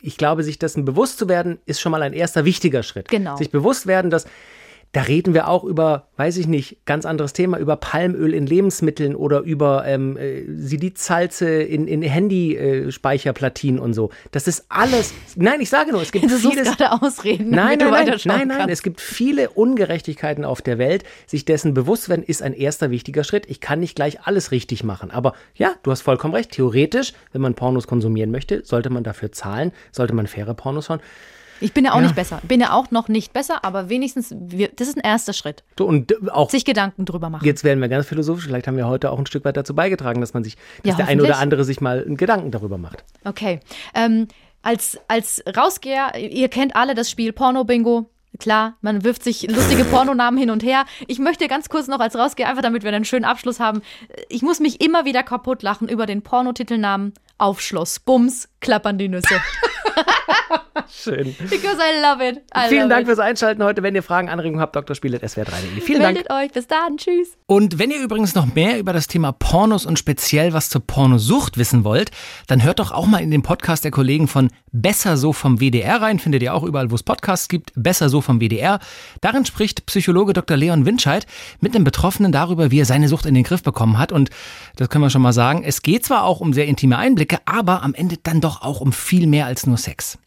ich 0.00 0.18
glaube, 0.18 0.44
sich 0.44 0.60
dessen 0.60 0.84
bewusst 0.84 1.18
zu 1.18 1.28
werden, 1.28 1.58
ist 1.66 1.80
schon 1.80 1.90
mal 1.90 2.02
ein 2.02 2.12
erster 2.12 2.44
wichtiger 2.44 2.84
Schritt. 2.84 3.08
Genau. 3.08 3.34
Sich 3.36 3.50
bewusst 3.50 3.88
werden, 3.88 4.12
dass 4.12 4.26
da 4.92 5.02
reden 5.02 5.34
wir 5.34 5.48
auch 5.48 5.64
über, 5.64 6.08
weiß 6.16 6.38
ich 6.38 6.46
nicht, 6.46 6.86
ganz 6.86 7.04
anderes 7.04 7.34
Thema, 7.34 7.58
über 7.58 7.76
Palmöl 7.76 8.32
in 8.32 8.46
Lebensmitteln 8.46 9.14
oder 9.14 9.40
über 9.40 9.84
ähm, 9.86 10.16
äh, 10.16 10.44
Silizsalze 10.56 11.62
in, 11.62 11.86
in 11.86 12.00
Handyspeicherplatinen 12.02 13.80
und 13.80 13.92
so. 13.94 14.10
Das 14.30 14.48
ist 14.48 14.64
alles. 14.70 15.12
Nein, 15.36 15.60
ich 15.60 15.68
sage 15.68 15.92
nur, 15.92 16.00
es 16.02 16.10
gibt 16.12 16.24
Du 16.24 16.36
vieles. 16.38 16.76
gerade 16.76 16.92
Ausreden, 17.02 17.50
Nein, 17.50 17.78
nein, 17.78 17.90
nein, 18.06 18.18
nein, 18.24 18.48
nein. 18.48 18.68
Es 18.70 18.82
gibt 18.82 19.00
viele 19.00 19.50
Ungerechtigkeiten 19.50 20.44
auf 20.44 20.62
der 20.62 20.78
Welt. 20.78 21.04
Sich 21.26 21.44
dessen 21.44 21.74
bewusst 21.74 22.08
werden, 22.08 22.22
ist 22.22 22.42
ein 22.42 22.54
erster 22.54 22.90
wichtiger 22.90 23.24
Schritt. 23.24 23.44
Ich 23.48 23.60
kann 23.60 23.80
nicht 23.80 23.94
gleich 23.94 24.22
alles 24.22 24.52
richtig 24.52 24.84
machen. 24.84 25.10
Aber 25.10 25.34
ja, 25.54 25.74
du 25.82 25.90
hast 25.90 26.00
vollkommen 26.00 26.34
recht. 26.34 26.52
Theoretisch, 26.52 27.12
wenn 27.32 27.42
man 27.42 27.54
Pornos 27.54 27.86
konsumieren 27.86 28.30
möchte, 28.30 28.64
sollte 28.64 28.90
man 28.90 29.04
dafür 29.04 29.32
zahlen, 29.32 29.72
sollte 29.92 30.14
man 30.14 30.26
faire 30.26 30.54
Pornos 30.54 30.86
schauen. 30.86 31.00
Ich 31.60 31.72
bin 31.72 31.84
ja 31.84 31.92
auch 31.92 32.00
nicht 32.00 32.14
besser. 32.14 32.40
Bin 32.42 32.60
ja 32.60 32.72
auch 32.72 32.90
noch 32.90 33.08
nicht 33.08 33.32
besser, 33.32 33.64
aber 33.64 33.88
wenigstens, 33.88 34.34
wir, 34.38 34.68
das 34.74 34.88
ist 34.88 34.96
ein 34.96 35.02
erster 35.02 35.32
Schritt. 35.32 35.64
So, 35.78 35.86
Und 35.86 36.12
äh, 36.12 36.16
auch 36.30 36.50
Sich 36.50 36.64
Gedanken 36.64 37.04
drüber 37.04 37.30
machen. 37.30 37.44
jetzt 37.44 37.64
werden 37.64 37.80
wir 37.80 37.88
ganz 37.88 38.06
philosophisch. 38.06 38.44
Vielleicht 38.44 38.66
haben 38.66 38.76
wir 38.76 38.86
heute 38.86 39.10
auch 39.10 39.18
ein 39.18 39.26
Stück 39.26 39.44
weit 39.44 39.56
dazu 39.56 39.74
beigetragen, 39.74 40.20
dass 40.20 40.34
man 40.34 40.44
sich, 40.44 40.56
dass 40.82 40.90
Ja, 40.92 40.94
der 40.94 41.08
eine 41.08 41.22
oder 41.22 41.38
andere 41.38 41.64
sich 41.64 41.80
mal 41.80 42.04
einen 42.04 42.16
Gedanken 42.16 42.50
darüber 42.50 42.78
macht. 42.78 43.04
Okay. 43.24 43.60
Ähm, 43.94 44.28
als, 44.62 44.98
als 45.08 45.42
Rausgeher, 45.56 46.14
ihr 46.16 46.48
kennt 46.48 46.76
alle 46.76 46.94
das 46.94 47.10
Spiel 47.10 47.32
Porno-Bingo. 47.32 48.10
Klar, 48.38 48.76
man 48.82 49.04
wirft 49.04 49.24
sich 49.24 49.50
lustige 49.50 49.84
Pornonamen 49.90 50.38
hin 50.38 50.50
und 50.50 50.62
her. 50.62 50.84
Ich 51.06 51.18
möchte 51.18 51.48
ganz 51.48 51.68
kurz 51.68 51.88
noch 51.88 51.98
als 52.00 52.14
Rausgeher, 52.14 52.48
einfach 52.48 52.62
damit 52.62 52.82
wir 52.84 52.92
einen 52.92 53.04
schönen 53.04 53.24
Abschluss 53.24 53.58
haben. 53.58 53.82
Ich 54.28 54.42
muss 54.42 54.60
mich 54.60 54.80
immer 54.84 55.04
wieder 55.04 55.22
kaputt 55.22 55.62
lachen 55.62 55.88
über 55.88 56.06
den 56.06 56.22
Pornotitelnamen 56.22 57.14
Aufschluss. 57.38 58.00
Bums, 58.00 58.48
klappern 58.60 58.98
die 58.98 59.08
Nüsse. 59.08 59.40
Schön. 60.90 61.34
Because 61.50 61.76
I 61.78 62.00
love 62.02 62.26
it. 62.26 62.38
I 62.56 62.68
Vielen 62.68 62.82
love 62.82 62.88
Dank 62.90 63.00
it. 63.02 63.06
fürs 63.08 63.18
Einschalten 63.18 63.62
heute. 63.62 63.82
Wenn 63.82 63.94
ihr 63.94 64.02
Fragen, 64.02 64.28
Anregungen 64.28 64.60
habt, 64.60 64.74
drspiele.swr3.de. 64.76 65.80
Vielen 65.80 66.00
Dank. 66.00 66.14
Meldet 66.14 66.32
euch. 66.32 66.50
Bis 66.52 66.66
dann. 66.66 66.96
Tschüss. 66.96 67.36
Und 67.46 67.78
wenn 67.78 67.90
ihr 67.90 68.00
übrigens 68.00 68.34
noch 68.34 68.54
mehr 68.54 68.78
über 68.78 68.92
das 68.92 69.06
Thema 69.06 69.32
Pornos 69.32 69.86
und 69.86 69.98
speziell 69.98 70.52
was 70.52 70.70
zur 70.70 70.86
Pornosucht 70.86 71.58
wissen 71.58 71.84
wollt, 71.84 72.10
dann 72.46 72.62
hört 72.62 72.78
doch 72.78 72.92
auch 72.92 73.06
mal 73.06 73.18
in 73.18 73.30
den 73.30 73.42
Podcast 73.42 73.84
der 73.84 73.90
Kollegen 73.90 74.28
von 74.28 74.50
Besser 74.72 75.16
so 75.16 75.32
vom 75.32 75.60
WDR 75.60 76.00
rein. 76.00 76.18
Findet 76.18 76.42
ihr 76.42 76.54
auch 76.54 76.62
überall, 76.62 76.90
wo 76.90 76.94
es 76.94 77.02
Podcasts 77.02 77.48
gibt. 77.48 77.72
Besser 77.74 78.08
so 78.08 78.20
vom 78.20 78.40
WDR. 78.40 78.78
Darin 79.20 79.44
spricht 79.44 79.86
Psychologe 79.86 80.32
Dr. 80.32 80.56
Leon 80.56 80.86
Winscheid 80.86 81.26
mit 81.60 81.74
einem 81.74 81.84
Betroffenen 81.84 82.32
darüber, 82.32 82.70
wie 82.70 82.80
er 82.80 82.84
seine 82.86 83.08
Sucht 83.08 83.26
in 83.26 83.34
den 83.34 83.44
Griff 83.44 83.62
bekommen 83.62 83.98
hat. 83.98 84.12
Und 84.12 84.30
das 84.76 84.88
können 84.88 85.04
wir 85.04 85.10
schon 85.10 85.22
mal 85.22 85.32
sagen. 85.32 85.64
Es 85.64 85.82
geht 85.82 86.04
zwar 86.04 86.24
auch 86.24 86.40
um 86.40 86.52
sehr 86.52 86.66
intime 86.66 86.98
Einblicke, 86.98 87.27
aber 87.44 87.82
am 87.82 87.94
Ende 87.94 88.16
dann 88.22 88.40
doch 88.40 88.62
auch 88.62 88.80
um 88.80 88.92
viel 88.92 89.26
mehr 89.26 89.46
als 89.46 89.66
nur 89.66 89.76
Sex. 89.76 90.16